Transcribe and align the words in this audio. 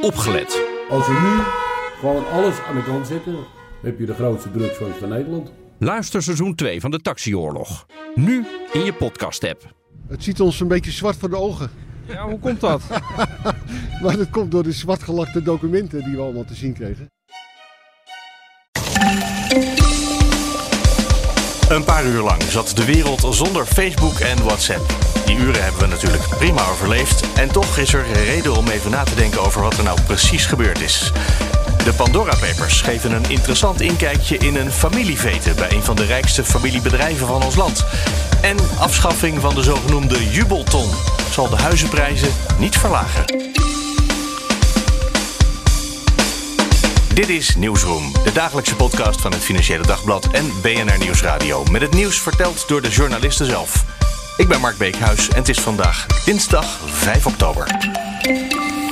opgelet. 0.00 0.62
Als 0.90 1.06
we 1.06 1.12
nu 1.12 1.42
gewoon 2.00 2.28
alles 2.30 2.54
aan 2.68 2.74
de 2.74 2.82
kant 2.82 3.06
zetten, 3.06 3.36
heb 3.82 3.98
je 3.98 4.06
de 4.06 4.14
grootste 4.14 4.50
drugsfans 4.50 4.96
van 4.96 5.08
Nederland. 5.08 5.52
Luister 5.78 6.22
seizoen 6.22 6.54
2 6.54 6.80
van 6.80 6.90
de 6.90 7.00
Taxioorlog. 7.00 7.86
Nu 8.14 8.46
in 8.72 8.84
je 8.84 8.92
podcast-app. 8.92 9.74
Het 10.08 10.24
ziet 10.24 10.40
ons 10.40 10.60
een 10.60 10.68
beetje 10.68 10.90
zwart 10.90 11.16
voor 11.16 11.30
de 11.30 11.36
ogen. 11.36 11.70
Ja, 12.06 12.28
hoe 12.28 12.38
komt 12.38 12.60
dat? 12.60 12.82
Maar 14.02 14.16
dat 14.16 14.30
komt 14.30 14.50
door 14.50 14.62
de 14.62 14.72
zwartgelakte 14.72 15.42
documenten 15.42 16.04
die 16.04 16.16
we 16.16 16.22
allemaal 16.22 16.44
te 16.44 16.54
zien 16.54 16.72
kregen. 16.72 17.10
Een 21.68 21.84
paar 21.84 22.06
uur 22.06 22.22
lang 22.22 22.42
zat 22.42 22.72
de 22.76 22.84
wereld 22.84 23.34
zonder 23.34 23.66
Facebook 23.66 24.18
en 24.18 24.44
WhatsApp. 24.44 25.17
Die 25.28 25.36
uren 25.36 25.62
hebben 25.62 25.80
we 25.80 25.86
natuurlijk 25.86 26.28
prima 26.28 26.66
overleefd. 26.66 27.32
En 27.34 27.50
toch 27.50 27.78
is 27.78 27.94
er 27.94 28.06
reden 28.12 28.56
om 28.56 28.68
even 28.68 28.90
na 28.90 29.02
te 29.02 29.14
denken 29.14 29.40
over 29.40 29.62
wat 29.62 29.76
er 29.76 29.84
nou 29.84 30.00
precies 30.02 30.46
gebeurd 30.46 30.80
is. 30.80 31.12
De 31.84 31.92
Pandora 31.92 32.34
Papers 32.34 32.80
geven 32.80 33.12
een 33.12 33.30
interessant 33.30 33.80
inkijkje 33.80 34.38
in 34.38 34.56
een 34.56 34.72
familieveten 34.72 35.56
bij 35.56 35.72
een 35.72 35.82
van 35.82 35.96
de 35.96 36.04
rijkste 36.04 36.44
familiebedrijven 36.44 37.26
van 37.26 37.42
ons 37.42 37.56
land. 37.56 37.84
En 38.42 38.56
afschaffing 38.78 39.40
van 39.40 39.54
de 39.54 39.62
zogenoemde 39.62 40.30
jubelton 40.30 40.90
zal 41.30 41.48
de 41.48 41.56
huizenprijzen 41.56 42.30
niet 42.58 42.76
verlagen. 42.76 43.24
Dit 47.14 47.28
is 47.28 47.56
Nieuwsroom, 47.56 48.12
de 48.24 48.32
dagelijkse 48.32 48.76
podcast 48.76 49.20
van 49.20 49.32
het 49.32 49.40
Financiële 49.40 49.86
Dagblad 49.86 50.28
en 50.30 50.52
BNR 50.62 50.98
Nieuwsradio. 50.98 51.64
Met 51.70 51.80
het 51.80 51.94
nieuws 51.94 52.18
verteld 52.20 52.68
door 52.68 52.82
de 52.82 52.90
journalisten 52.90 53.46
zelf. 53.46 53.97
Ik 54.38 54.48
ben 54.48 54.60
Mark 54.60 54.76
Beekhuis 54.78 55.28
en 55.28 55.36
het 55.36 55.48
is 55.48 55.60
vandaag 55.60 56.06
dinsdag 56.24 56.64
5 56.86 57.26
oktober. 57.26 57.66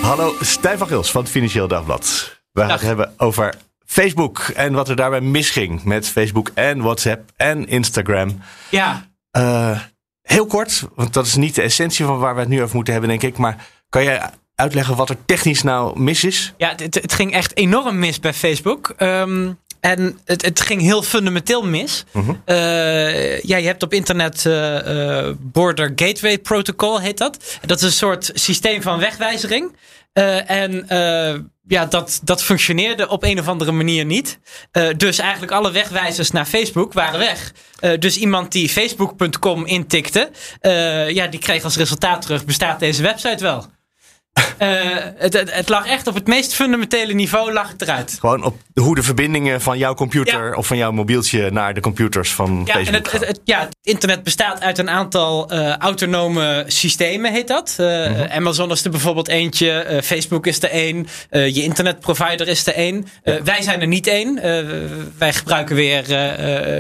Hallo, 0.01 0.35
Stijn 0.41 0.79
van 0.79 0.87
Gils 0.87 1.11
van 1.11 1.23
het 1.23 1.31
Financiële 1.31 1.69
Dagblad. 1.69 2.37
We 2.53 2.61
gaan 2.61 2.71
het 2.71 2.81
hebben 2.81 3.13
over 3.17 3.55
Facebook 3.85 4.39
en 4.39 4.73
wat 4.73 4.89
er 4.89 4.97
daarbij 4.97 5.21
misging 5.21 5.85
met 5.85 6.09
Facebook 6.09 6.51
en 6.55 6.83
WhatsApp 6.83 7.31
en 7.37 7.67
Instagram. 7.67 8.41
Ja, 8.71 9.07
Eh, 9.31 9.81
heel 10.23 10.47
kort, 10.47 10.89
want 10.95 11.13
dat 11.13 11.27
is 11.27 11.35
niet 11.35 11.55
de 11.55 11.63
essentie 11.63 12.05
van 12.05 12.19
waar 12.19 12.35
we 12.35 12.41
het 12.41 12.49
nu 12.49 12.63
over 12.63 12.75
moeten 12.75 12.93
hebben, 12.93 13.11
denk 13.11 13.23
ik. 13.23 13.39
Maar 13.39 13.67
kan 13.89 14.05
jij 14.05 14.31
uitleggen 14.55 14.97
wat 14.97 15.11
er 15.11 15.17
technisch 15.27 15.63
nou 15.63 16.01
mis 16.01 16.25
is? 16.25 16.55
ja 16.57 16.73
het, 16.77 16.95
het 16.95 17.13
ging 17.13 17.33
echt 17.33 17.57
enorm 17.57 17.99
mis 17.99 18.21
bij 18.21 18.35
Facebook. 18.35 18.95
Ehm, 18.97 19.53
en 19.81 20.19
het, 20.25 20.45
het 20.45 20.61
ging 20.61 20.81
heel 20.81 21.03
fundamenteel 21.03 21.67
mis. 21.67 22.05
Eh, 22.45 23.41
ja, 23.41 23.57
je 23.57 23.67
hebt 23.67 23.83
op 23.83 23.93
internet 23.93 24.47
eh, 24.47 25.19
eh, 25.19 25.35
Border 25.39 25.93
Gateway 25.95 26.39
Protocol, 26.39 27.01
heet 27.01 27.19
dat. 27.19 27.59
Dat 27.67 27.79
is 27.79 27.85
een 27.85 27.93
soort 27.93 28.31
systeem 28.35 28.83
van 28.83 28.99
wegwijzering. 28.99 29.77
En 30.47 30.87
ja, 31.69 31.87
dat, 31.87 32.21
dat 32.23 32.43
functioneerde 32.43 33.09
op 33.09 33.23
een 33.23 33.39
of 33.39 33.49
andere 33.49 33.73
manier 33.73 34.05
niet. 34.05 34.39
Dus 34.97 35.19
eigenlijk 35.19 35.53
alle 35.53 35.71
wegwijzers 35.71 36.31
naar 36.31 36.45
Facebook 36.45 36.93
waren 36.93 37.19
weg. 37.19 37.53
Dus 37.99 38.17
iemand 38.17 38.53
die 38.53 38.69
facebook.com 38.69 39.67
intikte, 39.67 40.31
ja, 41.09 41.27
die 41.27 41.41
kreeg 41.41 41.65
als 41.65 41.77
resultaat 41.77 42.23
terug: 42.23 42.45
bestaat 42.45 42.81
deze 42.81 43.03
website 43.03 43.43
wel? 43.43 43.67
Eh, 44.57 44.69
het, 45.17 45.33
het, 45.33 45.53
het 45.55 45.69
lag 45.69 45.87
echt 45.87 46.07
op 46.07 46.15
het 46.15 46.27
meest 46.27 46.55
fundamentele 46.55 47.13
niveau 47.13 47.53
lag 47.53 47.69
het 47.69 47.83
eruit. 47.83 48.17
Gewoon 48.21 48.45
op 48.45 48.57
hoe 48.75 48.95
de 48.95 49.03
verbindingen 49.03 49.61
van 49.61 49.79
jouw 49.79 49.95
computer 49.95 50.47
Ja. 50.49 50.55
of 50.55 50.67
van 50.67 50.77
jouw 50.77 50.91
mobieltje 50.93 51.51
naar 51.51 51.75
de 51.75 51.81
computers 51.81 52.33
van 52.35 52.63
Ja, 52.65 52.73
Facebook 52.75 52.87
en 52.87 52.95
het, 52.95 53.09
gaan. 53.09 53.19
het, 53.21 53.29
het- 53.29 53.41
ja, 53.45 53.61
het 53.61 53.77
internet 53.83 54.23
bestaat 54.23 54.61
uit 54.61 54.79
een 54.79 54.91
aantal 54.91 55.51
eh, 55.51 55.77
autonome 55.77 56.65
systemen, 56.67 57.33
heet 57.33 57.49
dat. 57.49 57.75
Eh, 57.79 57.87
Mhm. 57.87 58.27
Amazon 58.33 58.71
is 58.71 58.85
er 58.85 58.91
bijvoorbeeld 58.91 59.29
eentje, 59.29 60.01
Facebook 60.05 60.47
is 60.47 60.63
er 60.63 60.71
één, 60.71 61.07
je 61.31 61.63
internetprovider 61.63 62.49
is 62.49 62.67
er 62.67 62.75
één. 62.75 63.07
Wij 63.45 63.63
zijn 63.63 63.81
er 63.81 63.87
niet 63.87 64.07
één. 64.07 64.35
Wij 65.19 65.33
gebruiken 65.33 65.77
weer 65.77 66.05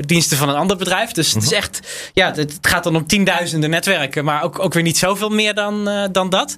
diensten 0.06 0.36
van 0.36 0.48
een 0.48 0.54
ander 0.54 0.76
bedrijf. 0.76 1.12
Dus 1.12 1.32
het 1.32 1.42
is 1.42 1.48
Mhm. 1.48 1.58
echt, 1.58 1.80
ja, 2.12 2.26
het, 2.26 2.36
het 2.36 2.58
gaat 2.60 2.84
dan 2.84 2.96
om 2.96 3.06
tienduizenden 3.06 3.70
netwerken, 3.70 4.24
maar 4.24 4.42
ook, 4.42 4.58
ook 4.58 4.74
weer 4.74 4.82
niet 4.82 4.98
zoveel 4.98 5.28
meer 5.30 5.54
dan, 5.54 6.08
dan 6.12 6.30
dat. 6.30 6.56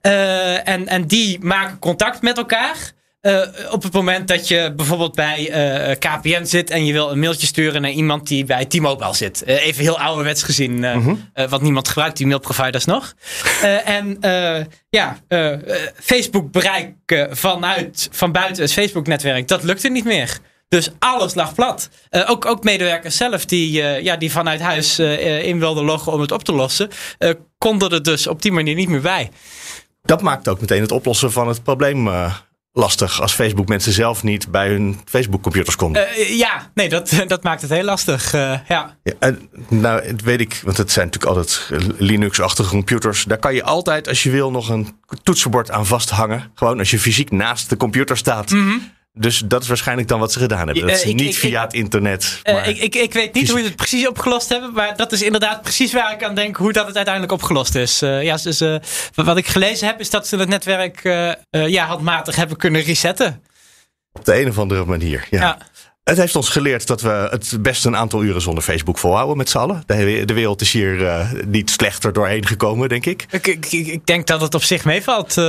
Eh, 0.00 0.38
en, 0.64 0.86
en 0.86 1.06
die 1.06 1.38
maken 1.40 1.78
contact 1.78 2.22
met 2.22 2.36
elkaar. 2.36 2.92
Eh, 3.20 3.40
op 3.70 3.82
het 3.82 3.92
moment 3.92 4.28
dat 4.28 4.48
je 4.48 4.72
bijvoorbeeld 4.76 5.14
bij 5.14 5.50
eh, 5.50 5.96
KPN 5.98 6.44
zit 6.44 6.70
en 6.70 6.84
je 6.84 6.92
wil 6.92 7.10
een 7.10 7.18
mailtje 7.18 7.46
sturen 7.46 7.82
naar 7.82 7.90
iemand 7.90 8.26
die 8.28 8.44
bij 8.44 8.64
T-Mobile 8.64 9.14
zit. 9.14 9.42
Eh, 9.42 9.66
even 9.66 9.82
heel 9.82 9.98
ouderwets 9.98 10.42
gezien, 10.42 10.84
eh, 10.84 11.08
eh, 11.32 11.48
want 11.48 11.62
niemand 11.62 11.88
gebruikt 11.88 12.16
die 12.16 12.26
mailproviders 12.26 12.84
nog. 12.84 13.14
Eh, 13.62 13.88
en 13.88 14.16
eh, 14.20 14.64
ja, 14.90 15.18
eh, 15.28 15.52
eh, 15.52 15.60
Facebook 16.00 16.50
bereiken 16.52 17.36
vanuit, 17.36 18.08
van 18.12 18.32
buiten 18.32 18.62
het 18.62 18.72
Facebook-netwerk, 18.72 19.48
dat 19.48 19.62
lukte 19.62 19.88
niet 19.88 20.04
meer. 20.04 20.38
Dus 20.70 20.90
alles 20.98 21.34
lag 21.34 21.54
plat. 21.54 21.88
Eh, 22.10 22.30
ook, 22.30 22.46
ook 22.46 22.64
medewerkers 22.64 23.16
zelf 23.16 23.44
die, 23.44 23.82
eh, 23.82 24.02
ja, 24.02 24.16
die 24.16 24.30
vanuit 24.30 24.60
huis 24.60 24.98
eh, 24.98 25.46
in 25.46 25.58
wilden 25.58 25.84
loggen 25.84 26.12
om 26.12 26.20
het 26.20 26.32
op 26.32 26.44
te 26.44 26.52
lossen, 26.52 26.90
eh, 27.18 27.30
konden 27.58 27.90
er 27.90 28.02
dus 28.02 28.26
op 28.26 28.42
die 28.42 28.52
manier 28.52 28.74
niet 28.74 28.88
meer 28.88 29.00
bij. 29.00 29.30
Dat 30.02 30.22
maakt 30.22 30.48
ook 30.48 30.60
meteen 30.60 30.80
het 30.80 30.92
oplossen 30.92 31.32
van 31.32 31.48
het 31.48 31.62
probleem 31.62 32.08
eh, 32.08 32.34
lastig. 32.72 33.20
Als 33.20 33.32
Facebook 33.34 33.68
mensen 33.68 33.92
zelf 33.92 34.22
niet 34.22 34.50
bij 34.50 34.68
hun 34.68 35.00
Facebook-computers 35.04 35.76
komt. 35.76 35.96
Eh, 35.96 36.38
ja, 36.38 36.70
nee, 36.74 36.88
dat, 36.88 37.12
dat 37.26 37.42
maakt 37.42 37.62
het 37.62 37.70
heel 37.70 37.84
lastig. 37.84 38.34
eh, 38.34 38.58
ja. 38.68 38.96
Ja, 39.02 39.12
en, 39.18 39.48
nou, 39.68 40.02
het 40.02 40.22
weet 40.22 40.40
ik, 40.40 40.60
want 40.64 40.76
het 40.76 40.90
zijn 40.92 41.06
natuurlijk 41.06 41.36
altijd 41.36 41.70
Linux-achtige 41.98 42.70
computers. 42.70 43.24
Daar 43.24 43.38
kan 43.38 43.54
je 43.54 43.64
altijd, 43.64 44.08
als 44.08 44.22
je 44.22 44.30
wil, 44.30 44.50
nog 44.50 44.68
een 44.68 44.88
toetsenbord 45.22 45.70
aan 45.70 45.86
vasthangen. 45.86 46.50
Gewoon 46.54 46.78
als 46.78 46.90
je 46.90 46.98
fysiek 46.98 47.30
naast 47.30 47.68
de 47.70 47.76
computer 47.76 48.16
staat. 48.16 48.50
Dus 49.12 49.38
dat 49.44 49.62
is 49.62 49.68
waarschijnlijk 49.68 50.08
dan 50.08 50.18
wat 50.20 50.32
ze 50.32 50.38
gedaan 50.38 50.66
hebben. 50.66 50.86
Dat 50.86 50.96
is 50.96 51.02
ik- 51.04 51.14
niet 51.14 51.28
ik- 51.34 51.38
via 51.38 51.58
ik- 51.58 51.64
het 51.64 51.72
internet. 51.74 52.40
Eh, 52.42 52.54
maar- 52.54 52.68
ik, 52.68 52.78
ik, 52.78 52.94
ik 52.94 53.12
weet 53.12 53.34
niet 53.34 53.50
hoe 53.50 53.58
je 53.58 53.64
het 53.64 53.76
precies 53.76 54.08
opgelost 54.08 54.48
hebben, 54.48 54.72
maar 54.72 54.96
dat 54.96 55.12
is 55.12 55.22
inderdaad 55.22 55.62
precies 55.62 55.92
waar 55.92 56.12
ik 56.12 56.24
aan 56.24 56.34
denk 56.34 56.56
hoe 56.56 56.72
dat 56.72 56.86
het 56.86 56.96
uiteindelijk 56.96 57.34
opgelost 57.34 57.74
is. 57.74 58.02
Eh, 58.02 58.22
ja, 58.22 58.36
dus, 58.36 58.62
wat- 59.14 59.36
ik 59.36 59.46
gelezen 59.46 59.86
heb, 59.86 60.00
is 60.00 60.10
dat 60.10 60.26
ze 60.26 60.36
het 60.36 60.48
netwerk 60.48 61.04
eh, 61.04 61.32
ja, 61.68 61.86
handmatig 61.86 62.36
hebben 62.36 62.56
kunnen 62.56 62.82
resetten. 62.82 63.42
Op 64.12 64.24
de 64.24 64.40
een 64.40 64.48
of 64.48 64.58
andere 64.58 64.84
manier. 64.84 65.26
Ja. 65.30 65.40
Ja. 65.40 65.58
Het 66.10 66.18
heeft 66.18 66.36
ons 66.36 66.48
geleerd 66.48 66.86
dat 66.86 67.00
we 67.00 67.26
het 67.30 67.56
best 67.60 67.84
een 67.84 67.96
aantal 67.96 68.22
uren 68.22 68.40
zonder 68.40 68.62
Facebook 68.62 68.98
volhouden 68.98 69.36
met 69.36 69.50
z'n 69.50 69.58
allen. 69.58 69.82
De, 69.86 70.24
wereld 70.34 70.60
is 70.60 70.72
hier 70.72 71.06
eh, 71.06 71.30
niet 71.46 71.70
slechter 71.70 72.12
doorheen 72.12 72.46
gekomen, 72.46 72.88
denk 72.88 73.06
ik. 73.06 73.26
Ik, 73.30 73.46
ik, 73.46 73.66
ik- 73.72 74.06
denk 74.06 74.26
dat 74.26 74.40
het 74.40 74.54
op 74.54 74.62
zich 74.62 74.84
meevalt. 74.84 75.36
eh, 75.38 75.44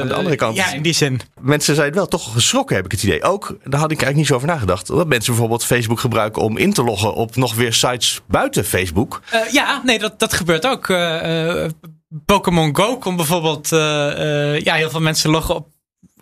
Aan 0.00 0.08
de 0.08 0.14
andere 0.14 0.36
kant- 0.36 0.56
Ja, 0.56 0.72
in 0.72 0.82
die 0.82 0.92
zin. 0.92 1.20
Mensen 1.40 1.74
zijn 1.74 1.92
wel 1.92 2.06
toch 2.06 2.32
geschrokken, 2.32 2.76
heb 2.76 2.84
ik 2.84 2.90
het 2.90 3.02
idee. 3.02 3.22
Ook, 3.22 3.46
daar 3.48 3.80
had 3.80 3.90
ik 3.90 4.02
eigenlijk 4.02 4.16
niet 4.16 4.26
zo 4.26 4.34
over 4.34 4.46
nagedacht. 4.48 4.86
Dat 4.86 5.06
mensen 5.06 5.30
bijvoorbeeld 5.32 5.64
Facebook 5.64 6.00
gebruiken 6.00 6.42
om 6.42 6.56
in 6.56 6.72
te 6.72 6.82
loggen 6.84 7.14
op 7.14 7.36
nog 7.36 7.54
weer 7.54 7.72
sites 7.72 8.20
buiten 8.28 8.64
Facebook. 8.64 9.20
Eh, 9.30 9.52
ja, 9.52 9.82
nee, 9.84 9.98
dat, 9.98 10.18
dat 10.18 10.32
gebeurt 10.32 10.66
ook. 10.66 10.86
Pokémon 12.26 12.76
Go 12.76 12.96
komt 12.98 13.16
bijvoorbeeld. 13.16 13.68
ja, 14.64 14.74
heel 14.74 14.90
veel 14.90 15.00
mensen 15.00 15.30
loggen 15.30 15.54
op, 15.54 15.68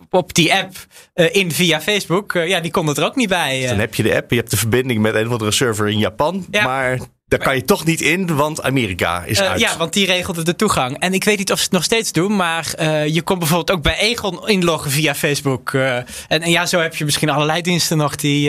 op 0.09 0.33
die 0.33 0.53
app 0.53 0.75
eh, 1.13 1.35
in 1.35 1.51
via 1.51 1.81
Facebook. 1.81 2.33
Eh, 2.35 2.47
ja, 2.47 2.59
die 2.59 2.71
konden 2.71 2.95
er 2.95 3.03
ook 3.05 3.15
niet 3.15 3.29
bij. 3.29 3.63
eh. 3.63 3.69
Dan 3.69 3.79
heb 3.79 3.95
je 3.95 4.03
de 4.03 4.15
app, 4.15 4.29
je 4.31 4.37
hebt 4.37 4.51
de 4.51 4.57
verbinding 4.57 5.01
met 5.01 5.15
een 5.15 5.25
of 5.25 5.31
andere 5.31 5.51
server 5.51 5.87
in 5.89 5.97
Japan. 5.97 6.45
Ja. 6.51 6.63
Maar 6.63 6.99
daar 7.27 7.39
kan 7.39 7.55
je 7.55 7.63
toch 7.63 7.85
niet 7.85 8.01
in, 8.01 8.35
want 8.35 8.61
Amerika 8.61 9.23
is 9.23 9.41
uit. 9.41 9.59
ja, 9.59 9.77
want 9.77 9.93
die 9.93 10.05
regelde 10.05 10.43
de 10.43 10.55
toegang. 10.55 10.99
En 10.99 11.13
ik 11.13 11.23
weet 11.23 11.37
niet 11.37 11.51
of 11.51 11.57
ze 11.57 11.63
het 11.63 11.73
nog 11.73 11.83
steeds 11.83 12.11
doen, 12.11 12.35
maar 12.35 12.83
je 13.05 13.21
kon 13.21 13.39
bijvoorbeeld 13.39 13.71
ook 13.77 13.83
bij 13.83 13.97
Egon 13.97 14.47
inloggen 14.47 14.91
via 14.91 15.15
Facebook. 15.15 15.73
en, 15.73 16.05
en 16.27 16.49
ja, 16.49 16.65
zo 16.65 16.79
heb 16.79 16.95
je 16.95 17.05
misschien 17.05 17.29
allerlei 17.29 17.61
diensten 17.61 17.97
nog 17.97 18.15
die, 18.15 18.41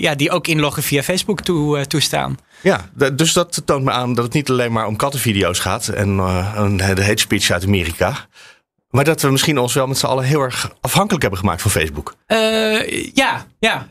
ja, 0.00 0.14
die 0.14 0.30
ook 0.30 0.46
inloggen 0.46 0.82
via 0.82 1.02
Facebook 1.02 1.40
toe, 1.40 1.86
toestaan. 1.86 2.38
Ja, 2.60 2.90
dus 3.12 3.32
dat 3.32 3.62
toont 3.64 3.84
me 3.84 3.90
aan 3.90 4.14
dat 4.14 4.24
het 4.24 4.32
niet 4.34 4.50
alleen 4.50 4.72
maar 4.72 4.86
om 4.86 4.96
kattenvideo's 4.96 5.58
gaat 5.58 5.88
en 5.88 6.20
en 6.56 6.76
de 6.76 7.04
hate 7.04 7.20
speech 7.22 7.50
uit 7.50 7.64
Amerika. 7.64 8.26
Maar 8.92 9.04
dat 9.04 9.20
we 9.22 9.30
misschien 9.30 9.58
ons 9.58 9.74
wel 9.74 9.86
met 9.86 9.98
z'n 9.98 10.06
allen 10.06 10.24
heel 10.24 10.40
erg 10.40 10.72
afhankelijk 10.80 11.22
hebben 11.22 11.40
gemaakt 11.40 11.62
van 11.62 11.70
Facebook. 11.70 12.14
Eh, 12.26 13.12
ja, 13.14 13.46
ja. 13.58 13.86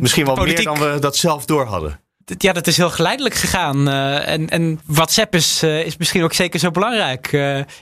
Misschien 0.00 0.24
wel 0.24 0.34
politiek- 0.34 0.66
meer 0.66 0.78
dan 0.78 0.92
we 0.92 0.98
dat 0.98 1.16
zelf 1.16 1.44
door 1.44 1.64
hadden. 1.66 2.00
ja, 2.38 2.52
dat 2.52 2.66
is 2.66 2.76
heel 2.76 2.90
geleidelijk 2.90 3.34
gegaan. 3.34 3.88
eh, 3.88 4.28
en, 4.28 4.48
en 4.48 4.80
WhatsApp 4.86 5.34
is, 5.34 5.62
eh, 5.62 5.86
is 5.86 5.96
misschien 5.96 6.22
ook 6.22 6.32
zeker 6.32 6.60
zo 6.60 6.70
belangrijk. 6.70 7.32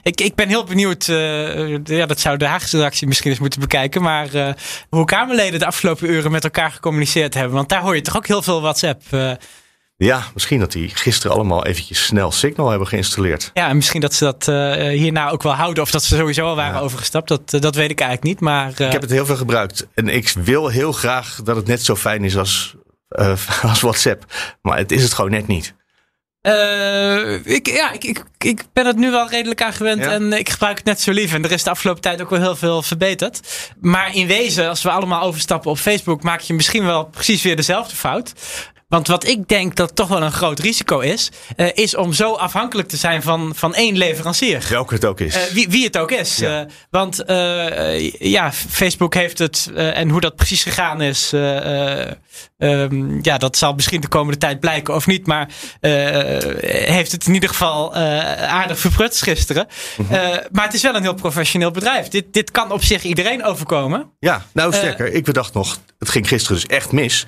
Ik, 0.03 0.21
ik 0.21 0.35
ben 0.35 0.47
heel 0.47 0.63
benieuwd. 0.63 1.05
ja, 1.85 2.05
dat 2.05 2.19
zou 2.19 2.37
de 2.37 2.45
Haagse 2.47 2.77
redactie 2.77 3.07
misschien 3.07 3.29
eens 3.31 3.39
moeten 3.39 3.59
bekijken. 3.59 4.01
Maar 4.01 4.55
hoe 4.89 5.05
Kamerleden 5.05 5.59
de 5.59 5.65
afgelopen 5.65 6.09
uren 6.09 6.31
met 6.31 6.43
elkaar 6.43 6.71
gecommuniceerd 6.71 7.33
hebben. 7.33 7.53
Want 7.53 7.69
daar 7.69 7.81
hoor 7.81 7.95
je 7.95 8.01
toch 8.01 8.15
ook 8.15 8.27
heel 8.27 8.41
veel 8.41 8.61
WhatsApp. 8.61 9.01
Ja, 9.97 10.23
misschien 10.33 10.59
dat 10.59 10.71
die 10.71 10.89
gisteren 10.89 11.35
allemaal 11.35 11.65
eventjes 11.65 12.05
snel 12.05 12.31
Signal 12.31 12.69
hebben 12.69 12.87
geïnstalleerd. 12.87 13.51
ja, 13.53 13.67
en 13.67 13.75
misschien 13.75 14.01
dat 14.01 14.13
ze 14.13 14.23
dat 14.23 14.47
eh, 14.47 14.87
hierna 14.89 15.29
ook 15.29 15.43
wel 15.43 15.53
houden. 15.53 15.83
Of 15.83 15.91
dat 15.91 16.03
ze 16.03 16.15
sowieso 16.15 16.45
al 16.45 16.55
waren 16.55 16.73
Ja. 16.73 16.79
overgestapt. 16.79 17.27
Dat, 17.27 17.53
eh, 17.53 17.61
dat 17.61 17.75
weet 17.75 17.91
ik 17.91 17.99
eigenlijk 17.99 18.29
niet. 18.29 18.39
Maar 18.39 18.73
eh, 18.77 18.85
Ik 18.85 18.91
heb 18.91 19.01
het 19.01 19.11
heel 19.11 19.25
veel 19.25 19.35
gebruikt. 19.35 19.87
En 19.93 20.07
ik 20.07 20.29
wil 20.29 20.67
heel 20.67 20.91
graag 20.91 21.39
dat 21.43 21.55
het 21.55 21.67
net 21.67 21.83
zo 21.83 21.95
fijn 21.95 22.23
is 22.23 22.37
als, 22.37 22.75
als 23.61 23.81
WhatsApp. 23.81 24.25
Maar 24.61 24.77
het 24.77 24.91
is 24.91 25.03
het 25.03 25.13
gewoon 25.13 25.31
net 25.31 25.47
niet. 25.47 25.73
Ik, 27.43 27.67
ja, 27.67 27.91
ik, 27.91 28.03
ik, 28.03 28.23
ik 28.37 28.63
ben 28.73 28.85
het 28.85 28.95
nu 28.97 29.11
wel 29.11 29.29
redelijk 29.29 29.61
aan 29.61 29.73
gewend 29.73 30.03
Ja? 30.03 30.11
en 30.11 30.33
ik 30.33 30.49
gebruik 30.49 30.77
het 30.77 30.85
net 30.85 31.01
zo 31.01 31.11
lief. 31.11 31.33
En 31.33 31.43
er 31.43 31.51
is 31.51 31.63
de 31.63 31.69
afgelopen 31.69 32.01
tijd 32.01 32.21
ook 32.21 32.29
wel 32.29 32.39
heel 32.39 32.55
veel 32.55 32.81
verbeterd. 32.81 33.39
Maar 33.81 34.15
in 34.15 34.27
wezen, 34.27 34.69
als 34.69 34.81
we 34.83 34.89
allemaal 34.91 35.21
overstappen 35.21 35.71
op 35.71 35.77
Facebook, 35.77 36.23
maak 36.23 36.39
je 36.39 36.53
misschien 36.53 36.85
wel 36.85 37.05
precies 37.05 37.41
weer 37.41 37.55
dezelfde 37.55 37.95
fout. 37.95 38.33
Want 38.93 39.07
wat 39.07 39.27
ik 39.27 39.47
denk 39.47 39.75
dat 39.75 39.95
toch 39.95 40.07
wel 40.07 40.21
een 40.21 40.31
groot 40.31 40.59
risico 40.59 40.99
is, 40.99 41.31
eh, 41.55 41.67
is 41.73 41.95
om 41.95 42.13
zo 42.13 42.33
afhankelijk 42.33 42.87
te 42.87 42.97
zijn 42.97 43.21
van, 43.21 43.51
van 43.55 43.75
één 43.75 43.97
leverancier. 43.97 44.65
Welke 44.69 44.93
het 44.93 45.05
ook 45.05 45.19
is. 45.19 45.35
Eh, 45.35 45.41
wie, 45.53 45.69
wie 45.69 45.83
het 45.83 45.97
ook 45.97 46.11
is. 46.11 46.37
Ja. 46.37 46.59
Eh, 46.61 46.67
want 46.89 47.23
ja, 48.19 48.51
Facebook 48.51 49.13
heeft 49.13 49.39
het 49.39 49.71
en 49.75 50.09
hoe 50.09 50.21
dat 50.21 50.35
precies 50.35 50.63
gegaan 50.63 51.01
is. 51.01 51.33
eh, 51.33 52.01
eh, 52.01 52.11
ehm, 52.57 53.19
ja, 53.21 53.37
dat 53.37 53.57
zal 53.57 53.73
misschien 53.73 54.01
de 54.01 54.07
komende 54.07 54.39
tijd 54.39 54.59
blijken 54.59 54.95
of 54.95 55.07
niet. 55.07 55.27
Maar 55.27 55.49
heeft 55.79 57.11
het 57.11 57.27
in 57.27 57.33
ieder 57.33 57.49
geval 57.49 57.95
aardig 57.95 58.79
verprutst 58.79 59.23
gisteren. 59.23 59.67
Mhm. 59.97 60.13
Maar 60.51 60.65
het 60.65 60.73
is 60.73 60.81
wel 60.81 60.95
een 60.95 61.01
heel 61.01 61.13
professioneel 61.13 61.71
bedrijf. 61.71 62.07
Dit, 62.07 62.33
dit 62.33 62.51
kan 62.51 62.71
op 62.71 62.83
zich 62.83 63.03
iedereen 63.03 63.43
overkomen. 63.43 64.11
Ja, 64.19 64.45
nou 64.51 64.73
sterker. 64.73 65.13
ik 65.13 65.23
bedacht 65.23 65.53
nog, 65.53 65.79
het 65.99 66.09
ging 66.09 66.27
gisteren 66.27 66.61
dus 66.61 66.65
echt 66.65 66.91
mis. 66.91 67.25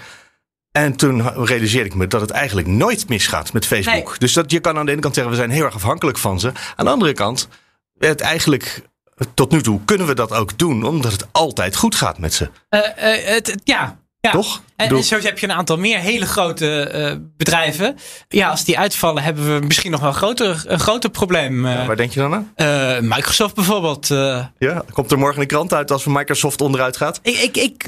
En 0.75 0.95
toen 0.95 1.45
realiseerde 1.45 1.89
ik 1.89 1.95
me 1.95 2.07
dat 2.07 2.21
het 2.21 2.29
eigenlijk 2.29 2.67
nooit 2.67 3.09
misgaat 3.09 3.53
met 3.53 3.65
Facebook. 3.65 4.07
Nee. 4.09 4.17
Dus 4.17 4.33
dat, 4.33 4.51
je 4.51 4.59
kan 4.59 4.77
aan 4.77 4.85
de 4.85 4.91
ene 4.91 5.01
kant 5.01 5.13
zeggen, 5.13 5.33
we 5.33 5.37
zijn 5.39 5.49
heel 5.49 5.63
erg 5.65 5.75
afhankelijk 5.75 6.17
van 6.17 6.39
ze. 6.39 6.51
Aan 6.75 6.85
de 6.85 6.91
andere 6.91 7.13
kant, 7.13 7.47
het 7.97 8.21
eigenlijk, 8.21 8.81
tot 9.33 9.51
nu 9.51 9.61
toe 9.61 9.79
kunnen 9.85 10.07
we 10.07 10.13
dat 10.15 10.31
ook 10.31 10.57
doen. 10.57 10.83
Omdat 10.83 11.11
het 11.11 11.27
altijd 11.31 11.75
goed 11.75 11.95
gaat 11.95 12.17
met 12.19 12.33
ze. 12.33 12.49
Eh, 12.69 12.79
eh, 13.13 13.25
het- 13.35 13.61
ja, 13.63 13.99
ja. 14.25 14.31
Toch? 14.31 14.61
En, 14.75 15.03
zo 15.03 15.19
heb 15.19 15.39
je 15.39 15.47
een 15.47 15.55
aantal 15.55 15.77
meer 15.77 15.99
hele 15.99 16.25
grote 16.25 16.79
eh, 16.79 17.15
bedrijven. 17.37 17.97
Ja, 18.27 18.49
als 18.49 18.63
die 18.63 18.79
uitvallen, 18.79 19.23
hebben 19.23 19.59
we 19.59 19.65
misschien 19.65 19.91
nog 19.91 19.99
wel 19.99 20.09
een 20.09 20.15
groter, 20.15 20.63
een 20.67 20.79
groter 20.79 21.09
probleem. 21.09 21.65
Eh, 21.65 21.87
Waar 21.87 21.95
denk 21.95 22.11
je 22.11 22.19
dan 22.19 22.33
aan? 22.33 22.51
eh, 22.55 22.99
Microsoft 22.99 23.55
bijvoorbeeld. 23.55 24.07
Ja, 24.57 24.83
komt 24.93 25.11
er 25.11 25.17
morgen 25.17 25.41
een 25.41 25.47
krant 25.47 25.73
uit 25.73 25.91
als 25.91 26.05
Microsoft 26.05 26.61
onderuit 26.61 26.97
gaat? 26.97 27.19
Ik, 27.21 27.37
ik, 27.37 27.57
ik, 27.57 27.85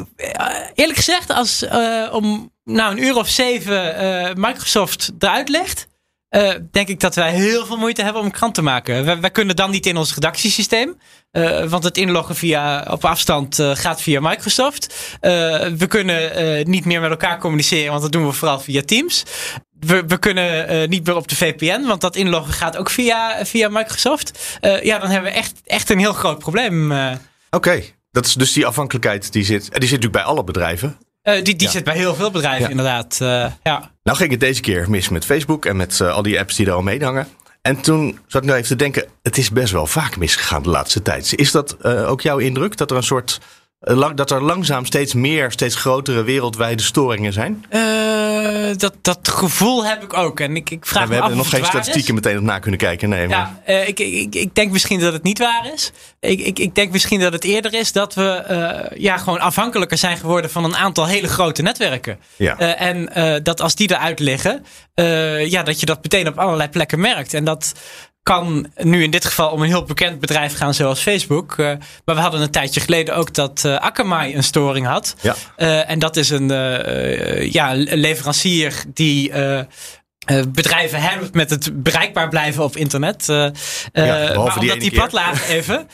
eerlijk 0.74 0.98
gezegd, 0.98 1.30
als 1.30 1.66
om 2.12 2.52
nou, 2.64 2.92
een 2.92 3.04
uur 3.04 3.16
of 3.16 3.28
zeven 3.28 3.96
Microsoft 4.40 5.12
eruit 5.20 5.50
legt, 5.50 5.88
eh, 6.30 6.54
denk 6.72 6.88
ik 6.88 7.00
dat 7.00 7.16
wij 7.16 7.32
heel 7.32 7.66
veel 7.66 7.78
moeite 7.78 8.04
hebben 8.04 8.22
om 8.22 8.28
een 8.28 8.34
krant 8.34 8.54
te 8.54 8.62
maken. 8.62 9.22
Wij, 9.22 9.32
kunnen 9.32 9.56
dan 9.56 9.72
niet 9.72 9.86
in 9.86 9.98
ons 9.98 10.14
redactiesysteem, 10.14 10.98
eh, 11.32 11.64
want 11.64 11.84
het 11.84 11.98
inloggen 11.98 12.36
via, 12.36 12.86
op 12.90 13.06
afstand 13.06 13.60
eh, 13.60 13.76
gaat 13.76 14.02
via 14.02 14.20
Microsoft. 14.20 15.18
We 15.78 15.86
kunnen 15.88 16.70
niet 16.70 16.86
meer 16.86 17.02
met 17.02 17.10
elkaar 17.10 17.40
communiceren, 17.40 17.90
want 17.90 18.02
dat 18.02 18.12
doen 18.12 18.26
we 18.26 18.32
vooral 18.32 18.60
via 18.60 18.82
Teams. 18.82 19.24
We, 19.80 20.04
we 20.08 20.18
kunnen 20.18 20.90
niet 20.90 21.06
meer 21.06 21.16
op 21.16 21.28
de 21.28 21.36
VPN, 21.36 21.86
want 21.86 22.02
dat 22.02 22.16
inloggen 22.16 22.54
gaat 22.54 22.78
ook 22.78 22.90
via, 22.90 23.46
via 23.46 23.70
Microsoft. 23.70 24.58
Ja, 24.62 25.00
dan 25.00 25.10
hebben 25.10 25.32
we 25.32 25.38
echt, 25.38 25.62
echt 25.66 25.90
een 25.90 26.00
heel 26.00 26.14
groot 26.14 26.40
probleem. 26.40 26.94
Oké, 27.50 27.84
dat 28.12 28.26
is 28.26 28.34
dus 28.34 28.54
die 28.54 28.66
afhankelijkheid 28.66 29.32
die 29.32 29.44
zit. 29.44 29.62
Die 29.62 29.70
zit 29.70 29.82
natuurlijk 29.82 30.12
bij 30.12 30.24
alle 30.24 30.44
bedrijven. 30.44 30.98
Eh, 31.28 31.44
die 31.44 31.56
die 31.56 31.68
Ja. 31.68 31.74
zit 31.74 31.84
bij 31.84 31.96
heel 31.96 32.16
veel 32.16 32.32
bedrijven, 32.32 32.70
inderdaad. 32.70 33.18
Eh, 33.22 33.52
ja. 33.64 33.92
Nou 34.04 34.18
ging 34.18 34.32
het 34.32 34.40
deze 34.40 34.62
keer 34.62 34.90
mis 34.90 35.10
met 35.10 35.26
Facebook 35.26 35.66
en 35.66 35.76
met 35.76 36.02
eh, 36.02 36.14
al 36.14 36.22
die 36.22 36.40
apps 36.40 36.56
die 36.56 36.66
er 36.66 36.72
al 36.72 36.82
mee 36.82 37.04
hangen. 37.04 37.28
En 37.62 37.82
toen 37.82 38.20
zat 38.28 38.42
ik 38.42 38.48
nou 38.48 38.58
even 38.60 38.70
te 38.70 38.84
denken, 38.84 39.06
het 39.24 39.38
is 39.38 39.52
best 39.52 39.72
wel 39.74 39.88
vaak 39.88 40.18
misgegaan 40.18 40.64
de 40.64 40.70
laatste 40.70 41.02
tijd. 41.02 41.34
Is 41.36 41.52
dat 41.52 41.84
ook 41.84 42.22
jouw 42.22 42.38
indruk, 42.38 42.78
dat 42.78 42.92
er 42.92 42.98
een 42.98 43.04
soort... 43.04 43.40
dat 44.16 44.32
er 44.32 44.44
langzaam 44.44 44.86
steeds 44.86 45.14
meer, 45.14 45.52
steeds 45.52 45.76
grotere 45.76 46.24
wereldwijde 46.24 46.84
storingen 46.84 47.34
zijn? 47.34 47.66
Eh, 47.70 48.78
dat, 48.78 48.94
dat 49.02 49.28
gevoel 49.28 49.86
heb 49.86 50.04
ik 50.04 50.14
ook. 50.14 50.40
En 50.40 50.56
ik, 50.56 50.70
ik 50.70 50.86
vraag 50.86 51.04
Ja, 51.04 51.08
we 51.10 51.14
me 51.16 51.22
af 51.22 51.28
hebben 51.28 51.44
nog 51.44 51.54
geen 51.54 51.66
statistieken 51.66 52.14
is. 52.16 52.22
meteen 52.22 52.38
op 52.38 52.44
na 52.44 52.60
kunnen 52.60 52.80
kijken. 52.80 53.10
Nee, 53.10 53.28
maar, 53.28 53.38
Ja, 53.38 53.62
eh, 53.66 53.88
ik, 53.88 54.00
ik, 54.00 54.36
ik 54.36 54.56
denk 54.56 54.72
misschien 54.72 55.00
dat 55.00 55.14
het 55.14 55.24
niet 55.24 55.40
waar 55.40 55.72
is. 55.74 55.92
Ik, 56.20 56.40
ik, 56.40 56.60
ik 56.60 56.76
denk 56.76 56.92
misschien 56.92 57.20
dat 57.20 57.34
het 57.34 57.44
eerder 57.44 57.74
is 57.74 57.92
dat 57.92 58.14
we 58.14 58.30
eh, 58.30 59.00
ja, 59.00 59.18
gewoon 59.18 59.40
afhankelijker 59.40 59.98
zijn 59.98 60.18
geworden 60.18 60.52
van 60.52 60.64
een 60.64 60.76
aantal 60.76 61.06
hele 61.06 61.28
grote 61.28 61.62
netwerken. 61.62 62.20
ja. 62.36 62.58
En 62.58 63.10
dat 63.44 63.62
als 63.62 63.76
die 63.76 63.92
eruit 63.92 64.20
liggen, 64.20 64.66
ja, 65.50 65.64
dat 65.64 65.80
je 65.80 65.86
dat 65.86 66.04
meteen 66.04 66.28
op 66.28 66.38
allerlei 66.40 66.70
plekken 66.70 67.00
merkt. 67.00 67.34
En 67.34 67.44
dat 67.44 67.74
kan 68.28 68.68
nu 68.76 69.04
in 69.04 69.12
dit 69.12 69.26
geval 69.26 69.50
om 69.50 69.62
een 69.62 69.68
heel 69.68 69.84
bekend 69.84 70.20
bedrijf 70.20 70.58
gaan 70.58 70.74
zoals 70.74 71.00
Facebook. 71.00 71.52
Eh, 71.58 71.66
maar 72.06 72.16
we 72.16 72.22
hadden 72.22 72.42
een 72.42 72.52
tijdje 72.52 72.80
geleden 72.80 73.16
ook 73.16 73.34
dat 73.34 73.66
eh 73.66 73.76
Akamai 73.76 74.36
een 74.36 74.44
storing 74.44 74.86
had. 74.86 75.16
ja. 75.22 75.36
Eh, 75.56 75.90
en 75.90 76.00
dat 76.00 76.16
is 76.16 76.30
een 76.30 76.48
ja, 77.52 77.74
leverancier 77.76 78.84
die 78.94 79.32
bedrijven 80.48 81.02
helpt 81.02 81.34
met 81.34 81.50
het 81.50 81.84
bereikbaar 81.84 82.30
blijven 82.30 82.64
op 82.64 82.76
internet. 82.76 83.30
Eh, 83.30 83.50
behalve 83.94 84.36
maar 84.36 84.54
die 84.54 84.62
omdat 84.62 84.80
die 84.80 84.92
plat 84.92 85.12
lagen 85.12 85.48
even, 85.58 85.88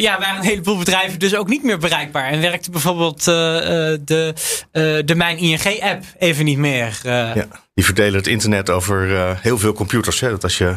ja, 0.00 0.18
waren 0.18 0.36
een 0.36 0.48
heleboel 0.48 0.78
bedrijven 0.78 1.18
dus 1.18 1.34
ook 1.34 1.48
niet 1.48 1.62
meer 1.62 1.78
bereikbaar. 1.78 2.28
En 2.28 2.40
werkte 2.40 2.70
bijvoorbeeld 2.70 3.24
de, 3.24 4.32
de 5.04 5.14
Mijn 5.14 5.38
ING-app 5.38 6.04
even 6.18 6.44
niet 6.44 6.58
meer. 6.58 7.00
Ja, 7.02 7.46
die 7.74 7.84
verdelen 7.84 8.14
het 8.14 8.26
internet 8.26 8.70
over 8.70 9.16
eh, 9.16 9.30
heel 9.40 9.58
veel 9.58 9.72
computers. 9.72 10.20
Hè? 10.20 10.30
Dat, 10.30 10.42
als 10.42 10.58
je, 10.58 10.76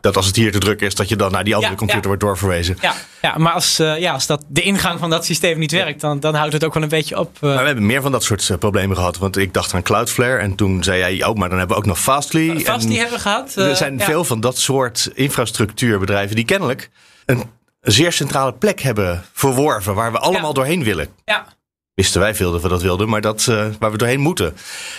dat 0.00 0.16
als 0.16 0.26
het 0.26 0.36
hier 0.36 0.52
te 0.52 0.58
druk 0.58 0.80
is, 0.80 0.94
dat 0.94 1.08
je 1.08 1.16
dan 1.16 1.32
naar 1.32 1.44
die 1.44 1.54
andere 1.54 1.72
Ja, 1.72 1.78
computer 1.78 2.02
ja. 2.02 2.08
wordt 2.08 2.22
doorverwezen. 2.22 2.76
Ja, 2.80 2.94
ja, 3.22 3.38
maar 3.38 3.52
als, 3.52 3.78
eh, 3.78 3.98
ja, 3.98 4.12
als 4.12 4.26
dat, 4.26 4.44
de 4.48 4.62
ingang 4.62 4.98
van 4.98 5.10
dat 5.10 5.24
systeem 5.24 5.58
niet 5.58 5.72
werkt, 5.72 6.00
dan, 6.00 6.20
dan 6.20 6.34
houdt 6.34 6.52
het 6.52 6.64
ook 6.64 6.74
wel 6.74 6.82
een 6.82 6.88
beetje 6.88 7.18
op. 7.18 7.40
Maar 7.40 7.58
we 7.58 7.66
hebben 7.66 7.86
meer 7.86 8.02
van 8.02 8.12
dat 8.12 8.22
soort 8.22 8.58
problemen 8.58 8.96
gehad. 8.96 9.18
Want 9.18 9.36
ik 9.36 9.54
dacht 9.54 9.74
aan 9.74 9.82
Cloudflare. 9.82 10.38
En 10.38 10.54
toen 10.54 10.82
zei 10.82 10.98
jij, 10.98 11.24
oh, 11.24 11.34
maar 11.34 11.48
dan 11.48 11.58
hebben 11.58 11.76
we 11.76 11.82
ook 11.82 11.88
nog 11.88 11.98
Fastly. 11.98 12.48
En 12.64 12.78
die 12.78 12.98
hebben 12.98 13.16
we 13.16 13.22
gehad. 13.22 13.56
er 13.56 13.76
zijn 13.76 14.00
veel 14.00 14.24
van 14.24 14.40
dat 14.40 14.58
soort 14.58 15.10
infrastructuurbedrijven 15.14 16.36
die 16.36 16.44
kennelijk 16.44 16.90
een 17.26 17.42
zeer 17.80 18.12
centrale 18.12 18.52
plek 18.52 18.80
hebben 18.80 19.24
verworven. 19.32 19.94
Waar 19.94 20.12
we 20.12 20.18
allemaal 20.18 20.54
doorheen 20.54 20.84
willen. 20.84 21.08
Ja, 21.24 21.46
Wisten 21.94 22.20
wij 22.20 22.34
veel 22.34 22.52
dat 22.52 22.62
we 22.62 22.68
dat 22.68 22.82
wilden, 22.82 23.08
maar 23.08 23.20
dat 23.20 23.46
eh, 23.48 23.66
waar 23.78 23.90
we 23.90 23.96
doorheen 23.98 24.20
moeten. 24.20 24.56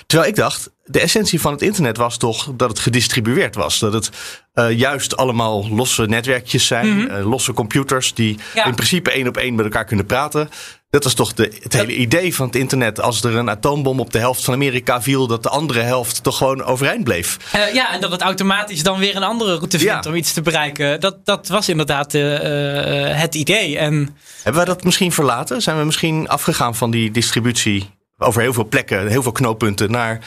Terwijl 0.08 0.30
ik 0.30 0.36
dacht, 0.36 0.70
de 0.84 1.00
essentie 1.00 1.42
van 1.42 1.52
het 1.52 1.62
internet 1.62 1.98
was 1.98 2.18
toch 2.18 2.52
dat 2.56 2.70
het 2.70 2.80
gedistribueerd 2.80 3.56
was. 3.56 3.80
Dat 3.80 3.94
het 3.94 4.10
eh, 4.54 4.72
juist 4.72 5.18
allemaal 5.18 5.68
losse 5.70 6.06
netwerkjes 6.06 6.68
zijn, 6.68 7.10
eh, 7.10 7.30
losse 7.30 7.54
computers 7.54 8.14
die 8.14 8.34
Mhm. 8.34 8.58
Ja. 8.58 8.66
in 8.66 8.76
principe 8.76 9.12
één 9.12 9.28
op 9.28 9.38
één 9.38 9.56
met 9.56 9.66
elkaar 9.66 9.86
kunnen 9.86 10.06
praten. 10.06 10.50
Dat 10.96 11.04
was 11.04 11.14
toch 11.14 11.34
de, 11.34 11.52
het 11.62 11.74
hele 11.74 11.96
idee 11.96 12.36
van 12.36 12.46
het 12.46 12.56
internet. 12.56 13.02
Als 13.02 13.24
er 13.24 13.36
een 13.36 13.50
atoombom 13.50 14.00
op 14.00 14.12
de 14.12 14.18
helft 14.20 14.44
van 14.44 14.54
Amerika 14.54 15.02
viel, 15.02 15.28
dat 15.28 15.44
de 15.44 15.50
andere 15.50 15.80
helft 15.80 16.24
toch 16.24 16.38
gewoon 16.38 16.64
overeind 16.64 17.04
bleef. 17.04 17.38
Eh, 17.52 17.74
ja, 17.74 17.94
en 17.94 18.02
dat 18.02 18.12
het 18.12 18.22
automatisch 18.22 18.84
dan 18.84 19.00
weer 19.00 19.16
een 19.16 19.24
andere 19.24 19.56
route 19.56 19.80
vindt 19.80 20.04
Ja. 20.04 20.10
om 20.12 20.16
iets 20.16 20.34
te 20.34 20.42
bereiken. 20.42 21.00
Dat, 21.00 21.26
dat 21.26 21.48
was 21.48 21.70
inderdaad 21.70 22.14
eh, 22.14 23.10
eh, 23.12 23.18
het 23.20 23.36
idee. 23.36 23.78
En 23.78 23.94
Hebben 24.36 24.66
wij 24.66 24.74
dat 24.74 24.84
misschien 24.84 25.12
verlaten? 25.12 25.62
Zijn 25.62 25.78
we 25.78 25.84
misschien 25.84 26.28
afgegaan 26.28 26.76
van 26.76 26.92
die 26.92 27.12
distributie 27.12 27.90
over 28.18 28.42
heel 28.42 28.54
veel 28.54 28.68
plekken, 28.68 29.08
heel 29.08 29.24
veel 29.24 29.32
knooppunten, 29.32 29.92
naar 29.92 30.20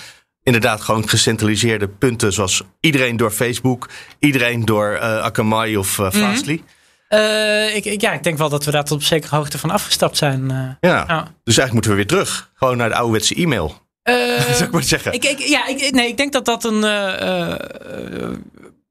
inderdaad 0.43 0.81
gewoon 0.81 1.09
gecentraliseerde 1.09 1.89
punten 1.89 2.33
zoals 2.33 2.63
iedereen 2.81 3.17
door 3.17 3.31
Facebook, 3.31 3.89
iedereen 4.19 4.65
door 4.65 5.01
Akamai 5.01 5.77
of 5.77 5.99
Mhm. 5.99 6.11
Fastly? 6.11 6.63
Eh, 7.09 7.77
ik, 7.77 7.85
ik- 7.85 8.01
ja, 8.01 8.13
ik 8.13 8.23
denk 8.23 8.39
wel 8.39 8.49
dat 8.49 8.65
we 8.65 8.71
daar 8.71 8.85
tot 8.85 8.97
op 8.99 9.03
zekere 9.05 9.37
hoogte 9.37 9.59
van 9.59 9.71
afgestapt 9.71 10.17
zijn. 10.17 10.51
eh. 10.51 10.91
Ja. 10.91 11.05
Dus 11.45 11.59
eigenlijk 11.59 11.73
moeten 11.73 11.91
we 11.91 11.97
weer 11.97 12.07
terug. 12.07 12.51
Gewoon 12.55 12.77
naar 12.77 12.89
de 12.89 12.95
ouderwetse 12.95 13.35
e-mail, 13.35 13.75
Eh, 14.03 14.15
zou 14.53 14.65
ik 14.65 14.71
maar 14.71 14.83
zeggen. 14.83 15.13
ik, 15.13 15.25
ik, 15.25 15.39
ja, 15.39 15.67
ik, 15.67 15.91
nee, 15.95 16.09
ik 16.09 16.17
denk 16.17 16.33
dat 16.33 16.45
dat 16.45 16.65
een. 16.65 16.81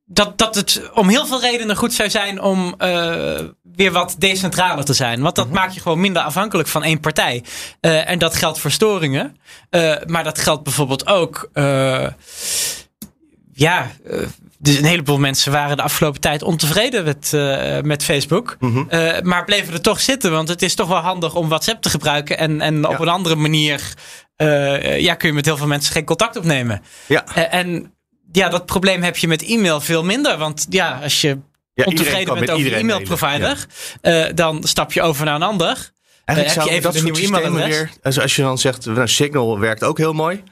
dat, 0.05 0.37
dat 0.37 0.55
het 0.55 0.81
om 0.93 1.09
heel 1.09 1.25
veel 1.25 1.41
redenen 1.41 1.75
goed 1.75 1.93
zou 1.93 2.09
zijn 2.09 2.41
om 2.41 2.75
weer 3.75 3.91
wat 3.91 4.15
decentraler 4.17 4.85
te 4.85 4.93
zijn. 4.93 5.21
Want 5.21 5.35
dat 5.35 5.49
maakt 5.51 5.73
je 5.73 5.79
gewoon 5.81 5.99
minder 5.99 6.21
afhankelijk 6.21 6.67
van 6.67 6.83
één 6.83 6.99
partij. 6.99 7.43
En 7.79 8.19
dat 8.19 8.35
geldt 8.35 8.59
voor 8.59 8.71
storingen. 8.71 9.37
Maar 10.05 10.23
dat 10.23 10.39
geldt 10.39 10.63
bijvoorbeeld 10.63 11.07
ook. 11.07 11.49
ja. 13.53 13.91
Dus 14.67 14.77
een 14.77 14.85
heleboel 14.85 15.17
mensen 15.19 15.51
waren 15.51 15.77
de 15.77 15.83
afgelopen 15.83 16.21
tijd 16.21 16.41
ontevreden 16.41 17.03
met, 17.03 17.33
eh, 17.33 17.81
met 17.81 18.03
Facebook. 18.03 18.55
Mhm. 18.59 18.83
Eh, 18.89 19.21
maar 19.21 19.45
bleven 19.45 19.73
er 19.73 19.81
toch 19.81 20.01
zitten. 20.01 20.31
Want 20.31 20.47
het 20.49 20.61
is 20.61 20.75
toch 20.75 20.87
wel 20.87 20.97
handig 20.97 21.35
om 21.35 21.47
WhatsApp 21.49 21.81
te 21.81 21.89
gebruiken. 21.89 22.37
En, 22.37 22.61
en 22.61 22.85
op 22.85 22.91
Ja. 22.91 22.99
een 22.99 23.07
andere 23.07 23.35
manier 23.35 23.93
eh, 24.35 24.99
ja, 24.99 25.13
kun 25.13 25.27
je 25.29 25.33
met 25.35 25.45
heel 25.45 25.57
veel 25.57 25.67
mensen 25.67 25.91
geen 25.91 26.05
contact 26.05 26.35
opnemen. 26.37 26.81
Ja. 27.05 27.35
En 27.35 27.93
ja, 28.31 28.49
dat 28.49 28.65
probleem 28.65 29.03
heb 29.03 29.17
je 29.17 29.27
met 29.27 29.43
e-mail 29.45 29.81
veel 29.81 30.03
minder. 30.03 30.37
Want 30.37 30.65
ja, 30.69 30.99
als 31.03 31.21
je 31.21 31.37
Ja, 31.73 31.83
ontevreden 31.83 32.33
bent 32.33 32.49
over 32.49 32.57
je 32.57 32.63
iedereen 32.63 32.83
e-mailprovider, 32.89 33.65
eh, 34.01 34.25
dan 34.35 34.63
stap 34.63 34.93
je 34.93 35.01
over 35.01 35.25
naar 35.25 35.35
een 35.35 35.43
ander. 35.43 35.91
Eigenlijk 36.25 36.59
heb 36.59 36.67
je 36.67 36.77
even 36.79 36.93
dat 36.93 37.03
nieuwe 37.03 37.21
e-mailadres? 37.21 37.77
weer, 38.01 38.21
als 38.21 38.35
je 38.35 38.41
dan 38.41 38.57
zegt, 38.57 38.85
nou, 38.85 39.07
Signal 39.07 39.59
werkt 39.59 39.83
ook 39.83 39.97
heel 39.97 40.13
mooi. 40.13 40.43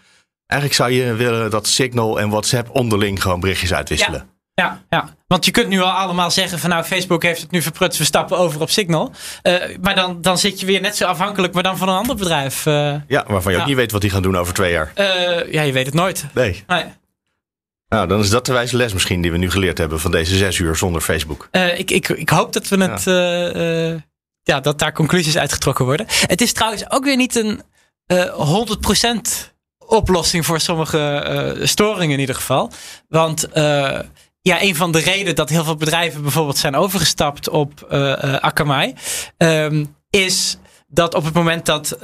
Eigenlijk 0.55 0.73
zou 0.73 0.91
je 0.91 1.13
willen 1.13 1.49
dat 1.49 1.67
Signal 1.67 2.19
en 2.19 2.29
WhatsApp 2.29 2.69
onderling 2.75 3.21
gewoon 3.21 3.39
berichtjes 3.39 3.73
uitwisselen. 3.73 4.29
Ja, 4.53 4.81
ja, 4.89 5.09
want 5.27 5.45
je 5.45 5.51
kunt 5.51 5.67
nu 5.67 5.81
al 5.81 5.89
allemaal 5.91 6.31
zeggen 6.31 6.59
van 6.59 6.69
nou, 6.69 6.83
Facebook 6.83 7.23
heeft 7.23 7.41
het 7.41 7.51
nu 7.51 7.61
verprutst, 7.61 7.99
we 7.99 8.05
stappen 8.05 8.37
over 8.37 8.61
op 8.61 8.69
Signal. 8.69 9.11
Eh, 9.41 9.53
maar 9.81 9.95
dan, 9.95 10.21
dan 10.21 10.37
zit 10.37 10.59
je 10.59 10.65
weer 10.65 10.81
net 10.81 10.95
zo 10.95 11.05
afhankelijk, 11.05 11.53
maar 11.53 11.63
dan 11.63 11.77
van 11.77 11.89
een 11.89 11.95
ander 11.95 12.15
bedrijf. 12.15 12.65
Eh, 12.65 12.95
Ja, 13.07 13.23
waarvan 13.27 13.51
je 13.53 13.59
ook 13.59 13.65
niet 13.65 13.75
weet 13.75 13.91
wat 13.91 14.01
die 14.01 14.09
gaan 14.09 14.21
doen 14.21 14.37
over 14.37 14.53
twee 14.53 14.71
jaar. 14.71 14.91
eh, 14.95 15.53
ja, 15.53 15.61
je 15.61 15.71
weet 15.71 15.85
het 15.85 15.95
nooit. 15.95 16.25
Nee. 16.33 16.63
Nee. 16.67 16.83
Nou, 17.87 18.07
dan 18.07 18.19
is 18.19 18.29
dat 18.29 18.45
de 18.45 18.53
wijze 18.53 18.77
les 18.77 18.93
misschien 18.93 19.21
die 19.21 19.31
we 19.31 19.37
nu 19.37 19.51
geleerd 19.51 19.77
hebben 19.77 19.99
van 19.99 20.11
deze 20.11 20.37
zes 20.37 20.57
uur 20.57 20.75
zonder 20.75 21.01
Facebook. 21.01 21.47
Ik, 21.77 21.91
ik, 21.91 22.09
ik 22.09 22.29
hoop 22.29 22.53
dat 22.53 22.67
we 22.67 22.83
het. 22.83 23.03
ja, 24.43 24.59
dat 24.59 24.79
daar 24.79 24.93
conclusies 24.93 25.37
uitgetrokken 25.37 25.85
worden. 25.85 26.05
Het 26.09 26.41
is 26.41 26.53
trouwens 26.53 26.91
ook 26.91 27.03
weer 27.03 27.17
niet 27.17 27.35
een 27.35 27.61
eh 28.05 28.33
100% 28.33 29.53
oplossing 29.87 30.45
voor 30.45 30.59
sommige 30.59 30.99
eh, 30.99 31.65
storingen 31.67 32.13
in 32.13 32.19
ieder 32.19 32.35
geval. 32.35 32.71
Want 33.09 33.51
eh, 33.51 33.99
ja, 34.41 34.61
een 34.61 34.75
van 34.75 34.91
de 34.91 34.99
redenen 34.99 35.35
dat 35.35 35.49
heel 35.49 35.63
veel 35.63 35.75
bedrijven 35.75 36.21
bijvoorbeeld 36.21 36.57
zijn 36.57 36.75
overgestapt 36.75 37.49
op 37.49 37.81
eh, 37.81 38.33
Akamai, 38.33 38.93
ehm, 39.37 39.85
is 40.09 40.57
dat 40.87 41.15
op 41.15 41.25
het 41.25 41.33
moment 41.33 41.65
dat 41.65 41.97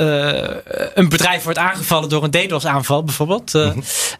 een 0.94 1.10
bedrijf 1.10 1.44
wordt 1.44 1.60
aangevallen 1.60 2.10
door 2.10 2.24
een 2.24 2.32
DDoS-aanval 2.32 3.04
bijvoorbeeld, 3.04 3.56
eh, 3.56 3.72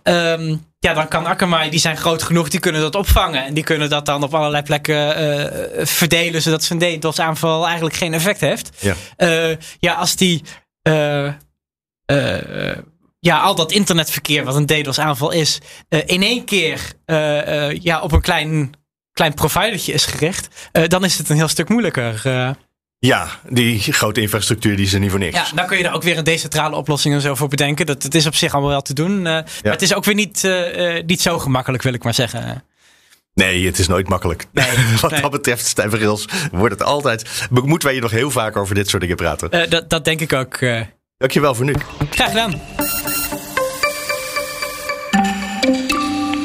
ehm, 0.04 0.56
ja, 0.80 0.94
dan 0.94 1.08
kan 1.08 1.28
Akamai, 1.28 1.70
die 1.70 1.80
zijn 1.80 1.98
groot 1.98 2.24
genoeg, 2.24 2.50
die 2.50 2.60
kunnen 2.60 2.82
dat 2.82 2.96
opvangen. 2.96 3.46
En 3.46 3.54
die 3.54 3.64
kunnen 3.64 3.90
dat 3.90 4.06
dan 4.06 4.24
op 4.24 4.34
allerlei 4.36 4.64
plekken 4.64 5.88
verdelen, 5.88 6.42
zodat 6.42 6.64
zo'n 6.64 6.78
DDoS-aanval 6.80 7.66
eigenlijk 7.66 7.96
geen 7.96 8.14
effect 8.14 8.40
heeft. 8.40 8.70
Ja. 8.80 8.96
Ja, 9.80 9.94
als 9.94 10.16
die 10.16 10.44
ja, 13.24 13.40
al 13.40 13.56
dat 13.56 13.72
internetverkeer 13.72 14.44
wat 14.44 14.56
een 14.56 14.66
DDoS-aanval 14.66 15.32
is, 15.32 15.60
eh, 15.90 16.00
in 16.06 16.22
één 16.24 16.46
keer 16.46 16.80
eh, 17.06 17.68
eh, 17.70 17.78
ja, 17.82 18.02
op 18.02 18.12
een 18.12 18.22
klein, 18.22 18.72
klein 19.14 19.34
providertje 19.34 19.94
is 19.94 20.06
gericht, 20.06 20.70
dan 20.88 21.04
is 21.04 21.18
het 21.18 21.30
een 21.30 21.36
heel 21.36 21.48
stuk 21.48 21.70
moeilijker. 21.70 22.22
Ja, 23.00 23.28
die 23.50 23.80
grote 23.80 24.22
infrastructuur 24.22 24.76
die 24.76 24.86
is 24.86 24.94
er 24.94 25.00
niet 25.00 25.10
voor 25.10 25.20
niks. 25.20 25.36
ja, 25.36 25.46
dan 25.56 25.66
kun 25.68 25.78
je 25.78 25.84
er 25.88 25.94
ook 25.94 26.04
weer 26.04 26.18
een 26.18 26.24
decentrale 26.24 26.76
oplossing 26.76 27.14
en 27.16 27.22
zo 27.22 27.36
voor 27.36 27.48
bedenken. 27.48 27.86
Dat, 27.86 28.04
het 28.04 28.16
is 28.16 28.26
op 28.26 28.36
zich 28.36 28.52
allemaal 28.54 28.70
wel 28.72 28.82
te 28.82 28.94
doen. 28.94 29.18
eh, 29.18 29.24
Maar 29.24 29.46
het 29.62 29.82
is 29.82 29.94
ook 29.94 30.06
weer 30.06 30.16
niet, 30.16 30.48
niet 31.06 31.22
zo 31.22 31.40
gemakkelijk, 31.40 31.84
wil 31.84 31.94
ik 31.94 32.04
maar 32.04 32.14
zeggen. 32.14 32.64
Nee, 33.34 33.66
het 33.66 33.80
is 33.80 33.88
nooit 33.88 34.10
makkelijk. 34.10 34.46
Nee, 34.52 34.66
Wat 35.02 35.12
nee. 35.12 35.22
dat 35.22 35.32
betreft, 35.32 35.66
Stijn 35.66 35.90
van 35.90 36.00
Gils, 36.00 36.26
wordt 36.52 36.74
het 36.74 36.84
altijd... 36.84 37.48
Moeten 37.50 37.82
wij 37.84 37.92
hier 37.94 38.02
nog 38.02 38.12
heel 38.12 38.32
vaak 38.32 38.56
over 38.58 38.76
dit 38.76 38.90
soort 38.90 39.02
dingen 39.02 39.16
praten. 39.18 39.70
Dat, 39.70 39.90
dat 39.90 40.06
denk 40.06 40.20
ik 40.22 40.34
ook. 40.34 40.60
Dankjewel 41.18 41.56
voor 41.56 41.66
nu. 41.66 41.74
graag 42.10 42.30
gedaan. 42.30 42.62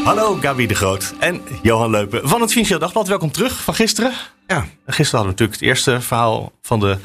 Hallo 0.06 0.34
Gabi 0.40 0.66
de 0.66 0.74
Groot 0.74 1.14
en 1.18 1.42
Johan 1.62 1.90
Leupen 1.90 2.28
van 2.28 2.40
het 2.40 2.50
Financieel 2.50 2.78
Dagblad. 2.78 3.08
Welkom 3.08 3.30
terug 3.32 3.62
van 3.62 3.74
gisteren. 3.74 4.12
Ja, 4.46 4.66
gisteren 4.86 4.86
hadden 4.86 5.20
we 5.22 5.26
natuurlijk 5.26 5.52
het 5.60 5.68
eerste 5.68 6.00
verhaal 6.00 6.52
van 6.62 6.80
de 6.80 6.96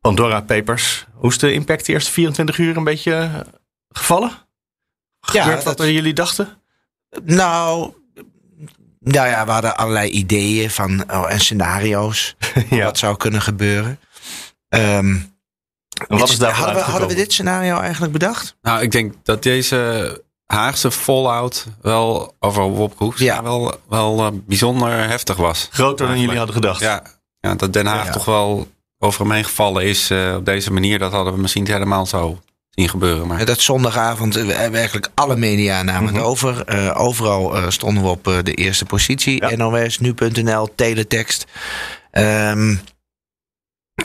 Pandora 0.00 0.40
Papers. 0.40 1.06
Hoe 1.14 1.30
is 1.30 1.38
de 1.38 1.52
impact 1.52 1.86
de 1.86 1.92
eerste 1.92 2.10
24 2.10 2.58
uur 2.58 2.76
een 2.76 2.84
beetje 2.84 3.14
eh, 3.14 3.34
gevallen? 3.88 4.30
Ja, 5.32 5.42
Gebeurd 5.42 5.64
wat 5.64 5.76
dat- 5.76 5.86
er 5.86 5.92
jullie 5.92 6.12
dachten? 6.12 6.48
Nou, 7.24 7.92
nou 8.98 9.28
ja, 9.28 9.44
we 9.44 9.50
hadden 9.50 9.76
allerlei 9.76 10.10
ideeën 10.10 10.70
van, 10.70 11.10
oh, 11.12 11.32
en 11.32 11.40
scenario's. 11.40 12.36
Ja. 12.70 12.84
Wat 12.84 12.98
zou 12.98 13.16
kunnen 13.16 13.42
gebeuren. 13.42 13.98
Ehm, 14.68 15.16
wat 16.08 16.28
is 16.28 16.38
daar 16.38 16.52
hadden, 16.52 16.74
we, 16.74 16.80
hadden 16.80 17.08
we 17.08 17.14
dit 17.14 17.32
scenario 17.32 17.78
eigenlijk 17.78 18.12
bedacht? 18.12 18.56
Nou, 18.62 18.82
ik 18.82 18.90
denk 18.90 19.14
dat 19.22 19.42
deze 19.42 20.22
Haagse 20.52 20.90
fallout 20.90 21.66
wel 21.82 22.34
over 22.40 22.62
Wopke 22.62 23.24
Ja. 23.24 23.42
wel, 23.42 23.74
wel 23.88 24.18
eh, 24.26 24.30
bijzonder 24.46 25.08
heftig 25.08 25.36
was. 25.36 25.68
Groter 25.70 26.06
dan 26.06 26.20
jullie 26.20 26.36
hadden 26.36 26.54
gedacht. 26.54 26.80
Ja, 26.80 27.02
ja 27.40 27.54
dat 27.54 27.72
Den 27.72 27.86
Haag 27.86 28.06
Ja. 28.06 28.12
toch 28.12 28.24
wel 28.24 28.68
over 28.98 29.20
hem 29.20 29.30
heen 29.32 29.44
gevallen 29.44 29.84
is 29.84 30.10
eh, 30.10 30.34
op 30.36 30.44
deze 30.44 30.72
manier. 30.72 30.98
Dat 30.98 31.12
hadden 31.12 31.32
we 31.34 31.40
misschien 31.40 31.62
niet 31.62 31.72
helemaal 31.72 32.06
zo 32.06 32.40
zien 32.70 32.88
gebeuren. 32.88 33.26
Maar 33.26 33.44
Dat 33.44 33.60
zondagavond 33.60 34.36
eh, 34.36 34.68
werkelijk 34.68 35.08
alle 35.14 35.36
media 35.36 35.82
namen 35.82 36.12
Mhm. 36.14 36.22
over. 36.22 36.64
Eh, 36.64 37.00
overal 37.00 37.56
eh, 37.56 37.68
stonden 37.68 38.02
we 38.02 38.08
op 38.08 38.28
eh, 38.28 38.38
de 38.42 38.54
eerste 38.54 38.84
positie. 38.84 39.46
Ja. 39.46 39.56
NOS, 39.56 39.98
nu.nl, 39.98 40.74
teletext. 40.74 41.44
Ehm, 42.10 42.74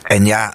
en 0.03 0.25
ja, 0.25 0.53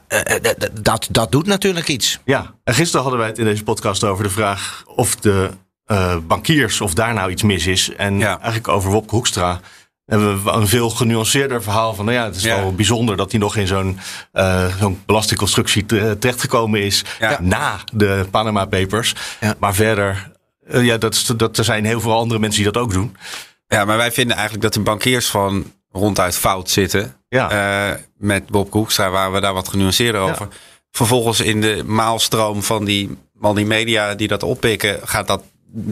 dat, 0.83 1.09
dat 1.11 1.33
doet 1.33 1.47
natuurlijk 1.47 1.89
iets. 1.89 2.19
Ja, 2.25 2.55
en 2.65 2.75
gisteren 2.75 3.01
hadden 3.03 3.21
wij 3.21 3.29
het 3.29 3.39
in 3.39 3.45
deze 3.45 3.63
podcast 3.65 4.05
over 4.05 4.25
de 4.25 4.31
vraag 4.31 4.83
of 4.87 5.17
de 5.17 5.51
eh, 5.93 6.17
bankiers, 6.27 6.81
of 6.81 6.95
daar 6.95 7.15
nou 7.15 7.31
iets 7.31 7.43
mis 7.43 7.67
is. 7.67 7.91
En 7.97 8.19
Ja. 8.19 8.35
eigenlijk 8.35 8.69
over 8.69 8.91
Wopke 8.91 9.15
Hoekstra 9.15 9.61
hebben 10.07 10.45
we 10.45 10.51
een 10.51 10.69
veel 10.69 10.91
genuanceerder 10.91 11.63
verhaal 11.63 11.95
van, 11.95 12.05
nou 12.05 12.17
ja, 12.17 12.25
het 12.25 12.37
is 12.37 12.43
Ja. 12.43 12.57
wel 12.61 12.75
bijzonder 12.75 13.17
dat 13.17 13.31
hij 13.31 13.41
nog 13.41 13.57
in 13.57 13.67
zo'n 13.67 13.99
eh, 14.33 14.77
zo'n 14.81 15.03
belastingconstructie 15.07 15.87
te- 15.87 16.17
terechtgekomen 16.21 16.83
is 16.83 17.05
Ja. 17.19 17.39
na 17.41 17.77
de 17.93 18.27
Panama 18.31 18.65
Papers. 18.65 19.15
Maar 19.59 19.75
verder, 19.75 20.31
eh, 20.67 20.85
ja, 20.85 20.97
dat, 20.97 21.35
dat 21.37 21.59
er 21.59 21.65
zijn 21.65 21.85
heel 21.85 22.01
veel 22.01 22.17
andere 22.17 22.41
mensen 22.41 22.63
die 22.63 22.73
dat 22.73 22.83
ook 22.83 22.93
doen. 22.93 23.17
Ja, 23.67 23.85
maar 23.85 23.97
wij 23.97 24.13
vinden 24.13 24.35
eigenlijk 24.37 24.65
dat 24.65 24.75
de 24.75 24.81
bankiers 24.81 25.29
gewoon 25.29 25.73
ronduit 25.91 26.37
fout 26.37 26.71
zitten. 26.71 27.17
Ja. 27.29 27.99
Met 28.19 28.47
Bob 28.47 28.73
Hoekstra 28.73 29.11
waren 29.11 29.33
we 29.33 29.41
daar 29.41 29.55
wat 29.55 29.69
genuanceerder 29.69 30.21
over. 30.21 30.49
Vervolgens 30.91 31.41
in 31.41 31.61
de 31.61 31.83
maalstroom 31.87 32.63
van 32.63 32.85
die, 32.85 33.17
al 33.41 33.55
die 33.55 33.67
media 33.67 34.15
die 34.15 34.29
dat 34.29 34.43
oppikken, 34.43 35.01
gaat 35.05 35.27
dat 35.27 35.43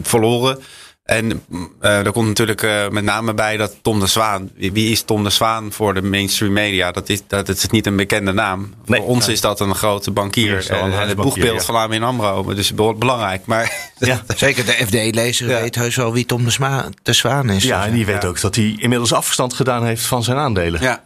verloren. 0.01 0.59
En 1.03 1.43
eh 1.79 2.05
er 2.05 2.11
komt 2.11 2.27
natuurlijk 2.27 2.63
eh, 2.63 2.89
met 2.89 3.03
name 3.03 3.33
bij 3.33 3.57
dat 3.57 3.75
Tom 3.81 3.99
de 3.99 4.07
Zwaan. 4.07 4.49
Wie 4.55 4.91
is 4.91 5.01
Tom 5.01 5.23
de 5.23 5.29
Zwaan 5.29 5.71
voor 5.71 5.93
de 5.93 6.01
mainstream 6.01 6.53
media? 6.53 6.91
Dat 6.91 7.09
is, 7.09 7.21
dat 7.27 7.47
is 7.49 7.65
niet 7.67 7.85
een 7.85 7.95
bekende 7.95 8.31
naam. 8.31 8.73
Nee. 8.85 8.99
voor 8.99 9.09
ons 9.09 9.27
is 9.27 9.41
dat 9.41 9.59
een 9.59 9.75
grote 9.75 10.11
bankier. 10.11 10.61
Zo'n 10.61 10.77
Eh, 10.77 10.99
en 11.01 11.07
het 11.07 11.17
boegbeeld 11.17 11.59
ja. 11.59 11.65
van 11.65 11.75
ABN 11.75 12.01
AMRO. 12.01 12.53
Dus 12.53 12.73
be- 12.73 12.95
belangrijk. 12.97 13.45
Maar 13.45 13.71
Ja. 13.99 14.23
Zeker 14.35 14.65
de 14.65 14.71
FD-lezer 14.71 15.49
Ja. 15.49 15.61
weet 15.61 15.75
heus 15.75 15.95
wel 15.95 16.13
wie 16.13 16.25
Tom 16.25 16.43
de, 16.43 16.49
Sma 16.51 16.89
de 17.03 17.13
Zwaan 17.13 17.49
is. 17.49 17.63
Ja, 17.63 17.85
en 17.85 17.93
die 17.93 18.05
weet 18.05 18.25
ook 18.25 18.41
dat 18.41 18.55
hij 18.55 18.75
inmiddels 18.77 19.13
afstand 19.13 19.53
gedaan 19.53 19.85
heeft 19.85 20.05
van 20.05 20.23
zijn 20.23 20.37
aandelen. 20.37 20.81
ja, 20.81 21.03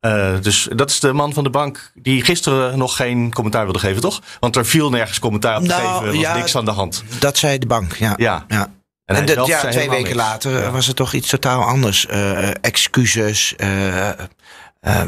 Eh, 0.00 0.34
dus 0.40 0.68
dat 0.76 0.90
is 0.90 1.00
de 1.00 1.12
man 1.12 1.32
van 1.32 1.44
de 1.44 1.50
bank 1.50 1.92
die 1.94 2.24
gisteren 2.24 2.78
nog 2.78 2.96
geen 2.96 3.32
commentaar 3.32 3.64
wilde 3.64 3.78
geven, 3.78 4.00
toch? 4.00 4.20
Want 4.40 4.56
er 4.56 4.66
viel 4.66 4.90
nergens 4.90 5.18
commentaar 5.18 5.56
op 5.56 5.62
te 5.62 5.68
Nou, 5.68 5.82
geven. 5.82 6.06
Er 6.06 6.12
was 6.12 6.20
ja. 6.20 6.36
niks 6.36 6.56
aan 6.56 6.64
de 6.64 6.70
hand. 6.70 7.04
dat 7.18 7.38
zei 7.38 7.58
de 7.58 7.66
bank. 7.66 7.94
Ja. 7.96 8.14
Ja. 8.16 8.44
ja. 8.48 8.72
En, 9.04 9.16
En, 9.16 9.28
zelf 9.28 9.48
ja, 9.48 9.60
twee 9.70 9.88
weken 9.88 10.04
niks. 10.04 10.14
later 10.16 10.60
Ja. 10.60 10.70
was 10.70 10.86
het 10.86 10.96
toch 10.96 11.12
iets 11.12 11.28
totaal 11.28 11.62
anders. 11.62 12.06
Eh, 12.06 12.48
eh, 12.48 12.54
excuses. 12.60 13.54
eh, 13.56 14.08
eh, 14.08 14.16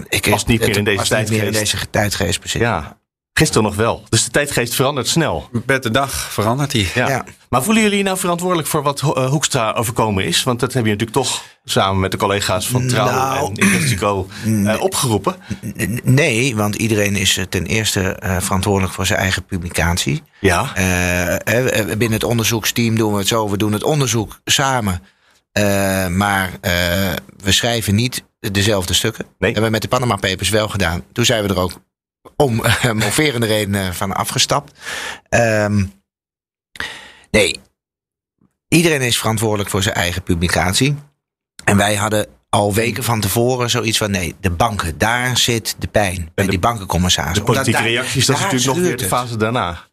ik, 0.09 0.31
Past 0.31 0.47
niet 0.47 0.61
meer 0.61 0.77
in 0.77 0.85
deze 0.85 0.97
past 0.97 1.11
niet 1.11 1.29
meer 1.31 1.43
in 1.43 1.53
tijdgeest. 1.53 1.73
deze 1.73 1.91
tijdgeest 1.91 2.39
precies. 2.39 2.61
Ja, 2.61 2.97
gisteren 3.33 3.63
nog 3.63 3.75
wel. 3.75 4.05
Dus 4.09 4.25
de 4.25 4.31
tijdgeest 4.31 4.75
verandert 4.75 5.09
snel. 5.09 5.49
met 5.67 5.83
de 5.83 5.91
dag 5.91 6.13
verandert 6.33 6.73
hij. 6.73 6.89
Ja. 6.95 7.25
Maar 7.53 7.63
voelen 7.63 7.83
jullie 7.83 8.03
nou 8.03 8.19
verantwoordelijk 8.19 8.69
voor 8.69 8.83
wat 8.83 9.01
eh, 9.01 9.31
Hoekstra 9.31 9.73
overkomen 9.73 10.25
is? 10.25 10.43
Want 10.43 10.61
dat 10.61 10.73
heb 10.73 10.85
je 10.85 10.91
natuurlijk 10.91 11.19
toch 11.19 11.43
samen 11.65 12.01
met 12.01 12.11
de 12.11 12.17
collega's 12.17 12.69
van 12.69 12.87
Trouw 12.87 13.11
Nou, 13.11 13.47
en 13.47 13.55
Investico 13.55 14.29
eh, 14.67 14.81
opgeroepen. 14.81 15.37
Nee, 16.03 16.57
want 16.57 16.75
iedereen 16.75 17.17
is 17.17 17.37
eh, 17.37 17.45
ten 17.45 17.67
eerste 17.67 18.17
verantwoordelijk 18.41 18.93
voor 18.93 19.07
zijn 19.07 19.19
eigen 19.19 19.45
publicatie. 19.45 20.23
Ja, 20.41 20.73
binnen 21.87 22.13
het 22.13 22.25
onderzoeksteam 22.25 22.97
doen 22.97 23.13
we 23.13 23.19
het 23.19 23.29
zo. 23.29 23.49
We 23.49 23.57
doen 23.57 23.73
het 23.73 23.85
onderzoek 23.85 24.41
samen. 24.45 25.03
Maar 26.11 26.51
we 27.43 27.53
schrijven 27.53 27.95
niet 27.95 28.25
dezelfde 28.41 28.95
stukken. 28.95 29.25
Nee. 29.25 29.53
hebben 29.53 29.65
we 29.65 29.71
met 29.71 29.83
de 29.83 29.89
Panama 29.89 30.17
Papers 30.17 30.49
wel 30.49 30.69
gedaan. 30.69 31.05
Toen 31.13 31.25
zijn 31.25 31.43
we 31.43 31.49
er 31.49 31.61
ook 31.61 31.73
om 32.37 32.63
moverende 33.05 33.47
redenen 33.47 33.95
van 33.95 34.13
afgestapt. 34.13 34.79
Ehm, 35.29 35.83
nee, 37.33 37.61
iedereen 38.69 39.01
is 39.01 39.19
verantwoordelijk 39.19 39.71
voor 39.71 39.83
zijn 39.83 39.95
eigen 39.95 40.23
publicatie. 40.23 40.97
En 41.65 41.77
wij 41.77 41.95
hadden 41.95 42.27
al 42.49 42.75
weken 42.75 43.05
van 43.05 43.21
tevoren 43.21 43.71
zoiets 43.71 43.99
van... 43.99 44.11
nee, 44.11 44.35
de 44.41 44.51
banken, 44.51 44.99
daar 44.99 45.39
zit 45.39 45.77
de 45.79 45.87
pijn. 45.87 46.31
Bij 46.35 46.45
de- 46.45 46.51
die 46.51 46.59
bankencommissaris. 46.61 47.33
de 47.35 47.39
Omdat 47.41 47.55
politieke 47.55 47.83
daar- 47.83 47.93
reacties, 47.93 48.27
dat 48.27 48.37
is 48.37 48.43
natuurlijk 48.43 48.75
nog 48.79 48.87
weer 48.87 48.97
de 48.97 49.05
fase 49.07 49.37
daarna. 49.37 49.87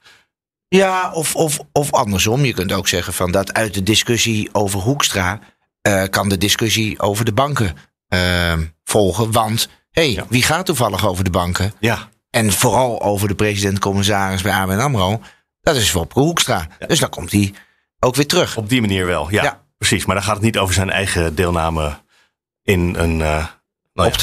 Ja, 0.68 1.12
of, 1.14 1.36
of, 1.36 1.60
of 1.72 1.92
andersom. 1.94 2.46
Je 2.46 2.54
kunt 2.54 2.72
ook 2.72 2.88
zeggen 2.88 3.14
van 3.14 3.32
dat 3.32 3.54
uit 3.54 3.74
de 3.74 3.84
discussie 3.84 4.50
over 4.52 4.80
Hoekstra 4.80 5.40
eh, 5.82 6.04
kan 6.10 6.30
de 6.30 6.38
discussie 6.38 7.00
over 7.00 7.26
de 7.26 7.34
banken 7.34 7.76
eh, 8.08 8.54
volgen. 8.84 9.32
Want 9.32 9.70
hey, 9.92 10.12
Ja. 10.12 10.26
wie 10.30 10.44
gaat 10.44 10.66
toevallig 10.66 11.08
over 11.08 11.24
de 11.24 11.30
banken? 11.30 11.74
Ja, 11.80 12.10
En 12.30 12.52
vooral 12.52 13.02
over 13.02 13.28
de 13.28 13.36
president-commissaris 13.36 14.42
bij 14.42 14.52
ABN 14.54 14.80
AMRO. 14.80 15.22
Dat 15.74 15.82
is 15.82 15.92
Wopke 15.92 16.20
Hoekstra. 16.20 16.68
Dus 16.88 17.00
dan 17.00 17.10
komt 17.10 17.32
hij 17.32 17.54
ook 18.00 18.16
weer 18.16 18.28
terug. 18.28 18.58
op 18.58 18.70
die 18.70 18.82
manier 18.82 19.06
wel. 19.06 19.30
Ja, 19.32 19.44
Ja. 19.44 19.62
precies. 19.78 20.06
Maar 20.06 20.16
dan 20.16 20.24
gaat 20.24 20.34
het 20.36 20.44
niet 20.44 20.58
over 20.58 20.74
zijn 20.74 20.90
eigen 20.90 21.36
deelname 21.36 21.98
in 22.64 22.96
een 22.98 23.18
nou 23.18 23.48
ja, 23.94 24.16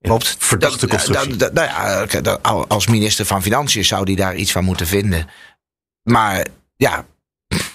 Klopt. 0.00 0.36
verdachte 0.38 0.86
constructie. 0.88 1.36
dat- 1.36 1.38
dat- 1.38 1.52
nou 1.52 1.68
ja, 1.68 2.64
als 2.68 2.86
minister 2.86 3.24
van 3.26 3.42
Financiën 3.42 3.84
zou 3.84 4.02
hij 4.04 4.14
daar 4.14 4.34
iets 4.34 4.52
van 4.52 4.64
moeten 4.64 4.86
vinden. 4.86 5.28
Maar 6.02 6.46
ja, 6.76 7.04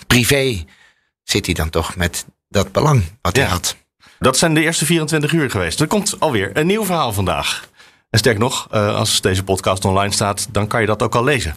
privé 0.07 0.63
zit 1.23 1.45
hij 1.45 1.55
dan 1.55 1.69
toch 1.69 1.95
met 1.95 2.25
dat 2.49 2.71
belang 2.71 3.03
wat 3.21 3.35
hij 3.35 3.45
had. 3.45 3.75
Dat 4.19 4.37
zijn 4.37 4.53
de 4.53 4.61
eerste 4.61 4.85
24 4.85 5.31
uur 5.31 5.49
geweest. 5.51 5.79
Er 5.79 5.87
komt 5.87 6.19
alweer 6.19 6.57
een 6.57 6.67
nieuw 6.67 6.85
verhaal 6.85 7.13
vandaag. 7.13 7.67
En 8.09 8.19
sterk 8.19 8.37
nog, 8.37 8.67
eh, 8.71 8.95
als 8.95 9.21
deze 9.21 9.43
podcast 9.43 9.85
online 9.85 10.13
staat, 10.13 10.47
dan 10.51 10.67
kan 10.67 10.81
je 10.81 10.87
dat 10.87 11.01
ook 11.03 11.15
al 11.15 11.23
lezen. 11.23 11.55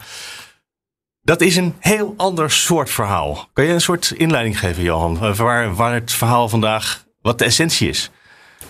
Dat 1.25 1.41
is 1.41 1.57
een 1.57 1.75
heel 1.79 2.15
ander 2.17 2.51
soort 2.51 2.91
verhaal. 2.91 3.49
Kan 3.53 3.65
je 3.65 3.73
een 3.73 3.81
soort 3.81 4.11
inleiding 4.17 4.59
geven, 4.59 4.83
Johan? 4.83 5.35
Waar, 5.37 5.75
waar 5.75 5.95
het 5.95 6.13
verhaal 6.13 6.49
vandaag, 6.49 7.05
wat 7.21 7.39
de 7.39 7.45
essentie 7.45 7.89
is? 7.89 8.11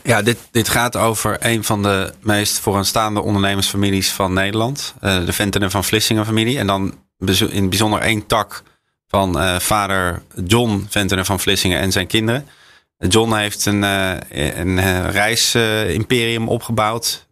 Ja, 0.02 0.22
dit, 0.22 0.38
dit 0.50 0.68
gaat 0.68 0.96
over 0.96 1.36
een 1.40 1.64
van 1.64 1.82
de 1.82 2.12
meest 2.20 2.58
vooraanstaande 2.58 3.20
ondernemersfamilies 3.20 4.10
van 4.10 4.32
Nederland. 4.32 4.94
Uh, 5.00 5.24
de 5.24 5.32
Ventenen 5.32 5.70
van 5.70 5.84
Vlissingen 5.84 6.24
familie. 6.24 6.58
En 6.58 6.66
dan 6.66 6.94
in 7.18 7.60
het 7.60 7.68
bijzonder 7.68 8.00
één 8.00 8.26
tak 8.26 8.62
van 9.08 9.38
uh, 9.38 9.58
vader 9.58 10.22
John 10.46 10.86
Ventenen 10.88 11.24
van 11.24 11.40
Vlissingen 11.40 11.78
en 11.78 11.92
zijn 11.92 12.06
kinderen. 12.06 12.48
John 12.98 13.34
heeft 13.34 13.66
een, 13.66 13.82
uh, 13.82 14.12
een 14.30 15.10
reisimperium 15.10 16.48
opgebouwd. 16.48 17.26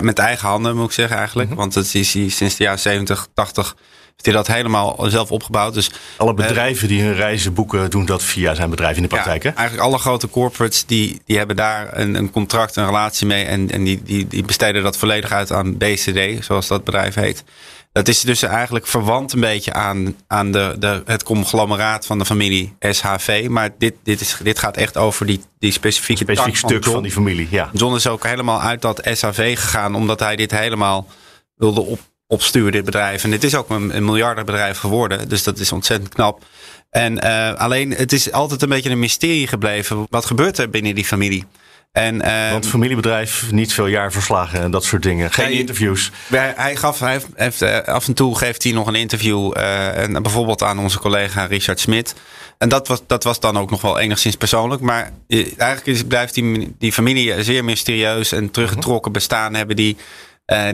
met 0.00 0.18
eigen 0.18 0.48
handen 0.48 0.76
moet 0.76 0.86
ik 0.86 0.92
zeggen 0.92 1.16
eigenlijk. 1.16 1.48
Mm 1.48 1.54
-hmm. 1.54 1.62
Want 1.62 1.74
het 1.74 1.94
is 1.94 2.12
hij 2.12 2.28
sinds 2.28 2.56
de 2.56 2.64
jaren 2.64 2.78
70, 2.78 3.28
80 3.34 3.76
heeft 4.16 4.24
hij 4.24 4.44
dat 4.44 4.56
helemaal 4.56 5.10
zelf 5.10 5.30
opgebouwd. 5.30 5.74
Dus, 5.74 5.90
alle 6.16 6.34
bedrijven 6.34 6.88
die 6.88 7.02
hun 7.02 7.14
reizen 7.14 7.54
boeken, 7.54 7.90
doen 7.90 8.06
dat 8.06 8.22
via 8.22 8.54
zijn 8.54 8.70
bedrijf 8.70 8.96
in 8.96 9.02
de 9.02 9.08
praktijk. 9.08 9.42
Ja, 9.42 9.50
hè? 9.50 9.56
Eigenlijk 9.56 9.88
alle 9.88 9.98
grote 9.98 10.28
corporates 10.28 10.86
die, 10.86 11.20
die 11.24 11.38
hebben 11.38 11.56
daar 11.56 11.98
een, 11.98 12.14
een 12.14 12.30
contract, 12.30 12.76
een 12.76 12.86
relatie 12.86 13.26
mee. 13.26 13.44
En, 13.44 13.70
en 13.70 13.84
die, 13.84 14.02
die, 14.02 14.26
die 14.26 14.44
besteden 14.44 14.82
dat 14.82 14.96
volledig 14.96 15.32
uit 15.32 15.52
aan 15.52 15.76
BCD, 15.76 16.44
zoals 16.44 16.66
dat 16.66 16.84
bedrijf 16.84 17.14
heet. 17.14 17.44
Dat 17.92 18.08
is 18.08 18.20
dus 18.20 18.42
eigenlijk 18.42 18.86
verwant 18.86 19.32
een 19.32 19.40
beetje 19.40 19.72
aan, 19.72 20.16
aan 20.26 20.52
de, 20.52 20.76
de, 20.78 21.02
het 21.04 21.22
conglomeraat 21.22 22.06
van 22.06 22.18
de 22.18 22.24
familie 22.24 22.76
SHV. 22.80 23.46
Maar 23.48 23.70
dit, 23.78 23.94
dit, 24.02 24.20
is, 24.20 24.36
dit 24.42 24.58
gaat 24.58 24.76
echt 24.76 24.96
over 24.96 25.26
die, 25.26 25.40
die 25.58 25.72
specifieke 25.72 26.22
Specifiek 26.22 26.56
stuk 26.56 26.84
van, 26.84 26.92
van, 26.92 27.02
die 27.02 27.12
familie. 27.12 27.48
Ja. 27.50 27.70
John 27.72 27.94
is 27.94 28.06
ook 28.06 28.24
helemaal 28.24 28.60
uit 28.60 28.82
dat 28.82 29.08
SHV 29.12 29.58
gegaan, 29.58 29.94
omdat 29.94 30.20
hij 30.20 30.36
dit 30.36 30.50
helemaal 30.50 31.06
wilde 31.54 31.80
op, 31.80 32.00
opsturen, 32.26 32.72
dit 32.72 32.84
bedrijf. 32.84 33.24
En 33.24 33.30
dit 33.30 33.44
is 33.44 33.54
ook 33.54 33.70
een, 33.70 33.96
een 33.96 34.04
miljardenbedrijf 34.04 34.78
geworden. 34.78 35.28
Dus 35.28 35.42
dat 35.42 35.58
is 35.58 35.72
ontzettend 35.72 36.14
knap. 36.14 36.44
En 36.90 37.24
uh, 37.24 37.54
alleen, 37.54 37.90
het 37.90 38.12
is 38.12 38.32
altijd 38.32 38.62
een 38.62 38.68
beetje 38.68 38.90
een 38.90 38.98
mysterie 38.98 39.46
gebleven. 39.46 40.06
Wat 40.10 40.24
gebeurt 40.24 40.58
er 40.58 40.70
binnen 40.70 40.94
die 40.94 41.04
familie? 41.04 41.44
En, 41.92 42.14
uh, 42.14 42.50
Want 42.50 42.66
familiebedrijf, 42.66 43.52
niet 43.52 43.72
veel 43.72 43.86
jaarverslagen 43.86 44.60
en 44.60 44.70
dat 44.70 44.84
soort 44.84 45.02
dingen. 45.02 45.32
Geen 45.32 45.44
hij, 45.44 45.54
interviews. 45.54 46.10
Hij, 46.28 46.76
gaf, 46.76 46.98
hij 47.00 47.20
heeft, 47.34 47.62
uh, 47.62 47.78
af 47.78 48.06
en 48.06 48.14
toe 48.14 48.36
geeft 48.36 48.62
hij 48.62 48.72
nog 48.72 48.86
een 48.86 48.94
interview. 48.94 49.56
Uh, 49.56 49.98
en 49.98 50.22
bijvoorbeeld 50.22 50.62
aan 50.62 50.78
onze 50.78 50.98
collega 50.98 51.44
Richard 51.44 51.80
Smit. 51.80 52.14
En 52.58 52.68
dat 52.68 52.88
was, 52.88 53.02
dat 53.06 53.24
was 53.24 53.40
dan 53.40 53.58
ook 53.58 53.70
nog 53.70 53.80
wel 53.80 53.98
enigszins 53.98 54.36
persoonlijk. 54.36 54.82
Maar 54.82 55.10
eigenlijk 55.28 55.86
is, 55.86 56.04
blijft 56.04 56.34
die, 56.34 56.74
die 56.78 56.92
familie 56.92 57.42
zeer 57.42 57.64
mysterieus 57.64 58.32
en 58.32 58.50
teruggetrokken 58.50 59.12
bestaan 59.12 59.54
hebben. 59.54 59.76
Die, 59.76 59.96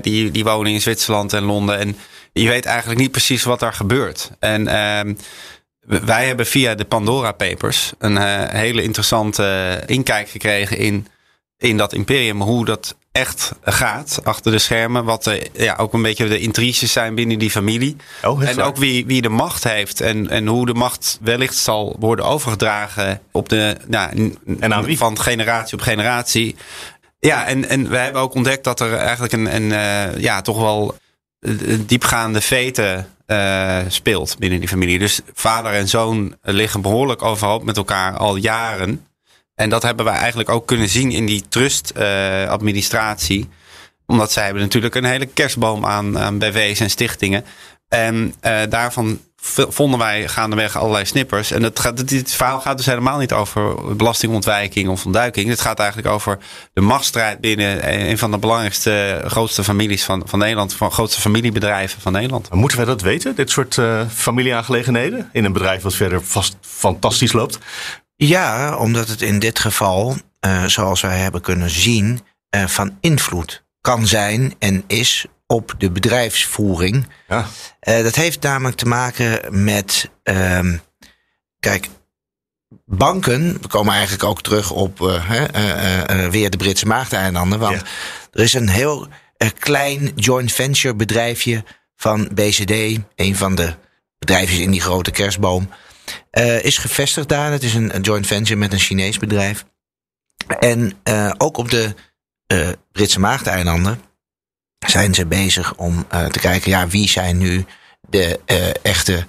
die, 0.00 0.31
die 0.31 0.45
wonen 0.45 0.73
in 0.73 0.81
Zwitserland 0.81 1.33
en 1.33 1.43
Londen. 1.43 1.79
En 1.79 1.97
je 2.33 2.49
weet 2.49 2.64
eigenlijk 2.64 3.00
niet 3.00 3.11
precies 3.11 3.45
wat 3.45 3.61
daar 3.61 3.73
gebeurt. 3.73 4.31
En 4.38 4.69
ehm, 4.69 5.14
wij 5.87 6.26
hebben 6.26 6.47
via 6.47 6.75
de 6.75 6.85
Pandora 6.85 7.33
Papers 7.33 7.93
een 7.99 8.17
uh, 8.17 8.43
hele 8.49 8.83
interessante 8.83 9.79
inkijk 9.87 10.29
gekregen 10.29 10.76
in, 10.76 11.07
in 11.59 11.76
dat 11.76 11.93
imperium. 11.93 12.41
Hoe 12.41 12.64
dat 12.64 12.97
echt 13.12 13.52
gaat 13.62 14.21
achter 14.25 14.52
de 14.52 14.59
schermen. 14.59 15.05
Wat 15.05 15.25
de, 15.25 15.50
ja, 15.52 15.76
ook 15.76 15.93
een 15.93 16.02
beetje 16.02 16.29
de 16.29 16.38
intriges 16.38 16.93
zijn 16.93 17.14
binnen 17.14 17.38
die 17.38 17.50
familie. 17.50 17.97
Oh, 18.25 18.43
en 18.43 18.61
ook 18.61 18.76
wie, 18.76 19.07
wie 19.07 19.23
de 19.23 19.29
macht 19.29 19.64
heeft. 19.64 20.00
En, 20.00 20.29
en 20.29 20.47
hoe 20.47 20.67
de 20.67 20.75
macht 20.75 21.19
wellicht 21.21 21.57
zal 21.57 21.97
worden 21.99 22.25
overgedragen 22.25 23.21
op 23.31 23.49
de, 23.49 23.76
nou, 23.87 24.37
en 24.61 24.75
aan 24.75 24.85
wie? 24.85 24.97
van 24.97 25.19
generatie 25.21 25.79
op 25.79 25.83
generatie. 25.83 26.57
Ja, 27.26 27.47
en, 27.47 27.69
en 27.69 27.88
we 27.88 27.97
hebben 27.97 28.23
ook 28.23 28.35
ontdekt 28.35 28.64
dat 28.64 28.81
er 28.81 28.95
eigenlijk 28.95 29.33
een, 29.33 29.55
een 29.55 29.71
uh, 29.71 30.19
ja, 30.19 30.41
toch 30.41 30.59
wel 30.59 30.95
diepgaande 31.87 32.41
veten 32.41 33.07
speelt 33.88 34.38
binnen 34.38 34.61
die 34.61 34.69
familie. 34.69 34.99
Dus 34.99 35.21
vader 35.35 35.73
en 35.73 35.88
zoon 35.88 36.37
liggen 36.43 36.81
behoorlijk 36.81 37.23
overhoop 37.23 37.64
met 37.64 37.76
elkaar 37.76 38.17
al 38.17 38.37
jaren. 38.37 39.07
En 39.55 39.71
dat 39.71 39.83
hebben 39.83 40.05
wij 40.05 40.14
eigenlijk 40.14 40.49
ook 40.49 40.67
kunnen 40.67 40.88
zien 40.88 41.11
in 41.11 41.26
die 41.26 41.45
trustadministratie. 41.49 43.41
Uh, 43.41 43.47
Omdat 44.07 44.33
zij 44.33 44.45
hebben 44.45 44.62
natuurlijk 44.62 44.95
een 44.95 45.05
hele 45.05 45.26
kerstboom 45.26 45.87
aan, 45.87 46.19
aan 46.19 46.38
BV's 46.38 46.81
en 46.81 46.91
stichtingen. 46.91 47.45
En 47.88 48.35
daarvan 48.69 49.21
vonden 49.44 49.99
wij 49.99 50.28
gaandeweg 50.28 50.76
allerlei 50.76 51.06
snippers. 51.06 51.50
En 51.50 51.62
het 51.62 51.80
gaat, 51.80 52.08
dit 52.08 52.32
verhaal 52.32 52.60
gaat 52.60 52.76
dus 52.76 52.86
helemaal 52.86 53.19
niet 53.19 53.32
over 53.32 53.97
belastingontwijking 53.97 54.88
of 54.88 55.04
ontduiking. 55.04 55.49
Het 55.49 55.60
gaat 55.60 55.78
eigenlijk 55.78 56.08
over 56.08 56.38
de 56.73 56.80
machtsstrijd 56.80 57.40
binnen 57.40 57.93
een 58.10 58.19
van 58.19 58.30
de 58.30 58.38
belangrijkste, 58.38 59.23
grootste 59.26 59.64
families 59.64 60.04
van, 60.04 60.23
van 60.26 60.38
Nederland. 60.38 60.75
Van 60.75 60.93
grootste 60.93 61.21
familiebedrijven 61.21 62.00
van 62.00 62.12
Nederland. 62.12 62.50
Moeten 62.50 62.76
wij 62.78 62.86
dat 62.86 63.00
weten, 63.00 63.34
dit 63.34 63.50
soort 63.50 63.76
uh, 63.76 64.00
familieaangelegenheden? 64.08 65.28
In 65.32 65.45
een 65.45 65.52
bedrijf 65.52 65.82
wat 65.82 65.95
verder 65.95 66.25
vast 66.25 66.56
fantastisch 66.60 67.32
loopt? 67.32 67.58
Ja, 68.17 68.76
omdat 68.76 69.08
het 69.08 69.23
in 69.23 69.38
dit 69.38 69.58
geval, 69.58 70.17
uh, 70.47 70.64
zoals 70.64 71.00
wij 71.00 71.19
hebben 71.19 71.40
kunnen 71.40 71.71
zien, 71.71 72.21
uh, 72.56 72.67
van 72.67 72.97
invloed 73.00 73.64
kan 73.80 74.06
zijn 74.06 74.54
en 74.58 74.84
is 74.86 75.26
op 75.52 75.75
de 75.78 75.91
bedrijfsvoering. 75.91 77.06
Ja. 77.28 77.47
Uh, 77.88 78.02
dat 78.02 78.15
heeft 78.15 78.43
namelijk 78.43 78.76
te 78.76 78.86
maken 78.86 79.62
met. 79.65 80.10
Uh, 80.25 80.73
kijk, 81.58 81.88
banken. 82.86 83.58
We 83.60 83.69
komen 83.69 83.93
eigenlijk 83.93 84.25
ook 84.25 84.43
terug 84.43 84.71
op 84.71 85.00
uh, 85.00 85.30
uh, 85.54 86.28
weer 86.28 86.50
de 86.50 86.56
Britse 86.56 86.86
Maagdeilanden. 86.86 87.58
Want 87.58 87.76
ja. 87.76 87.86
er 88.32 88.43
is 88.43 88.52
een 88.52 88.69
heel 88.69 89.08
klein 89.58 90.12
joint 90.15 90.52
venture 90.52 90.95
bedrijfje 90.95 91.65
van 91.97 92.28
BCD. 92.34 93.00
Een 93.15 93.36
van 93.36 93.54
de 93.54 93.75
bedrijfjes 94.19 94.58
in 94.58 94.71
die 94.71 94.80
grote 94.80 95.10
kerstboom. 95.10 95.69
is 96.60 96.78
gevestigd 96.78 97.28
daar. 97.28 97.52
Het 97.52 97.62
is 97.62 97.75
een, 97.75 97.95
een, 97.95 98.02
joint 98.02 98.26
venture 98.26 98.58
met 98.58 98.73
een 98.73 98.78
Chinees 98.78 99.19
bedrijf. 99.19 99.65
En 100.58 100.93
ook 101.38 101.56
op 101.56 101.71
de 101.71 101.95
Britse 102.93 103.21
Maagdeilanden 103.21 104.10
zijn 104.86 105.14
ze 105.14 105.26
bezig 105.26 105.75
om 105.75 106.06
uh, 106.14 106.26
te 106.26 106.38
kijken, 106.38 106.71
ja, 106.71 106.88
wie 106.88 107.08
zijn 107.08 107.38
nu 107.38 107.64
de 108.08 108.40
uh, 108.47 108.56
echte 108.82 109.26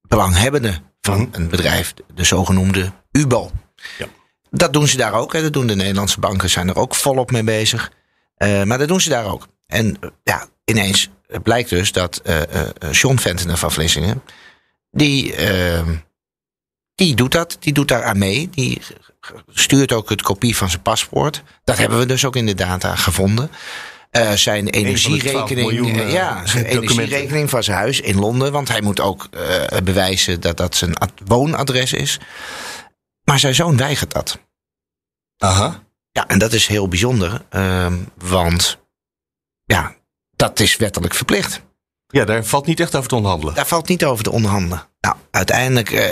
belanghebbenden 0.00 0.92
van 1.00 1.18
mm. 1.18 1.28
een 1.32 1.48
bedrijf, 1.48 1.94
de 2.14 2.24
zogenoemde 2.24 2.92
UBO. 3.12 3.50
Ja. 3.98 4.06
Dat 4.50 4.72
doen 4.72 4.88
ze 4.88 4.96
daar 4.96 5.12
ook. 5.12 5.32
Hè. 5.32 5.42
Dat 5.42 5.52
doen 5.52 5.66
de 5.66 5.76
Nederlandse 5.76 6.20
banken, 6.20 6.50
zijn 6.50 6.68
er 6.68 6.76
ook 6.76 6.94
volop 6.94 7.30
mee 7.30 7.44
bezig. 7.44 7.92
Uh, 8.38 8.62
maar 8.62 8.78
dat 8.78 8.88
doen 8.88 9.00
ze 9.00 9.08
daar 9.08 9.26
ook. 9.26 9.48
En 9.66 9.98
ja, 10.22 10.46
ineens 10.64 11.10
blijkt 11.42 11.70
dus 11.70 11.92
dat 11.92 12.22
John 12.90 13.16
Ventenen 13.16 13.58
van 13.58 13.72
Vlissingen, 13.72 14.22
die, 14.90 15.34
ehm, 15.34 15.96
die 16.94 17.14
doet 17.14 17.32
dat, 17.32 17.56
die 17.60 17.72
doet 17.72 17.88
daar 17.88 18.04
aan 18.04 18.18
mee. 18.18 18.50
Die 18.50 18.82
stuurt 19.48 19.92
ook 19.92 20.08
het 20.08 20.22
kopie 20.22 20.56
van 20.56 20.70
zijn 20.70 20.82
paspoort. 20.82 21.42
Dat 21.64 21.78
hebben 21.78 21.98
we 21.98 22.06
dus 22.06 22.24
ook 22.24 22.36
in 22.36 22.46
de 22.46 22.54
data 22.54 22.96
gevonden. 22.96 23.50
Uh, 24.16 24.32
zijn 24.32 24.68
energierekening, 24.68 25.96
uh, 25.96 26.12
ja, 26.12 26.46
zijn 26.46 26.64
energierekening 26.64 27.50
van 27.50 27.62
zijn 27.62 27.76
huis 27.76 28.00
in 28.00 28.18
Londen. 28.18 28.52
Want 28.52 28.68
hij 28.68 28.80
moet 28.80 29.00
ook 29.00 29.28
uh, 29.30 29.80
bewijzen 29.84 30.40
dat 30.40 30.56
dat 30.56 30.76
zijn 30.76 30.92
woonadres 31.24 31.92
is. 31.92 32.18
Maar 33.24 33.38
zijn 33.38 33.54
zoon 33.54 33.76
weigert 33.76 34.12
dat. 34.12 34.38
Aha. 35.38 35.82
Ja, 36.10 36.28
en 36.28 36.38
dat 36.38 36.52
is 36.52 36.66
heel 36.66 36.88
bijzonder. 36.88 37.44
Ehm, 37.48 37.98
want 38.14 38.78
ja, 39.64 39.94
dat 40.36 40.60
is 40.60 40.76
wettelijk 40.76 41.14
verplicht. 41.14 41.62
Ja, 42.14 42.24
daar 42.24 42.44
valt 42.44 42.66
niet 42.66 42.80
echt 42.80 42.96
over 42.96 43.08
te 43.08 43.14
onderhandelen. 43.14 43.54
Daar 43.54 43.66
valt 43.66 43.88
niet 43.88 44.04
over 44.04 44.24
te 44.24 44.30
onderhandelen. 44.30 44.86
Nou, 45.00 45.16
uiteindelijk 45.30 45.90
uh, 45.90 46.02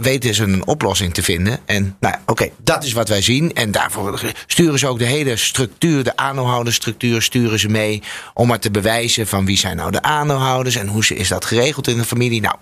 weten 0.00 0.34
ze 0.34 0.42
een 0.42 0.66
oplossing 0.66 1.14
te 1.14 1.22
vinden. 1.22 1.58
En 1.64 1.96
nou, 2.00 2.14
oké, 2.26 2.48
dat 2.56 2.84
is 2.84 2.92
wat 2.92 3.08
wij 3.08 3.22
zien. 3.22 3.54
En 3.54 3.70
daarvoor 3.70 4.20
sturen 4.46 4.78
ze 4.78 4.86
ook 4.86 4.98
de 4.98 5.04
hele 5.04 5.36
structuur, 5.36 6.04
de 6.04 6.16
aandeelhoudersstructuur, 6.16 7.22
sturen 7.22 7.58
ze 7.58 7.68
mee. 7.68 8.02
Om 8.34 8.48
maar 8.48 8.58
te 8.58 8.70
bewijzen 8.70 9.26
van 9.26 9.44
wie 9.44 9.58
zijn 9.58 9.76
nou 9.76 9.90
de 9.90 10.02
aandeelhouders 10.02 10.76
en 10.76 10.86
hoe 10.86 11.06
is 11.06 11.28
dat 11.28 11.44
geregeld 11.44 11.88
in 11.88 11.96
de 11.96 12.04
familie. 12.04 12.40
Nou, 12.40 12.56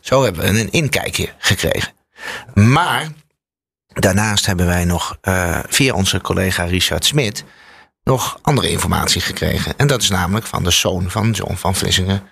zo 0.00 0.22
hebben 0.22 0.42
we 0.42 0.60
een 0.60 0.70
inkijkje 0.70 1.28
gekregen. 1.38 1.92
Maar 2.54 3.08
daarnaast 3.86 4.46
hebben 4.46 4.66
wij 4.66 4.84
nog 4.84 5.16
uh, 5.22 5.58
via 5.68 5.94
onze 5.94 6.20
collega 6.20 6.64
Richard 6.64 7.04
Smit 7.04 7.44
nog 8.04 8.38
andere 8.42 8.70
informatie 8.70 9.20
gekregen. 9.20 9.72
En 9.76 9.86
dat 9.86 10.02
is 10.02 10.08
namelijk 10.08 10.46
van 10.46 10.64
de 10.64 10.70
zoon 10.70 11.10
van 11.10 11.30
John 11.30 11.54
van 11.54 11.74
Vlissingen, 11.74 12.22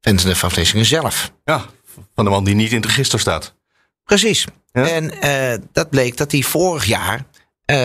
Ventenen 0.00 0.36
van 0.36 0.50
Vlissingen 0.50 0.84
zelf. 0.84 1.32
Ja, 1.44 1.64
van 2.14 2.24
de 2.24 2.30
man 2.30 2.44
die 2.44 2.54
niet 2.54 2.70
in 2.70 2.76
het 2.76 2.86
register 2.86 3.20
staat. 3.20 3.54
Precies. 4.04 4.46
Ja? 4.72 4.88
En 4.88 5.12
uh, 5.24 5.66
dat 5.72 5.90
bleek 5.90 6.16
dat 6.16 6.32
hij 6.32 6.42
vorig 6.42 6.84
jaar 6.84 7.16
uh, 7.16 7.76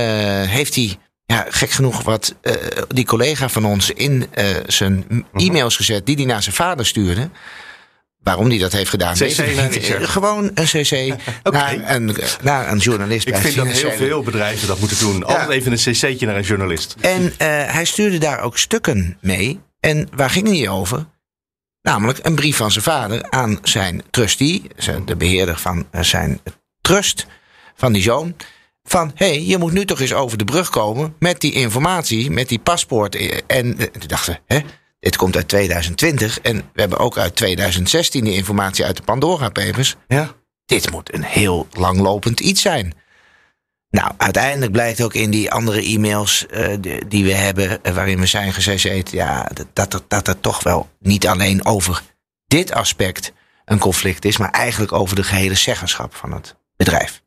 heeft 0.49 0.75
hij, 0.75 0.97
ja, 1.25 1.45
gek 1.49 1.69
genoeg, 1.69 2.01
wat 2.01 2.35
uh, 2.41 2.53
die 2.87 3.05
collega 3.05 3.49
van 3.49 3.65
ons 3.65 3.89
in 3.89 4.27
zijn 4.67 5.25
e-mails 5.33 5.75
gezet 5.75 6.05
die 6.05 6.15
hij 6.15 6.25
naar 6.25 6.43
zijn 6.43 6.55
vader 6.55 6.85
stuurde. 6.85 7.29
Waarom 8.19 8.49
hij 8.49 8.57
dat 8.57 8.71
heeft 8.71 8.89
gedaan? 8.89 9.13
CC 9.13 10.07
Gewoon 10.09 10.51
een 10.53 10.65
cc 10.65 11.15
okay. 11.43 11.75
naar, 11.75 11.95
een, 11.95 12.15
naar 12.41 12.71
een 12.71 12.77
journalist. 12.77 13.27
Ik 13.27 13.35
vind 13.35 13.55
dat 13.55 13.67
heel 13.67 13.91
veel 13.91 14.23
bedrijven 14.23 14.67
dat 14.67 14.79
moeten 14.79 14.99
doen. 14.99 15.23
Altijd 15.23 15.49
even 15.49 15.71
een 15.71 15.77
cc'tje 15.77 16.25
naar 16.25 16.35
een 16.35 16.43
journalist. 16.43 16.95
En 17.01 17.33
hij 17.37 17.85
stuurde 17.85 18.17
daar 18.17 18.39
ook 18.39 18.57
stukken 18.57 19.17
mee. 19.21 19.59
En 19.79 20.07
waar 20.15 20.29
ging 20.29 20.47
hij 20.47 20.69
over? 20.69 21.05
Namelijk 21.83 22.19
een 22.21 22.35
brief 22.35 22.57
van 22.57 22.71
zijn 22.71 22.83
vader 22.83 23.29
aan 23.29 23.59
zijn 23.61 24.01
trustee, 24.09 24.67
de 25.05 25.15
beheerder 25.15 25.57
van 25.57 25.87
eh, 25.91 26.01
zijn 26.01 26.41
trust, 26.81 27.25
van 27.75 27.93
die 27.93 28.01
zoon. 28.01 28.35
Van 28.83 29.11
hé, 29.15 29.25
hey, 29.25 29.43
je 29.43 29.57
moet 29.57 29.71
nu 29.71 29.85
toch 29.85 29.99
eens 29.99 30.13
over 30.13 30.37
de 30.37 30.45
brug 30.45 30.69
komen 30.69 31.15
met 31.19 31.41
die 31.41 31.51
informatie, 31.51 32.31
met 32.31 32.49
die 32.49 32.59
paspoort. 32.59 33.15
Eh, 33.15 33.37
En 33.47 33.77
eh, 33.77 33.85
toen 33.85 34.07
dachten 34.07 34.39
hè, 34.45 34.59
dit 34.99 35.15
komt 35.15 35.35
uit 35.35 35.47
2020 35.47 36.39
en 36.39 36.57
we 36.73 36.81
hebben 36.81 36.99
ook 36.99 37.17
uit 37.17 37.35
2016 37.35 38.23
die 38.23 38.35
informatie 38.35 38.85
uit 38.85 38.97
de 38.97 39.03
Pandora 39.03 39.49
Papers. 39.49 39.95
Ja. 40.07 40.31
Dit 40.65 40.91
moet 40.91 41.13
een 41.13 41.23
heel 41.23 41.67
langlopend 41.71 42.39
iets 42.39 42.61
zijn. 42.61 42.93
Nou, 43.93 44.11
uiteindelijk 44.17 44.71
blijkt 44.71 45.01
ook 45.01 45.13
in 45.13 45.31
die 45.31 45.51
andere 45.51 45.81
e-mails 45.83 46.47
eh, 46.47 46.75
die, 46.79 47.07
die 47.07 47.23
we 47.23 47.33
hebben, 47.33 47.83
eh, 47.83 47.93
waarin 47.93 48.19
we 48.19 48.25
zijn 48.25 48.53
gezeten, 48.53 49.17
ja, 49.17 49.49
dat, 49.53 49.67
dat, 49.73 49.93
er- 49.93 50.01
dat 50.07 50.27
het 50.27 50.41
toch 50.41 50.63
wel 50.63 50.89
niet 50.99 51.27
alleen 51.27 51.65
over 51.65 52.01
dit 52.47 52.71
aspect 52.73 53.33
een 53.65 53.79
conflict 53.79 54.25
is, 54.25 54.37
maar 54.37 54.49
eigenlijk 54.51 54.91
over 54.91 55.15
de 55.15 55.23
gehele 55.23 55.55
zeggenschap 55.55 56.15
van 56.15 56.31
het 56.31 56.55
bedrijf. 56.75 57.21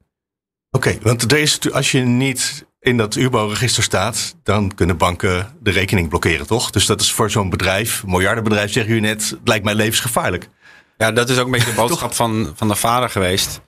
Oké, 0.70 0.98
want 1.02 1.33
er 1.33 1.38
is, 1.38 1.72
als 1.72 1.90
je 1.90 2.00
niet 2.00 2.64
in 2.81 2.96
dat 2.96 3.14
UBO-register 3.14 3.83
staat, 3.83 4.35
dan 4.42 4.74
kunnen 4.74 4.96
banken 4.96 5.57
de 5.61 5.70
rekening 5.70 6.09
blokkeren, 6.09 6.46
toch? 6.46 6.70
Dus 6.70 6.87
dat 6.87 7.00
is 7.00 7.12
voor 7.12 7.31
zo'n 7.31 7.50
bedrijf, 7.50 8.02
een 8.02 8.11
miljardenbedrijf, 8.11 8.72
zeggen 8.72 8.94
jullie 8.94 9.09
net, 9.09 9.31
het 9.31 9.40
lijkt 9.48 9.64
mij 9.64 9.74
levensgevaarlijk. 9.74 10.48
Ja, 10.96 11.12
dat 11.12 11.29
is 11.31 11.38
ook 11.38 11.44
een 11.46 11.50
beetje 11.52 11.70
de 11.70 11.76
boodschap 11.87 12.14
van, 12.14 12.52
van 12.57 12.68
de 12.68 12.76
vader 12.76 13.11
geweest 13.11 13.61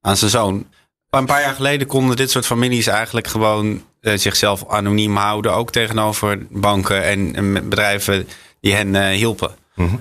aan 0.00 0.16
zijn 0.16 0.30
zoon. 0.30 0.66
Een 1.10 1.26
paar 1.26 1.40
jaar 1.40 1.54
geleden 1.54 1.86
konden 1.86 2.16
dit 2.16 2.30
soort 2.30 2.46
families 2.46 2.86
eigenlijk 2.86 3.26
gewoon 3.26 3.82
eh, 4.00 4.12
zichzelf 4.16 4.68
anoniem 4.68 5.16
houden. 5.16 5.54
Ook 5.54 5.70
tegenover 5.70 6.38
banken 6.50 7.04
en, 7.04 7.34
en 7.34 7.68
bedrijven 7.68 8.28
die 8.60 8.74
hen 8.74 8.94
eh, 8.94 9.08
hielpen. 9.08 9.54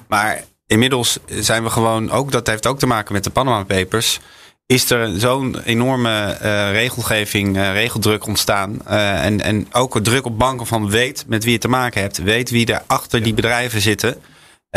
Maar 0.08 0.44
inmiddels 0.68 1.20
zijn 1.28 1.64
we 1.64 1.70
gewoon 1.70 2.12
ook, 2.12 2.32
dat 2.32 2.48
heeft 2.48 2.68
ook 2.68 2.80
te 2.80 2.88
maken 2.88 3.14
met 3.14 3.24
de 3.24 3.30
Panama 3.30 3.64
Papers. 3.64 4.20
Is 4.66 4.90
er 4.90 5.20
zo'n 5.20 5.62
enorme 5.64 6.38
eh, 6.42 6.72
regelgeving, 6.72 7.58
regeldruk 7.58 8.28
ontstaan. 8.28 8.86
En, 8.88 9.42
en 9.42 9.68
ook 9.72 10.00
druk 10.00 10.26
op 10.26 10.40
banken 10.40 10.66
van 10.66 10.90
weet 10.90 11.26
met 11.28 11.44
wie 11.44 11.54
je 11.54 11.60
te 11.60 11.68
maken 11.68 12.02
hebt. 12.02 12.18
Weet 12.18 12.50
wie 12.50 12.66
er 12.66 12.84
achter 12.88 13.24
die 13.24 13.34
bedrijven 13.34 13.82
zitten. 13.82 14.22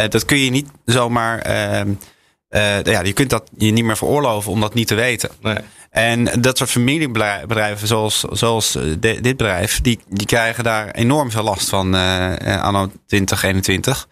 Dat 0.08 0.24
kun 0.24 0.38
je 0.38 0.50
niet 0.50 0.68
zomaar. 0.84 1.38
ehm, 1.38 1.90
eh, 2.48 2.82
ja, 2.82 3.00
je 3.02 3.12
kunt 3.12 3.30
dat 3.30 3.50
je 3.58 3.70
niet 3.70 3.84
meer 3.84 3.96
veroorloven 3.96 4.52
om 4.52 4.60
dat 4.60 4.74
niet 4.74 4.86
te 4.86 4.94
weten. 4.94 5.30
Nee. 5.40 5.58
En 5.90 6.24
dat 6.40 6.59
soort 6.59 6.70
familiebedrijven, 6.70 7.87
zoals, 7.88 8.20
zoals 8.20 8.74
eh, 8.74 8.83
de- 8.83 9.20
dit 9.20 9.37
bedrijf, 9.37 9.81
die, 9.81 9.98
die 10.09 10.27
krijgen 10.27 10.64
daar 10.64 10.90
enorm 10.90 11.31
veel 11.31 11.42
last 11.42 11.68
van 11.68 11.94
eh, 11.94 12.55
eh, 12.55 12.62
anno 12.62 12.90
2021. 13.07 14.09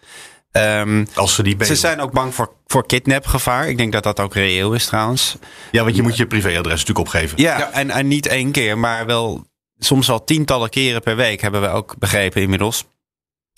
Ehm, 0.51 1.05
Als 1.13 1.35
ze 1.35 1.43
die 1.43 1.65
ze 1.65 1.75
zijn 1.75 1.99
ook 2.01 2.11
bang 2.11 2.35
voor, 2.35 2.51
voor 2.65 2.85
kidnapgevaar. 2.85 3.69
Ik 3.69 3.77
denk 3.77 3.91
dat 3.91 4.03
dat 4.03 4.19
ook 4.19 4.33
reëel 4.33 4.73
is 4.73 4.85
trouwens. 4.85 5.35
Ja, 5.71 5.83
want 5.83 5.95
je 5.95 6.01
moet 6.01 6.17
je 6.17 6.27
privéadres 6.27 6.79
natuurlijk 6.79 6.99
opgeven. 7.07 7.41
Ja, 7.41 7.71
En, 7.71 7.89
en 7.91 8.07
niet 8.07 8.25
één 8.27 8.51
keer, 8.51 8.77
maar 8.77 9.05
wel 9.05 9.45
soms 9.79 10.07
wel 10.07 10.23
tientallen 10.23 10.69
keren 10.69 11.01
per 11.01 11.15
week 11.15 11.41
hebben 11.41 11.61
we 11.61 11.67
ook 11.67 11.95
begrepen 11.99 12.41
inmiddels. 12.41 12.85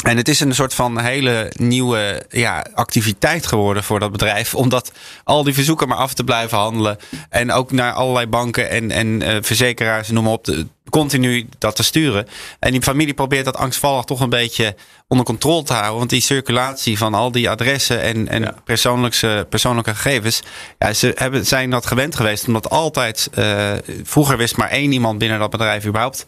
En 0.05 0.17
het 0.17 0.27
is 0.27 0.39
een 0.39 0.55
soort 0.55 0.73
van 0.73 0.99
hele 0.99 1.51
nieuwe 1.55 2.25
ja, 2.29 2.65
activiteit 2.73 3.47
geworden 3.47 3.83
voor 3.83 3.99
dat 3.99 4.11
bedrijf. 4.11 4.55
Omdat 4.55 4.91
al 5.23 5.43
die 5.43 5.53
verzoeken 5.53 5.87
maar 5.87 5.97
af 5.97 6.13
te 6.13 6.23
blijven 6.23 6.57
handelen. 6.57 6.97
En 7.29 7.51
ook 7.51 7.71
naar 7.71 7.93
allerlei 7.93 8.27
banken 8.27 8.69
en, 8.69 8.91
en 8.91 9.21
eh, 9.21 9.37
verzekeraars, 9.41 10.09
noem 10.09 10.23
maar 10.23 10.33
op, 10.33 10.45
de, 10.45 10.67
continu 10.89 11.47
dat 11.57 11.75
te 11.75 11.83
sturen. 11.83 12.27
En 12.59 12.71
die 12.71 12.81
familie 12.81 13.13
probeert 13.13 13.45
dat 13.45 13.57
angstvallig 13.57 14.03
toch 14.03 14.19
een 14.19 14.29
beetje 14.29 14.75
onder 15.07 15.25
controle 15.25 15.63
te 15.63 15.73
houden. 15.73 15.97
Want 15.97 16.09
die 16.09 16.21
circulatie 16.21 16.97
van 16.97 17.13
al 17.13 17.31
die 17.31 17.49
adressen 17.49 18.01
en, 18.01 18.27
en 18.27 18.41
Ja. 18.41 18.55
persoonlijke, 18.63 19.45
persoonlijke 19.49 19.95
gegevens. 19.95 20.41
Ja, 20.77 20.93
ze 20.93 21.11
hebben, 21.15 21.45
zijn 21.45 21.69
dat 21.69 21.85
gewend 21.85 22.15
geweest. 22.15 22.47
Omdat 22.47 22.69
altijd, 22.69 23.29
eh, 23.33 23.71
vroeger 24.03 24.37
wist 24.37 24.57
maar 24.57 24.69
één 24.69 24.91
iemand 24.91 25.17
binnen 25.17 25.39
dat 25.39 25.49
bedrijf 25.49 25.85
überhaupt 25.85 26.25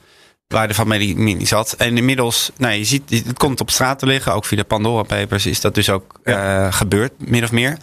waar 0.51 0.67
de 0.67 0.73
familie 0.73 1.45
zat. 1.45 1.73
En 1.77 1.97
inmiddels, 1.97 2.51
nou, 2.57 2.73
je 2.73 2.83
ziet, 2.85 3.09
het 3.09 3.37
komt 3.37 3.61
op 3.61 3.69
straat 3.69 3.99
te 3.99 4.05
liggen. 4.05 4.33
Ook 4.33 4.45
via 4.45 4.57
de 4.57 4.63
Pandora 4.63 5.03
Papers 5.03 5.45
is 5.45 5.61
dat 5.61 5.75
dus 5.75 5.89
ook 5.89 6.19
eh, 6.23 6.73
gebeurd, 6.73 7.11
min 7.17 7.43
of 7.43 7.51
meer. 7.51 7.77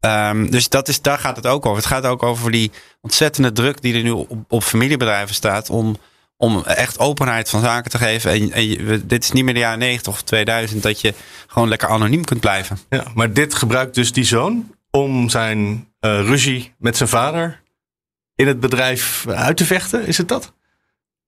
Ehm, 0.00 0.46
dus 0.50 0.68
dat 0.68 0.88
is, 0.88 1.00
daar 1.00 1.18
gaat 1.18 1.36
het 1.36 1.46
ook 1.46 1.66
over. 1.66 1.76
Het 1.78 1.86
gaat 1.86 2.04
ook 2.06 2.22
over 2.22 2.50
die 2.50 2.70
ontzettende 3.00 3.52
druk 3.52 3.82
die 3.82 3.94
er 3.94 4.02
nu 4.02 4.10
op, 4.10 4.30
op 4.48 4.62
familiebedrijven 4.62 5.34
staat. 5.34 5.70
Om, 5.70 5.96
om 6.36 6.62
echt 6.64 6.98
openheid 6.98 7.48
van 7.50 7.60
zaken 7.60 7.90
te 7.90 7.98
geven. 7.98 8.30
En, 8.30 8.52
en 8.52 8.68
je- 8.68 8.82
we- 8.82 9.06
dit 9.06 9.24
is 9.24 9.32
niet 9.32 9.44
meer 9.44 9.54
de 9.54 9.60
jaren 9.60 9.78
90 9.78 10.12
of 10.12 10.22
2000 10.22 10.82
dat 10.82 11.00
je 11.00 11.14
gewoon 11.46 11.68
lekker 11.68 11.88
anoniem 11.88 12.24
kunt 12.24 12.40
blijven. 12.40 12.78
Ja, 12.88 13.04
maar 13.14 13.32
dit 13.32 13.54
gebruikt 13.54 13.94
dus 13.94 14.12
die 14.12 14.24
zoon 14.24 14.74
om 14.90 15.28
zijn 15.28 15.88
eh, 16.00 16.20
ruzie 16.20 16.74
met 16.78 16.96
zijn 16.96 17.08
vader 17.08 17.62
in 18.34 18.46
het 18.46 18.60
bedrijf 18.60 19.24
uit 19.28 19.56
te 19.56 19.64
vechten. 19.64 20.06
Is 20.06 20.16
het 20.18 20.28
dat? 20.28 20.52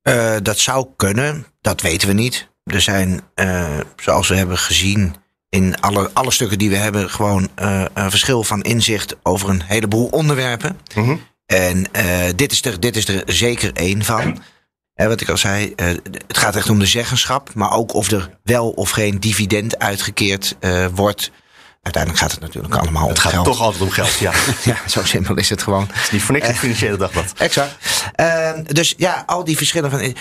Eh, 0.02 0.36
dat 0.42 0.58
zou 0.58 0.86
kunnen, 0.96 1.46
dat 1.60 1.80
weten 1.80 2.08
we 2.08 2.14
niet. 2.14 2.48
Er 2.64 2.80
zijn, 2.80 3.20
eh, 3.34 3.78
zoals 3.96 4.28
we 4.28 4.34
hebben 4.34 4.58
gezien 4.58 5.14
in 5.48 5.80
alle, 5.80 6.10
alle 6.12 6.30
stukken 6.30 6.58
die 6.58 6.70
we 6.70 6.76
hebben, 6.76 7.10
gewoon 7.10 7.48
eh, 7.54 7.84
een 7.94 8.10
verschil 8.10 8.44
van 8.44 8.62
inzicht 8.62 9.16
over 9.22 9.48
een 9.48 9.62
heleboel 9.62 10.06
onderwerpen. 10.06 10.78
Mhm. 10.94 11.16
En 11.46 11.86
dit, 12.36 12.52
is 12.52 12.64
er, 12.64 12.80
dit 12.80 12.96
is 12.96 13.08
er 13.08 13.22
zeker 13.26 13.72
één 13.72 14.04
van. 14.04 14.42
Hè, 14.94 15.08
wat 15.08 15.20
ik 15.20 15.28
al 15.28 15.36
zei, 15.36 15.72
het 16.26 16.38
gaat 16.38 16.56
echt 16.56 16.70
om 16.70 16.78
de 16.78 16.86
zeggenschap, 16.86 17.54
maar 17.54 17.72
ook 17.72 17.94
of 17.94 18.10
er 18.10 18.38
wel 18.42 18.70
of 18.70 18.90
geen 18.90 19.20
dividend 19.20 19.78
uitgekeerd 19.78 20.56
wordt. 20.94 21.30
Uiteindelijk 21.82 22.22
gaat 22.22 22.32
het 22.32 22.40
natuurlijk 22.40 22.74
allemaal 22.74 23.02
Het 23.08 23.16
om 23.16 23.22
gaat 23.22 23.32
geld. 23.32 23.44
toch 23.44 23.60
altijd 23.60 23.82
om 23.82 23.90
geld. 23.90 24.14
Ja, 24.18 24.30
het 24.34 24.64
Ja, 24.74 24.88
zo 24.88 25.04
simpel 25.04 25.36
is 25.36 25.48
het 25.48 25.62
gewoon. 25.62 25.88
is 26.02 26.10
niet 26.10 26.22
voor 26.22 26.34
niks 26.34 26.46
het 26.46 26.56
financiële 26.58 26.96
dagblad. 26.96 27.32
Exact. 27.36 27.76
Ehm, 28.14 28.62
dus 28.64 28.94
ja, 28.96 29.22
al 29.26 29.44
die 29.44 29.56
verschillen 29.56 29.90
van. 29.90 30.00
eh, 30.00 30.14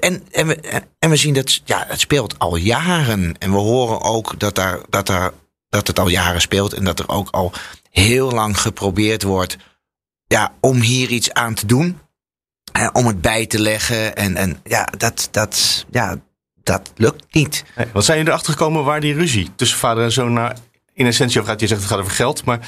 En, 0.00 0.26
en, 0.30 0.46
we, 0.46 0.82
en 0.98 1.10
we 1.10 1.16
zien 1.16 1.34
dat 1.34 1.60
ja, 1.64 1.84
het 1.88 2.00
speelt 2.00 2.38
al 2.38 2.56
jaren. 2.56 3.38
En 3.38 3.50
we 3.50 3.56
horen 3.56 4.00
ook 4.02 4.38
dat, 4.38 4.54
daar, 4.54 4.78
dat, 4.88 5.06
daar, 5.06 5.30
dat 5.68 5.86
het 5.86 5.98
al 5.98 6.08
jaren 6.08 6.40
speelt. 6.40 6.72
En 6.72 6.84
dat 6.84 6.98
er 6.98 7.08
ook 7.08 7.28
al 7.30 7.52
heel 7.90 8.30
lang 8.30 8.60
geprobeerd 8.60 9.22
wordt 9.22 9.56
ja, 10.26 10.52
om 10.60 10.80
hier 10.80 11.08
iets 11.08 11.32
aan 11.32 11.54
te 11.54 11.66
doen. 11.66 11.98
Eh, 12.72 12.88
om 12.92 13.06
het 13.06 13.20
bij 13.20 13.46
te 13.46 13.58
leggen. 13.60 14.16
En, 14.16 14.36
en 14.36 14.60
ja, 14.64 14.88
dat, 14.96 15.28
dat, 15.30 15.84
ja, 15.90 16.16
dat 16.62 16.92
lukt 16.96 17.24
niet. 17.34 17.64
Nee, 17.76 17.86
wat 17.92 18.04
zijn 18.04 18.16
jullie 18.16 18.32
erachter 18.32 18.52
gekomen 18.52 18.84
waar 18.84 19.00
die 19.00 19.14
ruzie 19.14 19.50
tussen 19.56 19.78
vader 19.78 20.04
en 20.04 20.12
zoon 20.12 20.32
nou 20.32 20.52
in 20.96 21.06
essentie 21.06 21.40
over 21.40 21.50
gaat? 21.50 21.60
Je 21.60 21.66
zegt 21.66 21.80
het 21.80 21.90
gaat 21.90 21.98
over 22.00 22.12
geld, 22.12 22.44
maar 22.44 22.60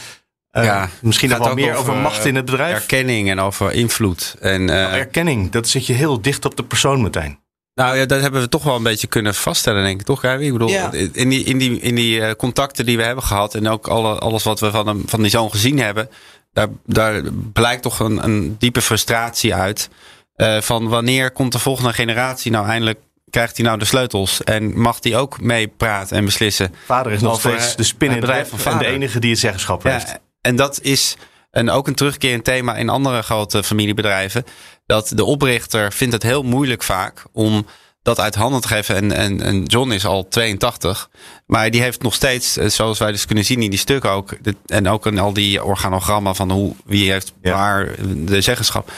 eh, 0.51 0.65
Ja, 0.65 0.89
misschien 1.01 1.29
nog 1.29 1.39
gaat 1.39 1.47
wel 1.47 1.57
ook 1.57 1.61
meer 1.63 1.77
over, 1.77 1.91
over, 1.91 2.03
macht 2.03 2.25
in 2.25 2.35
het 2.35 2.45
bedrijf. 2.45 2.75
Erkenning 2.75 3.31
en 3.31 3.41
over 3.41 3.73
invloed. 3.73 4.37
En, 4.41 4.71
eh, 4.71 4.95
Erkenning, 4.95 5.51
dat 5.51 5.69
zit 5.69 5.87
je 5.87 5.93
heel 5.93 6.21
dicht 6.23 6.45
op 6.45 6.57
de 6.57 6.65
persoon 6.65 7.03
meteen. 7.03 7.39
Nou 7.75 7.97
ja, 7.97 8.07
dat 8.07 8.21
hebben 8.21 8.41
we 8.41 8.49
toch 8.49 8.63
wel 8.63 8.77
een 8.77 8.83
beetje 8.83 9.07
kunnen 9.07 9.35
vaststellen, 9.35 9.83
denk 9.85 10.01
ik. 10.01 10.07
Toch, 10.07 10.21
Gary? 10.21 10.47
Ik 10.47 10.53
bedoel, 10.53 10.69
Ja. 10.69 10.93
in 11.13 11.29
die, 11.29 11.45
in 11.45 11.59
die, 11.59 11.81
in 11.81 11.95
die 11.95 12.21
eh, 12.23 12.35
contacten 12.35 12.87
die 12.87 12.97
we 12.97 13.03
hebben 13.03 13.25
gehad... 13.25 13.55
en 13.55 13.69
ook 13.69 13.87
alle, 13.89 14.19
alles 14.19 14.43
wat 14.43 14.61
we 14.61 14.71
van, 14.71 14.87
hem, 14.87 15.03
van 15.07 15.21
die 15.23 15.31
zoon 15.31 15.51
gezien 15.51 15.79
hebben... 15.79 16.09
daar, 16.53 16.69
daar 16.87 17.23
blijkt 17.53 17.83
toch 17.83 17.99
een, 18.01 18.25
een 18.25 18.57
diepe 18.59 18.83
frustratie 18.83 19.55
uit... 19.55 19.89
eh, 20.35 20.61
van 20.61 20.89
wanneer 20.89 21.31
komt 21.31 21.53
de 21.53 21.59
volgende 21.59 21.93
generatie 21.93 22.51
nou 22.51 22.67
eindelijk... 22.67 22.99
krijgt 23.31 23.57
hij 23.57 23.67
nou 23.67 23.79
de 23.79 23.85
sleutels 23.85 24.45
en 24.45 24.81
mag 24.81 24.97
hij 25.01 25.17
ook 25.17 25.41
meepraten 25.41 26.17
en 26.17 26.25
beslissen... 26.25 26.75
Vader 26.87 27.13
is 27.13 27.21
nog 27.21 27.33
Over 27.35 27.51
steeds 27.51 27.77
de 27.77 27.83
spin 27.83 28.11
in 28.11 28.21
bedrijf 28.21 28.51
van 28.55 28.73
en 28.73 28.79
de 28.79 28.87
enige 28.87 29.19
die 29.19 29.31
het 29.31 29.39
zeggenschap 29.39 29.83
heeft. 29.83 30.19
En 30.41 30.57
dat 30.57 30.79
is 30.83 31.17
een, 31.51 31.71
ook 31.71 31.87
een 31.87 31.95
terugkerend 31.95 32.45
thema 32.45 32.77
in 32.77 32.89
andere 32.89 33.23
grote 33.23 33.63
familiebedrijven. 33.65 34.45
Dat 34.87 35.13
de 35.15 35.25
oprichter 35.25 35.93
vindt 35.93 36.13
het 36.15 36.23
heel 36.23 36.43
moeilijk 36.43 36.83
vaak 36.83 37.25
om 37.33 37.67
dat 38.03 38.21
uit 38.21 38.35
handen 38.35 38.61
te 38.61 38.69
geven. 38.69 38.95
En, 38.97 39.13
en, 39.13 39.41
en 39.43 39.63
John 39.65 39.91
is 39.91 40.07
al 40.07 40.29
82. 40.29 41.09
Maar 41.47 41.71
die 41.71 41.81
heeft 41.83 42.03
nog 42.03 42.15
steeds, 42.15 42.57
eh, 42.57 42.69
zoals 42.69 42.99
wij 42.99 43.13
dus 43.13 43.27
kunnen 43.27 43.45
zien 43.45 43.63
in 43.63 43.71
die 43.71 43.79
stukken 43.79 44.11
ook. 44.11 44.37
de- 44.43 44.55
en 44.67 44.89
ook 44.89 45.07
in 45.07 45.19
al 45.19 45.33
die 45.33 45.65
organogrammen 45.65 46.35
van 46.37 46.51
hoe, 46.51 46.75
wie 46.85 47.11
heeft 47.11 47.33
Ja. 47.43 47.53
waar 47.53 47.89
de 48.07 48.41
zeggenschap. 48.41 48.93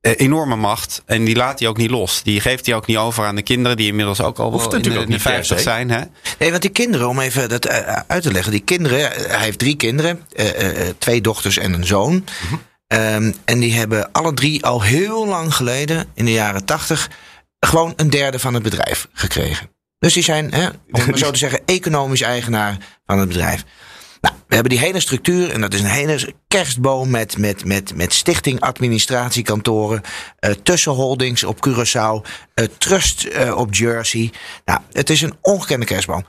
Eh, 0.00 0.12
enorme 0.16 0.56
macht. 0.56 1.02
En 1.06 1.24
die 1.24 1.36
laat 1.36 1.58
hij 1.58 1.68
ook 1.68 1.76
niet 1.76 1.90
los. 1.90 2.22
Die 2.22 2.40
geeft 2.40 2.66
hij 2.66 2.74
ook 2.74 2.86
niet 2.86 2.96
over 2.96 3.24
aan 3.24 3.36
de 3.36 3.42
kinderen. 3.42 3.76
Die 3.76 3.86
inmiddels 3.86 4.20
ook 4.20 4.38
al 4.38 4.50
Hoeft 4.50 4.64
wel 4.64 4.74
in 4.74 4.82
de, 4.82 4.90
de 4.90 4.98
niet 4.98 5.08
per 5.08 5.20
50 5.20 5.56
se. 5.56 5.62
zijn. 5.62 5.90
Hè? 5.90 6.00
Nee, 6.38 6.50
want 6.50 6.62
die 6.62 6.70
kinderen, 6.70 7.08
om 7.08 7.20
even 7.20 7.48
dat 7.48 7.66
eh, 7.66 7.96
uit 8.06 8.22
te 8.22 8.32
leggen. 8.32 8.52
Die 8.52 8.60
kinderen, 8.60 9.14
eh, 9.14 9.30
hij 9.30 9.44
heeft 9.44 9.58
drie 9.58 9.76
kinderen. 9.76 10.26
twee 10.98 11.20
dochters 11.20 11.58
en 11.58 11.72
een 11.72 11.86
zoon. 11.86 12.24
Ehm, 12.86 13.32
en 13.44 13.60
die 13.60 13.74
hebben 13.74 14.12
alle 14.12 14.34
drie 14.34 14.64
al 14.64 14.82
heel 14.82 15.26
lang 15.26 15.54
geleden, 15.54 16.06
in 16.14 16.24
de 16.24 16.32
jaren 16.32 16.64
tachtig... 16.64 17.10
gewoon 17.58 17.92
een 17.96 18.10
derde 18.10 18.38
van 18.38 18.54
het 18.54 18.62
bedrijf 18.62 19.08
gekregen. 19.12 19.70
Dus 19.98 20.14
die 20.14 20.22
zijn, 20.22 20.52
hè, 20.54 20.66
om 20.90 21.00
het 21.06 21.18
zo 21.18 21.30
te 21.30 21.38
zeggen, 21.38 21.60
economisch 21.66 22.22
eigenaar 22.22 22.76
van 23.06 23.18
het 23.18 23.28
bedrijf. 23.28 23.64
We 24.50 24.56
hebben 24.56 24.72
die 24.72 24.84
hele 24.84 25.00
structuur 25.00 25.50
en 25.50 25.60
dat 25.60 25.74
is 25.74 25.80
een 25.80 25.86
hele 25.86 26.34
kerstboom 26.48 27.10
met, 27.10 27.38
met, 27.38 27.64
met, 27.64 27.96
met 27.96 28.12
stichting, 28.12 28.60
administratiekantoren, 28.60 30.00
eh, 30.38 30.50
tussenholdings 30.62 31.44
op 31.44 31.68
Curaçao, 31.68 32.30
eh, 32.54 32.64
trust 32.78 33.24
eh, 33.24 33.56
op 33.56 33.74
Jersey. 33.74 34.32
Nou, 34.64 34.80
het 34.92 35.10
is 35.10 35.22
een 35.22 35.34
ongekende 35.40 35.86
kerstboom. 35.86 36.24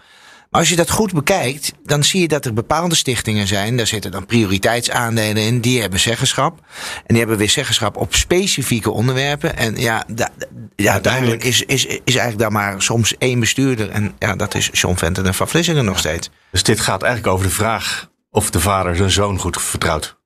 Maar 0.50 0.60
als 0.60 0.70
je 0.70 0.76
dat 0.76 0.90
goed 0.90 1.14
bekijkt, 1.14 1.74
dan 1.84 2.04
zie 2.04 2.22
je 2.22 2.28
dat 2.28 2.46
er 2.46 2.54
bepaalde 2.54 2.96
stichtingen 2.96 3.48
zijn. 3.48 3.78
Daar 3.78 3.88
zitten 3.88 4.12
dan 4.12 4.26
prioriteitsaandelen 4.26 5.44
in. 5.44 5.62
Die 5.62 5.82
hebben 5.82 6.00
zeggenschap. 6.00 6.60
En 6.96 7.04
die 7.08 7.18
hebben 7.18 7.38
weer 7.38 7.50
zeggenschap 7.50 7.98
op 7.98 8.16
specifieke 8.16 8.92
onderwerpen. 8.92 9.58
En 9.58 9.76
ja, 9.76 10.04
da, 10.08 10.30
ja 10.76 10.92
uiteindelijk 10.92 11.44
is, 11.44 11.64
is, 11.64 11.86
is 11.86 12.00
eigenlijk 12.06 12.38
daar 12.38 12.52
maar 12.52 12.82
soms 12.82 13.18
één 13.18 13.40
bestuurder. 13.40 13.90
En 13.90 14.14
ja, 14.20 14.36
dat 14.36 14.56
is 14.56 14.70
John 14.72 14.96
Venten 14.96 15.34
van 15.34 15.48
Vlissingen 15.48 15.86
nog 15.86 16.00
steeds. 16.00 16.30
Dus 16.52 16.64
dit 16.64 16.80
gaat 16.80 17.04
eigenlijk 17.04 17.34
over 17.34 17.48
de 17.48 17.54
vraag 17.54 18.10
of 18.32 18.50
de 18.50 18.60
vader 18.60 18.96
zijn 18.96 19.12
zoon 19.12 19.40
goed 19.40 19.62
vertrouwt. 19.62 20.20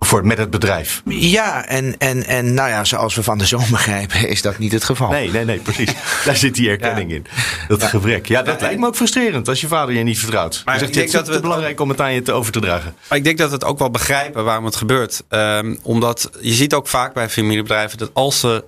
Voor, 0.00 0.26
met 0.26 0.38
het 0.38 0.50
bedrijf. 0.50 1.02
Ja, 1.04 1.66
en, 1.66 1.98
en, 1.98 2.26
en 2.26 2.54
nou 2.54 2.68
ja, 2.68 2.84
zoals 2.84 3.14
we 3.14 3.22
van 3.22 3.38
de 3.38 3.46
zoon 3.46 3.64
begrijpen, 3.70 4.28
is 4.28 4.42
dat 4.42 4.58
niet 4.58 4.72
het 4.72 4.84
geval. 4.84 5.10
Nee, 5.10 5.30
nee, 5.30 5.44
nee, 5.44 5.58
precies. 5.58 5.92
Daar 6.24 6.36
zit 6.36 6.54
die 6.54 6.68
erkenning 6.68 7.12
in. 7.12 7.26
Dat 7.68 7.82
gebrek. 7.82 8.26
Ja, 8.26 8.42
dat 8.42 8.60
lijkt 8.60 8.80
me 8.80 8.86
ook 8.86 8.96
frustrerend 8.96 9.48
als 9.48 9.60
je 9.60 9.66
vader 9.66 9.94
je 9.94 10.02
niet 10.02 10.18
vertrouwt. 10.18 10.62
Maar 10.64 10.78
zegt, 10.78 10.90
ik 10.90 10.96
denk 10.96 11.12
dat 11.12 11.26
het 11.26 11.36
te 11.36 11.42
belangrijk 11.42 11.80
om 11.80 11.88
het 11.88 12.00
aan 12.00 12.12
je 12.12 12.22
te 12.22 12.32
over 12.32 12.52
te 12.52 12.60
dragen. 12.60 12.94
Maar 13.08 13.18
ik 13.18 13.24
denk 13.24 13.38
dat 13.38 13.48
we 13.48 13.54
het 13.54 13.64
ook 13.64 13.78
wel 13.78 13.90
begrijpen 13.90 14.44
waarom 14.44 14.64
het 14.64 14.76
gebeurt. 14.76 15.22
Um, 15.28 15.78
omdat 15.82 16.30
je 16.40 16.52
ziet 16.52 16.74
ook 16.74 16.88
vaak 16.88 17.14
bij 17.14 17.28
familiebedrijven 17.28 17.98
dat 17.98 18.10
als 18.12 18.40
ze 18.40 18.64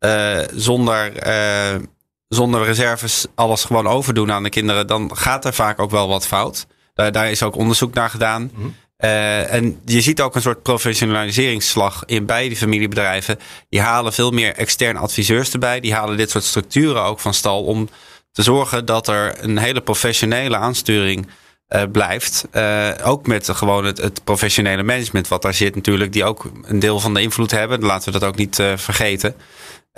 uh, 0.00 0.38
zonder, 0.54 1.26
uh, 1.26 1.80
zonder 2.28 2.64
reserves 2.64 3.26
alles 3.34 3.64
gewoon 3.64 3.86
overdoen 3.86 4.32
aan 4.32 4.42
de 4.42 4.50
kinderen, 4.50 4.86
dan 4.86 5.16
gaat 5.16 5.44
er 5.44 5.54
vaak 5.54 5.80
ook 5.80 5.90
wel 5.90 6.08
wat 6.08 6.26
fout. 6.26 6.66
Uh, 6.96 7.10
daar 7.10 7.30
is 7.30 7.42
ook 7.42 7.56
onderzoek 7.56 7.94
naar 7.94 8.10
gedaan. 8.10 8.42
Mm 8.42 8.50
-hmm. 8.54 8.74
Uh, 9.04 9.52
en 9.52 9.80
je 9.84 10.00
ziet 10.00 10.20
ook 10.20 10.34
een 10.34 10.42
soort 10.42 10.62
professionaliseringsslag 10.62 12.02
in 12.06 12.26
beide 12.26 12.56
familiebedrijven. 12.56 13.38
Die 13.68 13.80
halen 13.80 14.12
veel 14.12 14.30
meer 14.30 14.54
externe 14.54 14.98
adviseurs 14.98 15.52
erbij. 15.52 15.80
Die 15.80 15.94
halen 15.94 16.16
dit 16.16 16.30
soort 16.30 16.44
structuren 16.44 17.02
ook 17.02 17.20
van 17.20 17.34
stal 17.34 17.64
om 17.64 17.88
te 18.32 18.42
zorgen 18.42 18.84
dat 18.84 19.08
er 19.08 19.44
een 19.44 19.58
hele 19.58 19.80
professionele 19.80 20.56
aansturing 20.56 21.26
uh, 21.68 21.82
blijft. 21.92 22.46
Uh, 22.52 22.88
ook 23.02 23.26
met 23.26 23.48
gewoon 23.52 23.84
het, 23.84 23.98
het, 23.98 24.24
professionele 24.24 24.82
management 24.82 25.28
wat 25.28 25.42
daar 25.42 25.54
zit 25.54 25.74
natuurlijk. 25.74 26.12
Die 26.12 26.24
ook 26.24 26.50
een 26.62 26.78
deel 26.78 27.00
van 27.00 27.14
de 27.14 27.22
invloed 27.22 27.50
hebben. 27.50 27.80
Laten 27.80 28.12
we 28.12 28.18
dat 28.18 28.28
ook 28.28 28.36
niet 28.36 28.62
vergeten. 28.76 29.34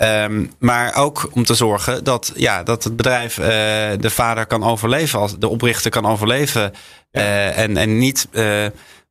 Um, 0.01 0.51
maar 0.59 0.95
ook 0.95 1.29
om 1.31 1.45
te 1.45 1.53
zorgen 1.53 2.03
dat, 2.03 2.31
ja, 2.35 2.63
dat 2.63 2.83
het 2.83 2.95
bedrijf 2.95 3.35
de 3.35 4.09
vader 4.09 4.45
kan 4.45 4.63
overleven. 4.63 5.19
Als 5.19 5.37
de 5.37 5.47
oprichter 5.47 5.91
kan 5.91 6.05
overleven. 6.05 6.73
Ja. 7.11 7.49
en, 7.49 7.77
en 7.77 7.97
niet 7.97 8.27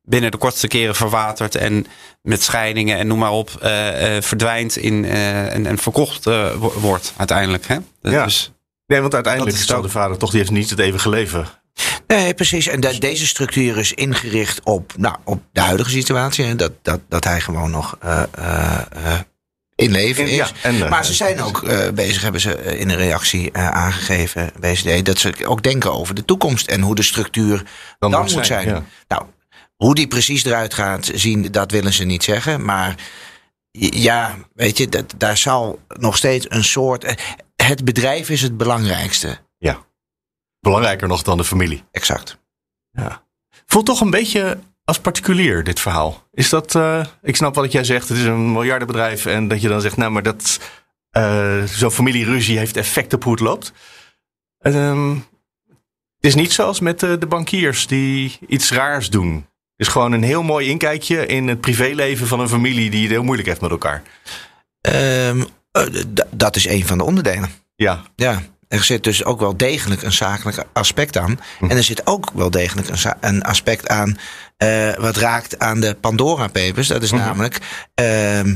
binnen 0.09 0.31
de 0.31 0.37
kortste 0.37 0.67
keren 0.67 0.95
verwatert 0.95 1.55
en 1.55 1.85
met 2.21 2.43
scheidingen 2.43 2.97
en 2.97 3.07
noem 3.07 3.19
maar 3.19 3.31
op 3.31 3.59
uh, 3.63 4.15
uh, 4.15 4.21
verdwijnt 4.21 4.77
in, 4.77 5.03
uh, 5.03 5.53
en, 5.53 5.65
en, 5.65 5.77
verkocht 5.77 6.29
wordt 6.75 7.13
uiteindelijk. 7.17 7.67
Hè? 7.67 7.77
Ja. 8.01 8.23
Dus, 8.23 8.51
nee, 8.85 9.01
want 9.01 9.13
uiteindelijk 9.13 9.55
is 9.55 9.65
de 9.65 9.89
vader 9.89 10.17
toch, 10.17 10.29
die 10.29 10.39
heeft 10.39 10.51
niet 10.51 10.69
het 10.69 10.79
eeuwige 10.79 11.09
leven. 11.09 11.47
Nee, 12.07 12.33
precies. 12.33 12.67
En 12.67 12.79
de, 12.79 12.99
deze 12.99 13.27
structuur 13.27 13.77
is 13.77 13.93
ingericht 13.93 14.61
op, 14.63 14.93
nou, 14.97 15.15
op 15.23 15.41
de 15.51 15.61
huidige 15.61 15.89
situatie. 15.89 16.45
Hè? 16.45 16.55
Dat, 16.55 16.71
dat, 16.81 16.99
dat 17.09 17.23
hij 17.23 17.41
gewoon 17.41 17.71
nog 17.71 17.97
in 19.79 19.91
leven 19.91 20.27
is. 20.27 20.35
Ja, 20.35 20.49
en, 20.61 20.89
maar 20.89 21.05
ze 21.05 21.13
zijn 21.13 21.41
ook 21.41 21.63
bezig, 21.93 22.21
hebben 22.21 22.41
ze 22.41 22.77
in 22.77 22.89
een 22.89 22.97
reactie 22.97 23.57
aangegeven, 23.57 24.51
BCD, 24.59 25.05
dat 25.05 25.17
ze 25.17 25.33
ook 25.45 25.63
denken 25.63 25.93
over 25.93 26.15
de 26.15 26.25
toekomst 26.25 26.67
en 26.67 26.81
hoe 26.81 26.95
de 26.95 27.01
structuur 27.01 27.63
dan, 27.99 28.11
dan 28.11 28.21
moet 28.21 28.29
zijn. 28.29 28.45
zijn. 28.45 28.67
Ja. 28.67 28.83
Nou, 29.07 29.23
hoe 29.75 29.95
die 29.95 30.07
precies 30.07 30.43
eruit 30.43 30.73
gaat 30.73 31.11
zien, 31.13 31.51
dat 31.51 31.71
willen 31.71 31.93
ze 31.93 32.03
niet 32.03 32.23
zeggen. 32.23 32.65
Maar 32.65 32.95
ja, 33.79 34.35
weet 34.53 34.77
je, 34.77 34.89
dat, 34.89 35.13
daar 35.17 35.37
zal 35.37 35.79
nog 35.87 36.17
steeds 36.17 36.45
een 36.49 36.63
soort. 36.63 37.15
Het 37.55 37.85
bedrijf 37.85 38.29
is 38.29 38.41
het 38.41 38.57
belangrijkste. 38.57 39.37
Ja. 39.57 39.85
Belangrijker 40.59 41.07
nog 41.07 41.21
dan 41.21 41.37
de 41.37 41.43
familie. 41.43 41.83
Exact. 41.91 42.37
Ja. 42.91 43.23
Voelt 43.65 43.85
toch 43.85 44.01
een 44.01 44.09
beetje 44.09 44.59
als 44.89 44.99
particulier, 44.99 45.63
dit 45.63 45.79
verhaal. 45.79 46.27
Is 46.33 46.49
dat, 46.49 46.75
uh, 46.75 47.05
ik 47.21 47.35
snap 47.35 47.55
wat 47.55 47.71
jij 47.71 47.83
zegt, 47.83 48.09
het 48.09 48.17
is 48.17 48.23
een 48.23 48.51
miljardenbedrijf. 48.51 49.25
En 49.25 49.47
dat 49.47 49.61
je 49.61 49.67
dan 49.67 49.81
zegt, 49.81 49.97
nou, 49.97 50.11
maar 50.11 50.23
dat, 50.23 50.59
uh, 51.17 51.63
zo'n 51.63 51.91
familieruzie 51.91 52.57
heeft 52.57 52.77
effect 52.77 53.13
op 53.13 53.23
hoe 53.23 53.31
het 53.31 53.41
loopt. 53.41 53.73
Um, 54.61 55.13
het 56.15 56.25
is 56.25 56.35
niet 56.35 56.53
zoals 56.53 56.79
met 56.79 56.99
de, 56.99 57.17
de 57.17 57.27
bankiers 57.27 57.87
die 57.87 58.37
iets 58.47 58.71
raars 58.71 59.09
doen 59.09 59.47
is 59.75 59.87
gewoon 59.87 60.11
een 60.11 60.23
heel 60.23 60.43
mooi 60.43 60.69
inkijkje 60.69 61.25
in 61.25 61.47
het 61.47 61.61
privéleven 61.61 62.27
van 62.27 62.39
een 62.39 62.49
familie 62.49 62.89
die 62.89 63.01
het 63.01 63.11
heel 63.11 63.23
moeilijk 63.23 63.47
heeft 63.47 63.61
met 63.61 63.71
elkaar. 63.71 64.03
Um, 64.81 65.45
dat 66.31 66.55
is 66.55 66.65
een 66.65 66.85
van 66.85 66.97
de 66.97 67.03
onderdelen. 67.03 67.49
Ja. 67.75 68.01
Ja. 68.15 68.41
Er 68.69 68.83
zit 68.83 69.03
dus 69.03 69.23
ook 69.23 69.39
wel 69.39 69.57
degelijk 69.57 70.01
een 70.01 70.11
zakelijk 70.11 70.65
aspect 70.73 71.17
aan. 71.17 71.39
Hm. 71.59 71.65
En 71.65 71.77
er 71.77 71.83
zit 71.83 72.07
ook 72.07 72.31
wel 72.33 72.49
degelijk 72.49 72.87
een, 72.87 73.13
een 73.19 73.41
aspect 73.41 73.87
aan. 73.87 74.17
Uh, 74.63 74.95
wat 74.95 75.15
raakt 75.15 75.59
aan 75.59 75.79
de 75.79 75.95
Pandora 75.95 76.47
Papers. 76.47 76.87
Dat 76.87 77.03
is 77.03 77.11
hm. 77.11 77.17
namelijk. 77.17 77.59
Uh, 78.01 78.53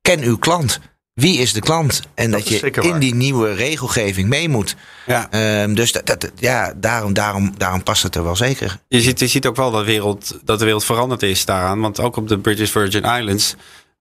ken 0.00 0.20
uw 0.20 0.36
klant. 0.38 0.80
Wie 1.12 1.38
is 1.38 1.52
de 1.52 1.60
klant? 1.60 2.02
En 2.14 2.30
dat, 2.30 2.40
dat 2.40 2.48
je 2.48 2.70
in 2.70 2.98
die 2.98 3.14
nieuwe 3.14 3.52
regelgeving 3.52 4.28
mee 4.28 4.48
moet. 4.48 4.76
Ja. 5.06 5.62
Um, 5.62 5.74
dus 5.74 5.92
dat, 5.92 6.06
dat, 6.06 6.30
ja, 6.34 6.72
daarom, 6.76 7.12
daarom, 7.12 7.54
daarom 7.56 7.82
past 7.82 8.02
het 8.02 8.14
er 8.14 8.24
wel 8.24 8.36
zeker. 8.36 8.78
Je 8.88 9.00
ziet, 9.00 9.20
je 9.20 9.26
ziet 9.26 9.46
ook 9.46 9.56
wel 9.56 9.70
dat, 9.70 9.84
wereld, 9.84 10.38
dat 10.44 10.58
de 10.58 10.64
wereld 10.64 10.84
veranderd 10.84 11.22
is 11.22 11.44
daaraan. 11.44 11.80
Want 11.80 12.00
ook 12.00 12.16
op 12.16 12.28
de 12.28 12.38
British 12.38 12.70
Virgin 12.70 13.04
Islands 13.04 13.54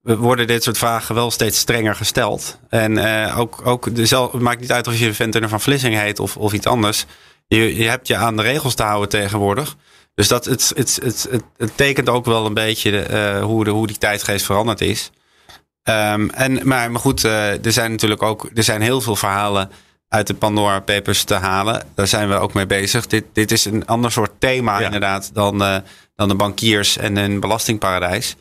worden 0.06 0.48
dit 0.48 0.64
soort 0.64 0.78
vragen 0.78 1.16
wel 1.16 1.32
steeds 1.32 1.60
strenger 1.60 1.96
gesteld. 1.96 2.60
En 2.70 2.92
uh, 2.92 3.40
ook, 3.40 3.62
ook 3.64 3.96
dezelfde, 3.96 4.38
het 4.38 4.46
maakt 4.46 4.60
niet 4.60 4.72
uit 4.72 4.88
of 4.88 4.98
je 4.98 5.14
Ventiner 5.14 5.50
van 5.50 5.62
Vlissing 5.62 5.96
heet 5.96 6.20
of, 6.20 6.38
of 6.38 6.54
iets 6.54 6.66
anders. 6.66 7.06
Je, 7.48 7.76
je 7.76 7.88
hebt 7.88 8.08
je 8.08 8.16
aan 8.16 8.36
de 8.36 8.42
regels 8.42 8.74
te 8.74 8.84
houden 8.84 9.10
tegenwoordig. 9.10 9.76
Dus 10.16 10.28
dat, 10.28 10.46
het, 10.46 10.72
het, 10.76 11.00
het, 11.04 11.28
het, 11.32 11.44
het 11.58 11.78
tekent 11.78 12.10
ook 12.10 12.26
wel 12.26 12.46
een 12.46 12.54
beetje 12.54 13.10
uh, 13.10 13.44
hoe, 13.44 13.64
de, 13.64 13.70
hoe 13.70 13.88
die 13.88 13.98
tijdgeest 13.98 14.46
veranderd 14.46 14.82
is. 14.82 15.12
Um, 15.84 16.30
en, 16.30 16.68
maar, 16.68 16.92
maar 16.92 17.02
goed, 17.02 17.24
uh, 17.24 17.66
er 17.66 17.72
zijn 17.72 17.92
natuurlijk 17.92 18.24
ook 18.24 18.50
er 18.54 18.64
zijn 18.64 18.82
heel 18.82 19.02
veel 19.02 19.16
verhalen 19.16 19.72
uit 20.10 20.28
de 20.28 20.34
Pandora 20.34 20.80
Papers 20.80 21.24
te 21.24 21.34
halen. 21.34 21.84
Daar 21.96 22.08
zijn 22.08 22.30
we 22.30 22.36
ook 22.36 22.54
mee 22.54 22.66
bezig. 22.66 23.08
Dit, 23.08 23.26
dit 23.34 23.52
is 23.52 23.66
een 23.66 23.86
ander 23.86 24.12
soort 24.12 24.32
thema 24.40 24.80
ja. 24.80 24.86
inderdaad 24.86 25.34
dan, 25.34 25.84
dan 26.16 26.28
de 26.28 26.36
bankiers 26.36 26.98
en 26.98 27.18
een 27.18 27.40
belastingparadijs. 27.40 28.36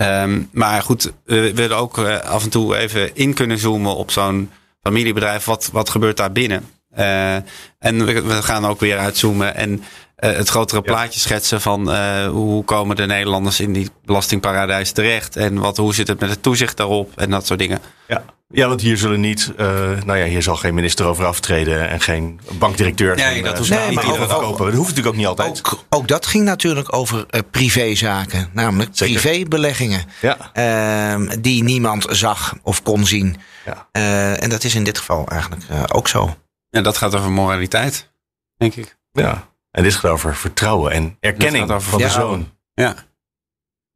Um, 0.00 0.48
maar 0.52 0.82
goed, 0.82 1.12
we 1.24 1.54
willen 1.54 1.76
ook 1.76 1.98
uh, 1.98 2.20
af 2.20 2.44
en 2.44 2.50
toe 2.50 2.76
even 2.76 3.14
in 3.14 3.34
kunnen 3.34 3.58
zoomen 3.58 3.96
op 3.96 4.10
zo'n 4.10 4.50
familiebedrijf. 4.82 5.44
Wat, 5.44 5.68
wat 5.72 5.90
gebeurt 5.90 6.16
daar 6.16 6.32
binnen? 6.32 6.68
Uh, 6.98 7.34
en 7.78 8.04
we, 8.04 8.22
we, 8.22 8.42
gaan 8.42 8.66
ook 8.66 8.80
weer 8.80 8.98
uitzoomen 8.98 9.54
en 9.54 9.84
het 10.16 10.48
grotere 10.48 10.82
plaatje 10.82 11.20
schetsen 11.20 11.60
van 11.60 11.90
uh, 11.90 12.26
hoe 12.26 12.64
komen 12.64 12.96
de 12.96 13.06
Nederlanders 13.06 13.60
in 13.60 13.72
die 13.72 13.90
belastingparadijs 14.04 14.92
terecht 14.92 15.36
en 15.36 15.58
wat, 15.58 15.76
hoe 15.76 15.94
zit 15.94 16.08
het 16.08 16.20
met 16.20 16.30
het 16.30 16.42
toezicht 16.42 16.76
daarop 16.76 17.12
en 17.16 17.30
dat 17.30 17.46
soort 17.46 17.58
dingen. 17.58 17.80
Ja, 18.08 18.24
ja 18.48 18.68
want 18.68 18.80
hier 18.80 18.96
zullen 18.96 19.20
niet, 19.20 19.52
uh, 19.56 19.66
nou 20.04 20.18
ja, 20.18 20.24
hier 20.24 20.42
zal 20.42 20.56
geen 20.56 20.74
minister 20.74 21.06
over 21.06 21.24
aftreden 21.24 21.88
en 21.88 22.00
geen 22.00 22.40
bankdirecteur. 22.52 23.16
Nee, 23.16 23.42
dat 23.42 23.68
nee, 23.68 23.98
verkopen. 23.98 24.64
Dat 24.64 24.74
hoeft 24.74 24.88
natuurlijk 24.88 25.06
ook 25.06 25.16
niet 25.16 25.26
altijd. 25.26 25.58
Ook, 25.58 25.84
ook 25.88 26.08
dat 26.08 26.26
ging 26.26 26.44
natuurlijk 26.44 26.94
over 26.96 27.26
privézaken, 27.50 28.48
namelijk 28.52 28.90
Zeker. 28.92 29.20
privébeleggingen. 29.20 30.04
Ja. 30.20 30.50
Ehm, 30.52 31.40
die 31.40 31.62
niemand 31.62 32.06
zag 32.10 32.54
of 32.62 32.82
kon 32.82 33.06
zien. 33.06 33.36
Ja. 33.64 34.36
en 34.36 34.50
dat 34.50 34.64
is 34.64 34.74
in 34.74 34.84
dit 34.84 34.98
geval 34.98 35.28
eigenlijk 35.28 35.62
ook 35.94 36.08
zo. 36.08 36.36
En 36.70 36.82
dat 36.82 36.96
gaat 36.96 37.14
over 37.14 37.30
moraliteit, 37.30 38.10
denk 38.56 38.74
ik. 38.74 38.96
Ja. 39.12 39.52
En 39.74 39.82
dit 39.82 39.94
gaat 39.94 40.10
over 40.10 40.36
vertrouwen 40.36 40.92
en 40.92 41.16
erkenning 41.20 41.70
over 41.70 41.90
van 41.90 41.98
de 41.98 42.08
zoon. 42.08 42.50
Ja. 42.74 42.94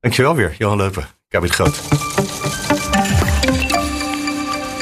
Dankjewel 0.01 0.35
weer, 0.35 0.55
Johan 0.59 0.77
Leupen, 0.77 1.07
Kabit 1.29 1.51
Groot. 1.51 1.81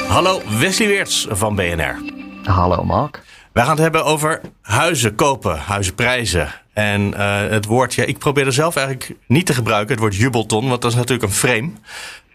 Hallo, 0.07 0.41
Wesley 0.59 0.87
Weerts 0.87 1.27
van 1.29 1.55
BNR. 1.55 1.95
Hallo, 2.43 2.83
Mark. 2.83 3.21
Wij 3.53 3.63
gaan 3.63 3.71
het 3.71 3.81
hebben 3.81 4.05
over 4.05 4.41
huizen 4.61 5.15
kopen, 5.15 5.57
huizenprijzen. 5.57 6.53
En 6.73 7.01
uh, 7.01 7.47
het 7.47 7.65
woord, 7.65 7.93
ja, 7.93 8.03
ik 8.03 8.17
probeer 8.17 8.45
er 8.45 8.53
zelf 8.53 8.75
eigenlijk 8.75 9.15
niet 9.27 9.45
te 9.45 9.53
gebruiken, 9.53 9.91
het 9.91 9.99
woord 9.99 10.15
jubelton, 10.15 10.67
want 10.69 10.81
dat 10.81 10.91
is 10.91 10.97
natuurlijk 10.97 11.29
een 11.29 11.37
frame. 11.37 11.71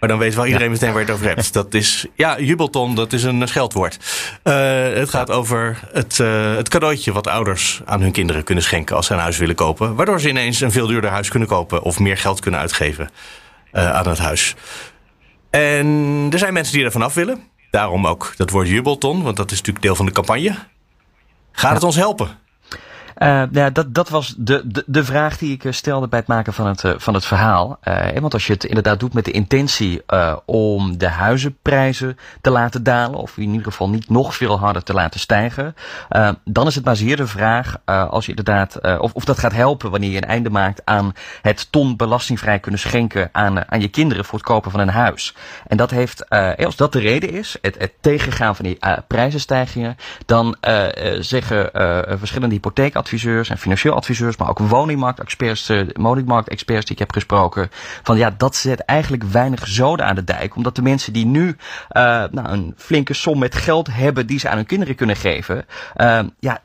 Maar 0.03 0.11
dan 0.11 0.21
weet 0.21 0.35
wel 0.35 0.47
iedereen 0.47 0.71
meteen 0.71 0.93
waar 0.93 1.01
je 1.01 1.07
het 1.07 1.15
over 1.15 1.27
hebt. 1.27 1.53
Dat 1.63 1.75
is, 1.75 2.07
ja, 2.15 2.41
jubelton, 2.41 2.95
dat 2.95 3.13
is 3.13 3.23
een 3.23 3.49
scheldwoord. 3.49 3.99
Uh, 4.45 4.55
het 4.95 5.11
gaat 5.11 5.31
over 5.31 5.81
het, 5.93 6.19
uh, 6.19 6.57
het 6.57 6.69
cadeautje 6.69 7.13
wat 7.13 7.27
ouders 7.27 7.81
aan 7.85 8.01
hun 8.01 8.13
kinderen 8.13 8.45
kunnen 8.45 8.65
schenken 8.65 8.97
als 8.97 9.07
ze 9.07 9.13
een 9.13 9.19
huis 9.19 9.39
willen 9.39 9.55
kopen. 9.55 9.95
Waardoor 9.95 10.21
ze 10.21 10.29
ineens 10.29 10.61
een 10.61 10.71
veel 10.71 10.87
duurder 10.87 11.11
huis 11.11 11.29
kunnen 11.29 11.49
kopen 11.49 11.83
of 11.83 11.99
meer 11.99 12.17
geld 12.17 12.41
kunnen 12.41 12.61
uitgeven 12.61 13.11
uh, 13.73 13.93
aan 13.93 14.09
het 14.09 14.19
huis. 14.19 14.55
En 15.51 16.29
er 16.33 16.39
zijn 16.39 16.53
mensen 16.53 16.75
die 16.75 16.85
er 16.85 16.93
vanaf 16.93 17.15
willen. 17.15 17.41
Daarom 17.71 18.07
ook 18.07 18.33
dat 18.37 18.51
woord 18.51 18.69
jubelton, 18.69 19.23
want 19.23 19.37
dat 19.37 19.51
is 19.51 19.57
natuurlijk 19.57 19.85
deel 19.85 19.97
van 19.97 20.07
de 20.07 20.13
campagne. 20.13 20.55
Gaat 21.53 21.75
het 21.75 21.83
ons 21.83 21.97
helpen? 21.97 22.39
Ja, 23.19 23.71
dat, 23.71 23.95
dat 23.95 24.09
was 24.09 24.35
de, 24.37 24.63
de, 24.65 24.85
de 24.87 25.05
vraag 25.05 25.39
die 25.39 25.53
ik 25.53 25.73
stelde 25.73 26.09
bij 26.09 26.19
het 26.19 26.29
maken 26.29 26.53
van 26.53 26.67
het, 26.67 26.83
uh, 26.83 26.93
van 26.97 27.15
het 27.15 27.25
verhaal. 27.25 27.79
Want 28.21 28.35
als 28.35 28.47
je 28.47 28.53
het 28.53 28.65
inderdaad 28.65 29.01
doet 29.01 29.15
met 29.15 29.25
de 29.25 29.31
intentie 29.31 30.03
om 30.45 30.99
de 30.99 31.09
huizenprijzen 31.09 32.19
te 32.41 32.51
laten 32.51 32.83
dalen, 32.83 33.19
of 33.19 33.37
in 33.37 33.51
ieder 33.51 33.65
geval 33.65 33.89
niet 33.89 34.09
nog 34.09 34.35
veel 34.35 34.59
harder 34.59 34.83
te 34.83 34.93
laten 34.93 35.21
stijgen, 35.21 35.75
dan 36.45 36.67
is 36.67 36.75
het 36.75 36.85
maar 36.85 36.97
zeer 36.97 37.17
de 37.17 37.27
vraag 37.27 37.77
als 37.85 38.25
je 38.25 38.35
inderdaad, 38.35 38.99
of, 39.01 39.13
of 39.13 39.25
dat 39.25 39.39
gaat 39.39 39.53
helpen 39.53 39.91
wanneer 39.91 40.11
je 40.11 40.17
een 40.17 40.29
einde 40.29 40.51
maakt 40.51 40.83
aan 40.85 41.13
het 41.43 41.73
ton 41.73 41.97
belastingvrij 41.97 42.59
kunnen 42.59 42.81
schenken 42.81 43.29
aan, 43.33 43.71
aan 43.71 43.81
je 43.81 43.89
kinderen 43.89 44.25
voor 44.25 44.39
het 44.39 44.49
kopen 44.49 44.71
van 44.71 44.81
een 44.81 44.89
huis. 44.89 45.35
En 45.67 45.77
dat 45.77 45.91
heeft, 45.91 46.29
als 46.59 46.77
dat 46.77 46.93
de 46.93 47.01
reden 47.01 47.31
is, 47.31 47.57
het, 47.61 47.79
het 47.79 47.93
tegengaan 48.01 48.57
van 48.57 48.65
die 48.65 48.79
prijzenstijgingen, 49.07 49.97
dan 50.27 50.57
zeggen 51.21 51.71
verschillende 52.19 52.55
hypotheekadviseurs 52.55 53.11
en 53.13 53.59
financieel 53.59 53.95
adviseurs, 53.95 54.37
maar 54.37 54.49
ook 54.49 54.59
woningmarktexperts, 54.59 55.71
uh, 55.71 55.89
woningmarktexperts 55.93 56.85
die 56.85 56.93
ik 56.93 56.99
heb 56.99 57.13
gesproken, 57.13 57.71
van 58.03 58.17
ja, 58.17 58.35
dat 58.37 58.57
zet 58.57 58.81
eigenlijk 58.81 59.23
weinig 59.23 59.67
zoden 59.67 60.07
aan 60.07 60.15
de 60.15 60.25
dijk, 60.25 60.57
omdat 60.57 60.77
de 60.77 60.83
mensen 60.83 61.13
die 61.13 61.27
nu 61.27 61.47
uh, 61.47 61.55
nou, 62.31 62.49
een 62.49 62.75
flinke 62.77 63.15
som 63.15 63.39
met 63.39 63.55
geld 63.55 63.89
hebben 63.93 64.27
die 64.27 64.39
ze 64.39 64.49
aan 64.49 64.57
hun 64.57 64.67
kinderen 64.67 64.95
kunnen 64.95 65.17
geven, 65.17 65.67
uh, 65.97 66.21
ja, 66.41 66.61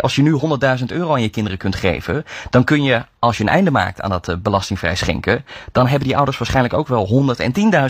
als 0.00 0.14
je 0.14 0.22
nu 0.22 0.40
100.000 0.78 0.84
euro 0.86 1.12
aan 1.12 1.22
je 1.22 1.28
kinderen 1.28 1.58
kunt 1.58 1.76
geven, 1.76 2.24
dan 2.50 2.64
kun 2.64 2.82
je 2.82 3.04
als 3.18 3.36
je 3.36 3.42
een 3.42 3.48
einde 3.48 3.70
maakt 3.70 4.00
aan 4.00 4.10
dat 4.10 4.42
belastingvrij 4.42 4.96
schenken, 4.96 5.44
dan 5.72 5.86
hebben 5.86 6.08
die 6.08 6.16
ouders 6.16 6.38
waarschijnlijk 6.38 6.74
ook 6.74 6.88
wel 6.88 7.36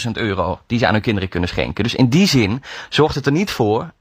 110.000 0.06 0.10
euro 0.12 0.60
die 0.66 0.78
ze 0.78 0.86
aan 0.86 0.92
hun 0.92 1.02
kinderen 1.02 1.28
kunnen 1.28 1.48
schenken. 1.48 1.84
Dus 1.84 1.94
in 1.94 2.08
die 2.08 2.26
zin 2.26 2.62
zorgt 2.88 3.14
het 3.14 3.26
er 3.26 3.32
niet 3.32 3.50
voor 3.50 3.92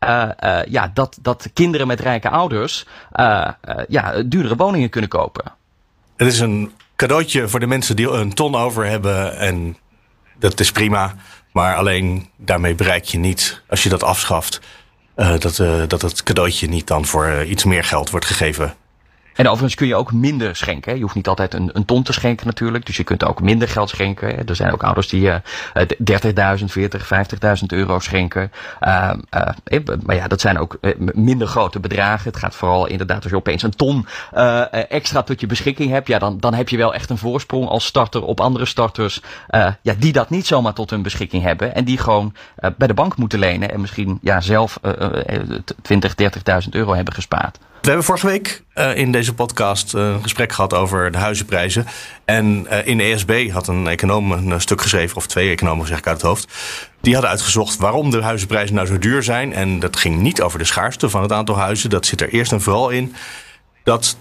ja, 0.70 0.92
dat, 0.94 1.18
dat 1.22 1.50
kinderen 1.54 1.88
met 1.88 2.00
rijke 2.00 2.30
ouders 2.30 2.86
ja, 3.88 4.24
duurdere 4.24 4.56
woningen 4.56 4.90
kunnen 4.90 5.10
kopen. 5.10 5.44
Het 6.16 6.28
is 6.28 6.40
een 6.40 6.72
cadeautje 6.96 7.48
voor 7.48 7.60
de 7.60 7.68
mensen 7.68 7.96
die 7.96 8.10
een 8.10 8.34
ton 8.34 8.56
over 8.56 8.86
hebben 8.86 9.38
en 9.38 9.78
dat 10.40 10.60
is 10.60 10.72
prima. 10.72 11.16
Maar 11.52 11.76
alleen 11.76 12.30
daarmee 12.38 12.76
bereik 12.76 13.06
je 13.06 13.18
niet, 13.18 13.62
als 13.68 13.84
je 13.84 13.90
dat 13.90 14.04
afschaft, 14.04 14.60
dat, 15.16 15.56
dat 15.88 16.02
het 16.02 16.24
cadeautje 16.24 16.68
niet 16.68 16.88
dan 16.88 17.06
voor 17.06 17.44
iets 17.44 17.64
meer 17.64 17.84
geld 17.84 18.10
wordt 18.10 18.26
gegeven 18.26 18.76
en 19.36 19.46
overigens 19.46 19.76
kun 19.76 19.88
je 19.88 19.96
ook 19.96 20.12
minder 20.12 20.56
schenken. 20.56 20.96
Je 20.96 21.02
hoeft 21.02 21.16
niet 21.16 21.28
altijd 21.28 21.54
een, 21.54 21.70
een 21.74 21.86
ton 21.86 22.04
te 22.04 22.14
schenken 22.14 22.46
natuurlijk. 22.48 22.86
Dus 22.86 22.98
je 22.98 23.04
kunt 23.04 23.24
ook 23.24 23.42
minder 23.42 23.68
geld 23.68 23.90
schenken. 23.90 24.48
Er 24.48 24.56
zijn 24.56 24.74
ook 24.74 24.84
ouders 24.84 25.08
die 25.08 25.22
uh, 25.22 25.36
30.000, 26.60 26.66
40, 26.66 27.10
50.000 27.60 27.66
euro 27.68 28.00
schenken. 28.00 28.52
Uh, 28.82 29.14
uh, 29.70 29.80
maar 30.04 30.16
ja, 30.16 30.28
dat 30.28 30.42
zijn 30.42 30.60
ook 30.60 30.78
eh, 30.82 30.92
minder 30.98 31.48
grote 31.48 31.80
bedragen. 31.80 32.30
Het 32.32 32.40
gaat 32.40 32.56
vooral 32.56 32.88
inderdaad 32.88 33.22
als 33.22 33.32
je 33.32 33.38
opeens 33.38 33.64
een 33.64 33.76
ton 33.76 34.08
extra 34.72 35.22
tot 35.22 35.40
je 35.40 35.48
beschikking 35.48 35.92
hebt. 35.92 36.08
Ja, 36.08 36.20
dan, 36.20 36.40
dan 36.40 36.54
heb 36.54 36.70
je 36.70 36.78
wel 36.78 36.94
echt 36.94 37.10
een 37.10 37.18
voorsprong 37.18 37.68
als 37.68 37.86
starter 37.86 38.24
op 38.24 38.40
andere 38.40 38.66
starters. 38.66 39.22
ja, 39.82 39.94
die 39.98 40.12
dat 40.12 40.30
niet 40.30 40.48
zomaar 40.48 40.74
tot 40.74 40.90
hun 40.90 41.02
beschikking 41.02 41.44
hebben. 41.44 41.76
En 41.76 41.84
die 41.84 41.98
gewoon 41.98 42.34
bij 42.78 42.88
de 42.88 42.94
bank 42.94 43.18
moeten 43.18 43.40
lenen. 43.40 43.72
En 43.72 43.82
misschien 43.82 44.20
ja, 44.22 44.42
zelf 44.42 44.80
20, 45.82 46.14
30.000 46.64 46.70
euro 46.70 46.94
hebben 46.94 47.14
gespaard. 47.14 47.60
We 47.82 47.88
hebben 47.88 48.06
vorige 48.06 48.28
week 48.28 48.64
uh, 48.76 48.98
in 48.98 49.12
deze 49.12 49.34
podcast 49.34 49.94
uh, 49.94 50.02
een 50.02 50.22
gesprek 50.22 50.52
gehad 50.52 50.74
over 50.74 51.12
de 51.12 51.18
huizenprijzen. 51.18 51.86
En 52.26 52.68
uh, 52.72 52.88
in 52.88 53.00
ESB 53.00 53.50
had 53.52 53.68
een 53.68 53.88
econoom 53.88 54.32
een 54.32 54.62
stuk 54.62 54.82
geschreven, 54.82 55.18
of 55.18 55.28
twee 55.28 55.50
economen 55.50 55.88
zeg 55.88 55.98
ik 55.98 56.08
uit 56.08 56.18
het 56.18 56.26
hoofd. 56.26 56.48
Die 57.02 57.14
hadden 57.14 57.32
uitgezocht 57.32 57.78
waarom 57.78 58.10
de 58.10 58.22
huizenprijzen 58.22 58.76
nou 58.76 58.88
zo 58.88 58.98
duur 58.98 59.24
zijn. 59.24 59.54
En 59.54 59.80
dat 59.80 59.96
ging 59.96 60.20
niet 60.20 60.42
over 60.42 60.60
de 60.60 60.66
schaarste 60.66 61.10
van 61.10 61.22
het 61.22 61.32
aantal 61.32 61.58
huizen. 61.58 61.90
Dat 61.90 62.06
zit 62.06 62.22
er 62.22 62.30
eerst 62.30 62.52
en 62.52 62.62
vooral 62.62 62.90
in 62.90 63.16
dat 63.84 64.18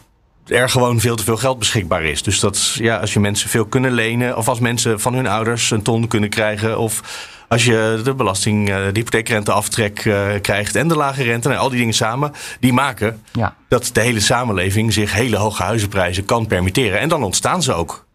er 0.47 0.71
gewoon 0.71 1.01
veel 1.01 1.17
te 1.17 1.25
veel 1.25 1.37
geld 1.37 1.59
beschikbaar 1.59 2.05
is. 2.05 2.23
Dus 2.23 2.41
dat 2.41 2.73
ja, 2.75 2.97
als 2.97 3.13
je 3.13 3.21
mensen 3.21 3.51
veel 3.51 3.67
kunnen 3.67 3.93
lenen, 3.93 4.37
of 4.37 4.49
als 4.49 4.61
mensen 4.61 5.01
van 5.01 5.15
hun 5.15 5.27
ouders 5.27 5.71
een 5.71 5.83
ton 5.83 6.09
kunnen 6.09 6.31
krijgen, 6.31 6.79
of 6.79 7.03
als 7.51 7.65
je 7.65 8.01
de 8.05 8.15
belasting, 8.15 8.69
eh, 8.69 8.77
de 8.77 8.91
hypotheekrenteaftrek 8.93 10.05
uh, 10.05 10.29
krijgt 10.41 10.77
en 10.77 10.89
de 10.89 10.97
lage 10.97 11.23
rente, 11.23 11.49
en 11.49 11.55
nou, 11.55 11.65
al 11.65 11.71
die 11.71 11.79
dingen 11.79 11.95
samen, 11.95 12.33
die 12.61 12.73
maken 12.73 13.23
ja. 13.33 13.55
dat 13.69 13.91
de 13.93 14.01
hele 14.01 14.21
samenleving 14.21 14.93
zich 14.93 15.13
hele 15.13 15.37
hoge 15.37 15.63
huizenprijzen 15.63 16.25
kan 16.25 16.47
permitteren. 16.47 17.01
En 17.01 17.09
dan 17.09 17.23
ontstaan 17.23 17.63
ze 17.63 17.73
ook. 17.73 18.07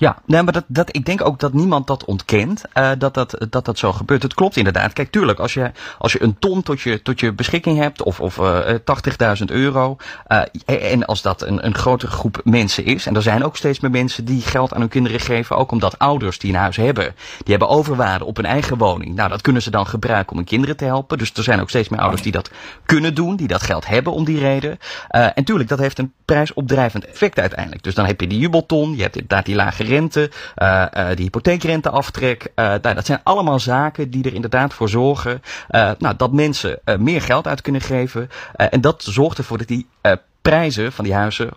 Ja, 0.00 0.16
nee, 0.26 0.42
maar 0.42 0.52
dat, 0.52 0.64
dat, 0.66 0.96
ik 0.96 1.04
denk 1.04 1.26
ook 1.26 1.38
dat 1.38 1.52
niemand 1.52 1.86
dat 1.86 2.04
ontkent, 2.04 2.62
uh, 2.74 2.90
dat, 2.98 3.14
dat, 3.14 3.46
dat 3.50 3.64
dat 3.64 3.78
zo 3.78 3.92
gebeurt. 3.92 4.22
Het 4.22 4.34
klopt 4.34 4.56
inderdaad. 4.56 4.92
Kijk, 4.92 5.10
tuurlijk, 5.10 5.38
als 5.38 5.54
je, 5.54 5.70
als 5.98 6.12
je 6.12 6.22
een 6.22 6.38
ton 6.38 6.62
tot 6.62 6.80
je, 6.80 7.02
tot 7.02 7.20
je 7.20 7.32
beschikking 7.32 7.78
hebt, 7.78 8.02
of, 8.02 8.20
of 8.20 8.38
uh, 8.38 8.58
80.000 9.38 9.44
euro, 9.46 9.96
uh, 10.28 10.92
en 10.92 11.04
als 11.04 11.22
dat 11.22 11.42
een, 11.42 11.66
een 11.66 11.74
grotere 11.74 12.10
groep 12.10 12.40
mensen 12.44 12.84
is, 12.84 13.06
en 13.06 13.16
er 13.16 13.22
zijn 13.22 13.44
ook 13.44 13.56
steeds 13.56 13.80
meer 13.80 13.90
mensen 13.90 14.24
die 14.24 14.40
geld 14.40 14.74
aan 14.74 14.80
hun 14.80 14.88
kinderen 14.88 15.20
geven, 15.20 15.56
ook 15.56 15.70
omdat 15.70 15.98
ouders 15.98 16.38
die 16.38 16.52
een 16.52 16.58
huis 16.58 16.76
hebben, 16.76 17.14
die 17.38 17.50
hebben 17.50 17.68
overwaarde 17.68 18.24
op 18.24 18.36
hun 18.36 18.46
eigen 18.46 18.78
woning. 18.78 19.14
Nou, 19.14 19.28
dat 19.28 19.40
kunnen 19.40 19.62
ze 19.62 19.70
dan 19.70 19.86
gebruiken 19.86 20.30
om 20.30 20.36
hun 20.36 20.46
kinderen 20.46 20.76
te 20.76 20.84
helpen. 20.84 21.18
Dus 21.18 21.32
er 21.32 21.42
zijn 21.42 21.60
ook 21.60 21.68
steeds 21.68 21.88
meer 21.88 22.00
ouders 22.00 22.22
die 22.22 22.32
dat 22.32 22.50
kunnen 22.84 23.14
doen, 23.14 23.36
die 23.36 23.48
dat 23.48 23.62
geld 23.62 23.86
hebben 23.86 24.12
om 24.12 24.24
die 24.24 24.38
reden. 24.38 24.78
En 25.08 25.44
tuurlijk, 25.44 25.68
dat 25.68 25.78
heeft 25.78 25.98
een 25.98 26.12
prijsopdrijvend 26.24 27.06
effect 27.06 27.38
uiteindelijk. 27.38 27.82
Dus 27.82 27.94
dan 27.94 28.06
heb 28.06 28.20
je 28.20 28.26
die 28.26 28.38
jubelton, 28.38 28.96
je 28.96 29.02
hebt 29.02 29.14
inderdaad 29.14 29.44
die 29.44 29.54
lage 29.54 29.84
rente, 29.90 30.30
uh, 30.56 30.84
uh, 30.96 31.08
die 31.08 31.24
hypotheekrenteaftrek. 31.24 32.42
Uh, 32.42 32.64
nou, 32.82 32.94
dat 32.94 33.06
zijn 33.06 33.20
allemaal 33.22 33.60
zaken 33.60 34.10
die 34.10 34.24
er 34.24 34.34
inderdaad 34.34 34.74
voor 34.74 34.88
zorgen 34.88 35.42
nou, 35.98 36.16
dat 36.16 36.32
mensen 36.32 36.78
meer 36.98 37.22
geld 37.22 37.46
uit 37.46 37.60
kunnen 37.60 37.80
geven. 37.80 38.30
en 38.56 38.80
dat 38.80 39.02
zorgt 39.02 39.38
ervoor 39.38 39.58
dat 39.58 39.66
die 39.66 39.86
prijzen 40.42 40.92
van 40.92 41.04
die 41.04 41.14
huizen 41.14 41.50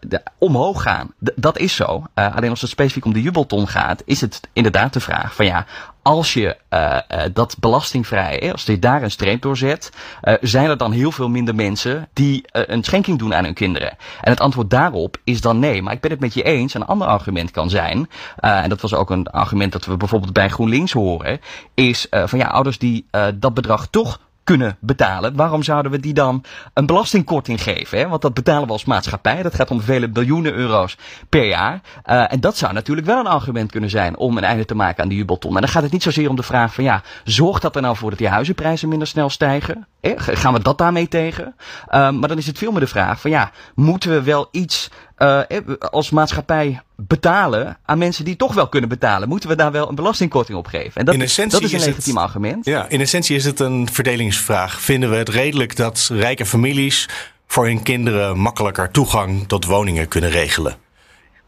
de, 0.00 0.22
omhoog 0.38 0.82
gaan. 0.82 1.12
Dat 1.18 1.58
is 1.58 1.74
zo. 1.74 2.04
Alleen 2.14 2.50
als 2.50 2.60
het 2.60 2.70
specifiek 2.70 3.04
om 3.04 3.12
de 3.12 3.22
jubelton 3.22 3.68
gaat, 3.68 4.02
is 4.04 4.20
het 4.20 4.40
inderdaad 4.52 4.92
de 4.92 5.00
vraag 5.00 5.34
van 5.34 5.46
ja, 5.46 5.66
als 6.02 6.32
je 6.32 6.56
uh, 6.70 6.98
dat 7.32 7.56
belastingvrij, 7.60 8.52
als 8.52 8.64
je 8.64 8.78
daar 8.78 9.02
een 9.02 9.10
streep 9.10 9.42
door 9.42 9.56
zet, 9.56 9.92
zijn 10.40 10.68
er 10.70 10.76
dan 10.76 10.92
heel 10.92 11.12
veel 11.12 11.28
minder 11.28 11.54
mensen 11.54 12.08
die 12.12 12.44
een 12.52 12.84
schenking 12.84 13.18
doen 13.18 13.34
aan 13.34 13.44
hun 13.44 13.54
kinderen? 13.54 13.90
En 14.20 14.30
het 14.30 14.40
antwoord 14.40 14.70
daarop 14.70 15.16
is 15.24 15.40
dan 15.40 15.58
nee. 15.58 15.82
Maar 15.82 15.92
ik 15.92 16.00
ben 16.00 16.10
het 16.10 16.20
met 16.20 16.34
je 16.34 16.42
eens. 16.42 16.74
Een 16.74 16.86
ander 16.86 17.06
argument 17.06 17.50
kan 17.50 17.70
zijn, 17.70 18.08
en 18.36 18.68
dat 18.68 18.80
was 18.80 18.94
ook 18.94 19.10
een 19.10 19.26
argument 19.26 19.72
dat 19.72 19.84
we 19.84 19.96
bijvoorbeeld 19.96 20.32
bij 20.32 20.48
GroenLinks 20.48 20.92
horen, 20.92 21.40
is 21.74 22.06
van 22.10 22.38
ja, 22.38 22.46
ouders 22.46 22.78
die 22.78 23.06
dat 23.34 23.54
bedrag 23.54 23.86
toch 23.86 24.20
kunnen 24.44 24.76
betalen. 24.80 25.36
Waarom 25.36 25.62
zouden 25.62 25.92
we 25.92 26.00
die 26.00 26.14
dan 26.14 26.44
een 26.74 26.86
belastingkorting 26.86 27.62
geven? 27.62 27.98
Hè? 27.98 28.08
Want 28.08 28.22
dat 28.22 28.34
betalen 28.34 28.66
we 28.66 28.72
als 28.72 28.84
maatschappij. 28.84 29.42
Dat 29.42 29.54
gaat 29.54 29.70
om 29.70 29.80
vele 29.80 30.08
biljoenen 30.08 30.54
euro's 30.54 30.96
per 31.28 31.46
jaar. 31.46 31.80
Uh, 32.06 32.32
en 32.32 32.40
dat 32.40 32.56
zou 32.56 32.72
natuurlijk 32.72 33.06
wel 33.06 33.18
een 33.18 33.26
argument 33.26 33.70
kunnen 33.70 33.90
zijn 33.90 34.16
om 34.16 34.36
een 34.36 34.44
einde 34.44 34.64
te 34.64 34.74
maken 34.74 35.02
aan 35.02 35.08
die 35.08 35.18
jubelton. 35.18 35.54
En 35.54 35.60
dan 35.60 35.70
gaat 35.70 35.82
het 35.82 35.92
niet 35.92 36.02
zozeer 36.02 36.28
om 36.28 36.36
de 36.36 36.42
vraag 36.42 36.74
van 36.74 36.84
ja, 36.84 37.02
zorgt 37.24 37.62
dat 37.62 37.76
er 37.76 37.82
nou 37.82 37.96
voor 37.96 38.10
dat 38.10 38.18
die 38.18 38.28
huizenprijzen 38.28 38.88
minder 38.88 39.08
snel 39.08 39.30
stijgen? 39.30 39.86
Hè? 40.00 40.12
Gaan 40.16 40.52
we 40.52 40.60
dat 40.60 40.78
daarmee 40.78 41.08
tegen? 41.08 41.54
Uh, 41.88 42.10
maar 42.10 42.28
dan 42.28 42.38
is 42.38 42.46
het 42.46 42.58
veel 42.58 42.70
meer 42.70 42.80
de 42.80 42.86
vraag 42.86 43.20
van 43.20 43.30
ja, 43.30 43.50
moeten 43.74 44.10
we 44.10 44.22
wel 44.22 44.48
iets 44.50 44.90
uh, 45.22 45.40
als 45.78 46.10
maatschappij 46.10 46.80
betalen 46.96 47.78
aan 47.84 47.98
mensen 47.98 48.24
die 48.24 48.36
toch 48.36 48.54
wel 48.54 48.68
kunnen 48.68 48.88
betalen. 48.88 49.28
Moeten 49.28 49.48
we 49.48 49.56
daar 49.56 49.72
wel 49.72 49.88
een 49.88 49.94
belastingkorting 49.94 50.58
op 50.58 50.66
geven? 50.66 50.94
En 50.94 51.04
dat, 51.04 51.14
dat 51.14 51.62
is 51.62 51.72
een 51.72 51.80
legitiem 51.80 52.16
argument. 52.16 52.64
Ja, 52.64 52.88
in 52.88 53.00
essentie 53.00 53.36
is 53.36 53.44
het 53.44 53.60
een 53.60 53.88
verdelingsvraag. 53.92 54.80
Vinden 54.80 55.10
we 55.10 55.16
het 55.16 55.28
redelijk 55.28 55.76
dat 55.76 56.08
rijke 56.12 56.46
families 56.46 57.08
voor 57.46 57.64
hun 57.64 57.82
kinderen 57.82 58.38
makkelijker 58.38 58.90
toegang 58.90 59.48
tot 59.48 59.64
woningen 59.64 60.08
kunnen 60.08 60.30
regelen? 60.30 60.76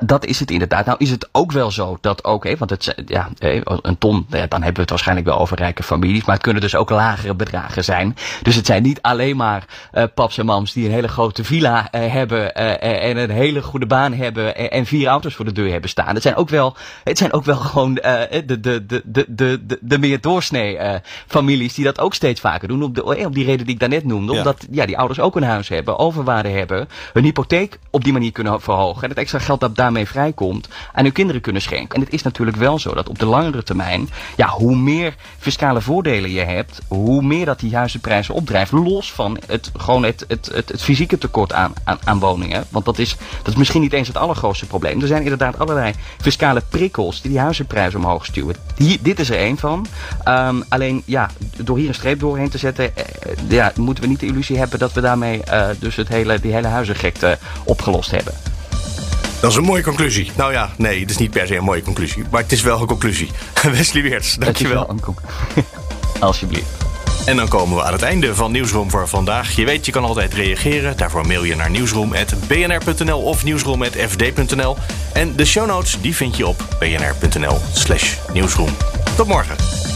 Dat 0.05 0.25
is 0.25 0.41
het 0.41 0.51
inderdaad. 0.51 0.87
Nou 0.87 0.99
is 1.01 1.11
het 1.11 1.29
ook 1.33 1.53
wel 1.53 1.71
zo 1.71 1.99
dat 2.01 2.25
ook, 2.25 2.45
hè, 2.45 2.57
want 2.57 2.71
het, 2.71 2.95
ja, 3.07 3.29
een 3.39 3.99
ton, 3.99 4.27
ja, 4.29 4.47
dan 4.47 4.63
hebben 4.63 4.75
we 4.75 4.81
het 4.81 4.91
waarschijnlijk 4.91 5.27
wel 5.27 5.39
over 5.39 5.57
rijke 5.57 5.83
families, 5.83 6.25
maar 6.25 6.35
het 6.35 6.45
kunnen 6.45 6.63
dus 6.63 6.75
ook 6.75 6.91
lagere 6.91 7.35
bedragen 7.35 7.85
zijn. 7.85 8.17
Dus 8.43 8.55
het 8.55 8.67
zijn 8.67 8.83
niet 8.83 9.03
alleen 9.03 9.37
maar 9.37 9.65
uh, 9.95 10.05
paps 10.15 10.39
en 10.39 10.47
mams 10.47 10.73
die 10.73 10.85
een 10.87 10.93
hele 10.93 11.09
grote 11.09 11.45
villa 11.45 11.89
uh, 11.95 12.13
hebben 12.13 12.41
uh, 12.41 13.09
en 13.09 13.17
een 13.17 13.31
hele 13.31 13.63
goede 13.63 13.87
baan 13.87 14.13
hebben 14.13 14.57
en, 14.57 14.71
en, 14.71 14.87
vier 14.87 15.09
auto's 15.09 15.35
voor 15.35 15.45
de 15.45 15.53
deur 15.53 15.71
hebben 15.71 15.91
staan. 15.91 16.15
Het 16.15 16.23
zijn 16.23 16.37
ook 16.37 16.49
wel, 16.49 16.77
het 17.05 17.19
zijn 17.19 17.33
ook 17.33 17.45
wel 17.45 17.57
gewoon 17.57 17.95
de, 17.95 18.43
de, 18.47 18.61
de, 18.61 18.87
de, 18.87 19.03
de, 19.05 19.27
de, 19.67 19.79
de 19.81 19.99
meer 19.99 20.21
doorsnee 20.21 20.79
families 21.27 21.75
die 21.75 21.85
dat 21.85 22.01
ook 22.01 22.15
steeds 22.15 22.41
vaker 22.41 22.69
doen. 22.69 22.83
Op, 22.83 22.95
de, 22.95 23.05
op 23.05 23.35
die 23.35 23.45
reden 23.45 23.67
die 23.67 23.75
ik 23.75 23.81
daarnet 23.81 24.05
noemde. 24.05 24.33
Ja. 24.33 24.39
Omdat 24.39 24.67
ja, 24.71 24.87
die 24.87 24.99
ouders 24.99 25.21
ook 25.21 25.37
een 25.37 25.43
huis 25.43 25.69
hebben, 25.69 25.99
overwaarde 25.99 26.49
hebben, 26.49 26.89
hun 27.13 27.25
hypotheek 27.25 27.79
op 27.91 28.05
die 28.05 28.13
manier 28.13 28.33
kunnen 28.33 28.61
verhogen 28.61 29.03
en 29.03 29.09
het 29.09 29.19
extra 29.19 29.39
geld 29.39 29.61
dat 29.61 29.77
daar 29.77 29.92
daarmee 29.93 30.13
vrijkomt, 30.13 30.69
aan 30.93 31.05
uw 31.05 31.13
kinderen 31.13 31.41
kunnen 31.41 31.63
schenken. 31.63 31.95
En 31.95 32.05
het 32.05 32.13
is 32.13 32.23
natuurlijk 32.23 32.57
wel 32.57 32.79
zo 32.79 32.95
dat 32.95 33.09
op 33.09 33.19
de 33.19 33.27
langere 33.27 33.63
termijn, 33.63 34.09
ja, 34.37 34.49
hoe 34.49 34.77
meer 34.77 35.15
fiscale 35.39 35.81
voordelen 35.81 36.31
je 36.31 36.41
hebt, 36.41 36.81
hoe 36.89 37.23
meer 37.23 37.45
dat 37.45 37.61
die 37.61 37.77
huizenprijzen 37.77 38.35
opdrijft. 38.35 38.73
Los 38.73 39.13
van 39.13 39.39
het, 39.47 39.71
gewoon 39.77 40.05
het, 40.05 40.25
het, 40.29 40.51
het, 40.53 40.83
fysieke 40.83 41.19
tekort 41.19 41.53
aan, 41.53 41.73
aan, 42.05 42.19
woningen. 42.19 42.65
Want 42.69 42.85
dat 42.85 42.99
is, 42.99 43.17
dat 43.39 43.53
is 43.53 43.55
misschien 43.55 43.81
niet 43.81 43.93
eens 43.93 44.09
het 44.09 44.17
allergrootste 44.17 44.67
probleem. 44.67 45.01
Er 45.01 45.07
zijn 45.07 45.23
inderdaad 45.23 45.59
allerlei 45.59 45.93
fiscale 46.21 46.63
prikkels 46.69 47.21
die 47.21 47.31
die 47.31 47.41
huizenprijzen 47.41 47.99
omhoog 47.99 48.25
stuwen. 48.25 48.57
Hier, 48.77 48.99
dit 49.01 49.21
is 49.21 49.31
er 49.31 49.37
één 49.37 49.59
van. 49.59 49.87
Um, 50.29 50.65
alleen, 50.69 51.03
ja, 51.05 51.31
door 51.57 51.79
hier 51.79 51.89
een 51.89 51.95
streep 51.95 52.21
doorheen 52.21 52.51
te 52.51 52.59
zetten, 52.59 52.97
eh, 52.97 53.05
ja, 53.49 53.73
moeten 53.77 54.05
we 54.05 54.11
niet 54.11 54.21
de 54.21 54.27
illusie 54.27 54.59
hebben 54.59 54.79
dat 54.79 54.93
we 54.93 55.01
daarmee 55.01 55.43
uh, 55.49 55.69
dus 55.79 55.97
het 55.97 56.09
hele, 56.09 56.41
die 56.41 56.53
hele 56.53 56.67
huizengekte 56.67 57.39
opgelost 57.65 58.11
hebben. 58.11 58.52
Dat 59.43 59.51
is 59.51 59.57
een 59.57 59.65
mooie 59.65 59.83
conclusie. 59.83 60.31
Nou 60.37 60.53
ja, 60.53 60.71
nee, 60.77 61.01
het 61.01 61.11
is 61.11 61.17
niet 61.17 61.31
per 61.31 61.47
se 61.47 61.57
een 61.57 61.65
mooie 61.65 61.83
conclusie. 61.83 62.25
Maar 62.31 62.43
het 62.43 62.53
is 62.53 62.63
wel 62.63 62.81
een 62.81 62.87
conclusie. 62.87 63.31
Wesley 63.73 64.03
Weerts, 64.03 64.35
dankjewel. 64.35 64.87
Wel 64.87 64.91
een 64.91 65.65
Alsjeblieft. 66.21 66.67
En 67.25 67.37
dan 67.37 67.49
komen 67.49 67.77
we 67.77 67.83
aan 67.83 67.93
het 67.93 68.03
einde 68.03 68.35
van 68.35 68.53
Nieuwsroom 68.53 68.91
voor 68.91 69.09
vandaag. 69.09 69.57
Je 69.57 69.65
weet, 69.65 69.87
je 69.87 69.93
kan 69.93 70.05
altijd 70.05 70.35
reageren. 70.35 70.97
Daarvoor 70.97 71.27
mail 71.27 71.45
je 71.45 71.57
naar 71.57 71.71
nieuwsroom.bnr.nl 71.71 73.21
of 73.23 73.45
nieuwsroom.fd.nl. 73.45 74.77
En 75.13 75.37
de 75.37 75.45
show 75.45 75.67
notes 75.67 76.01
die 76.01 76.17
vind 76.17 76.37
je 76.37 76.47
op 76.47 76.65
bnr.nl 76.79 77.59
slash 77.73 78.15
nieuwsroom. 78.33 78.71
Tot 79.17 79.27
morgen. 79.27 79.92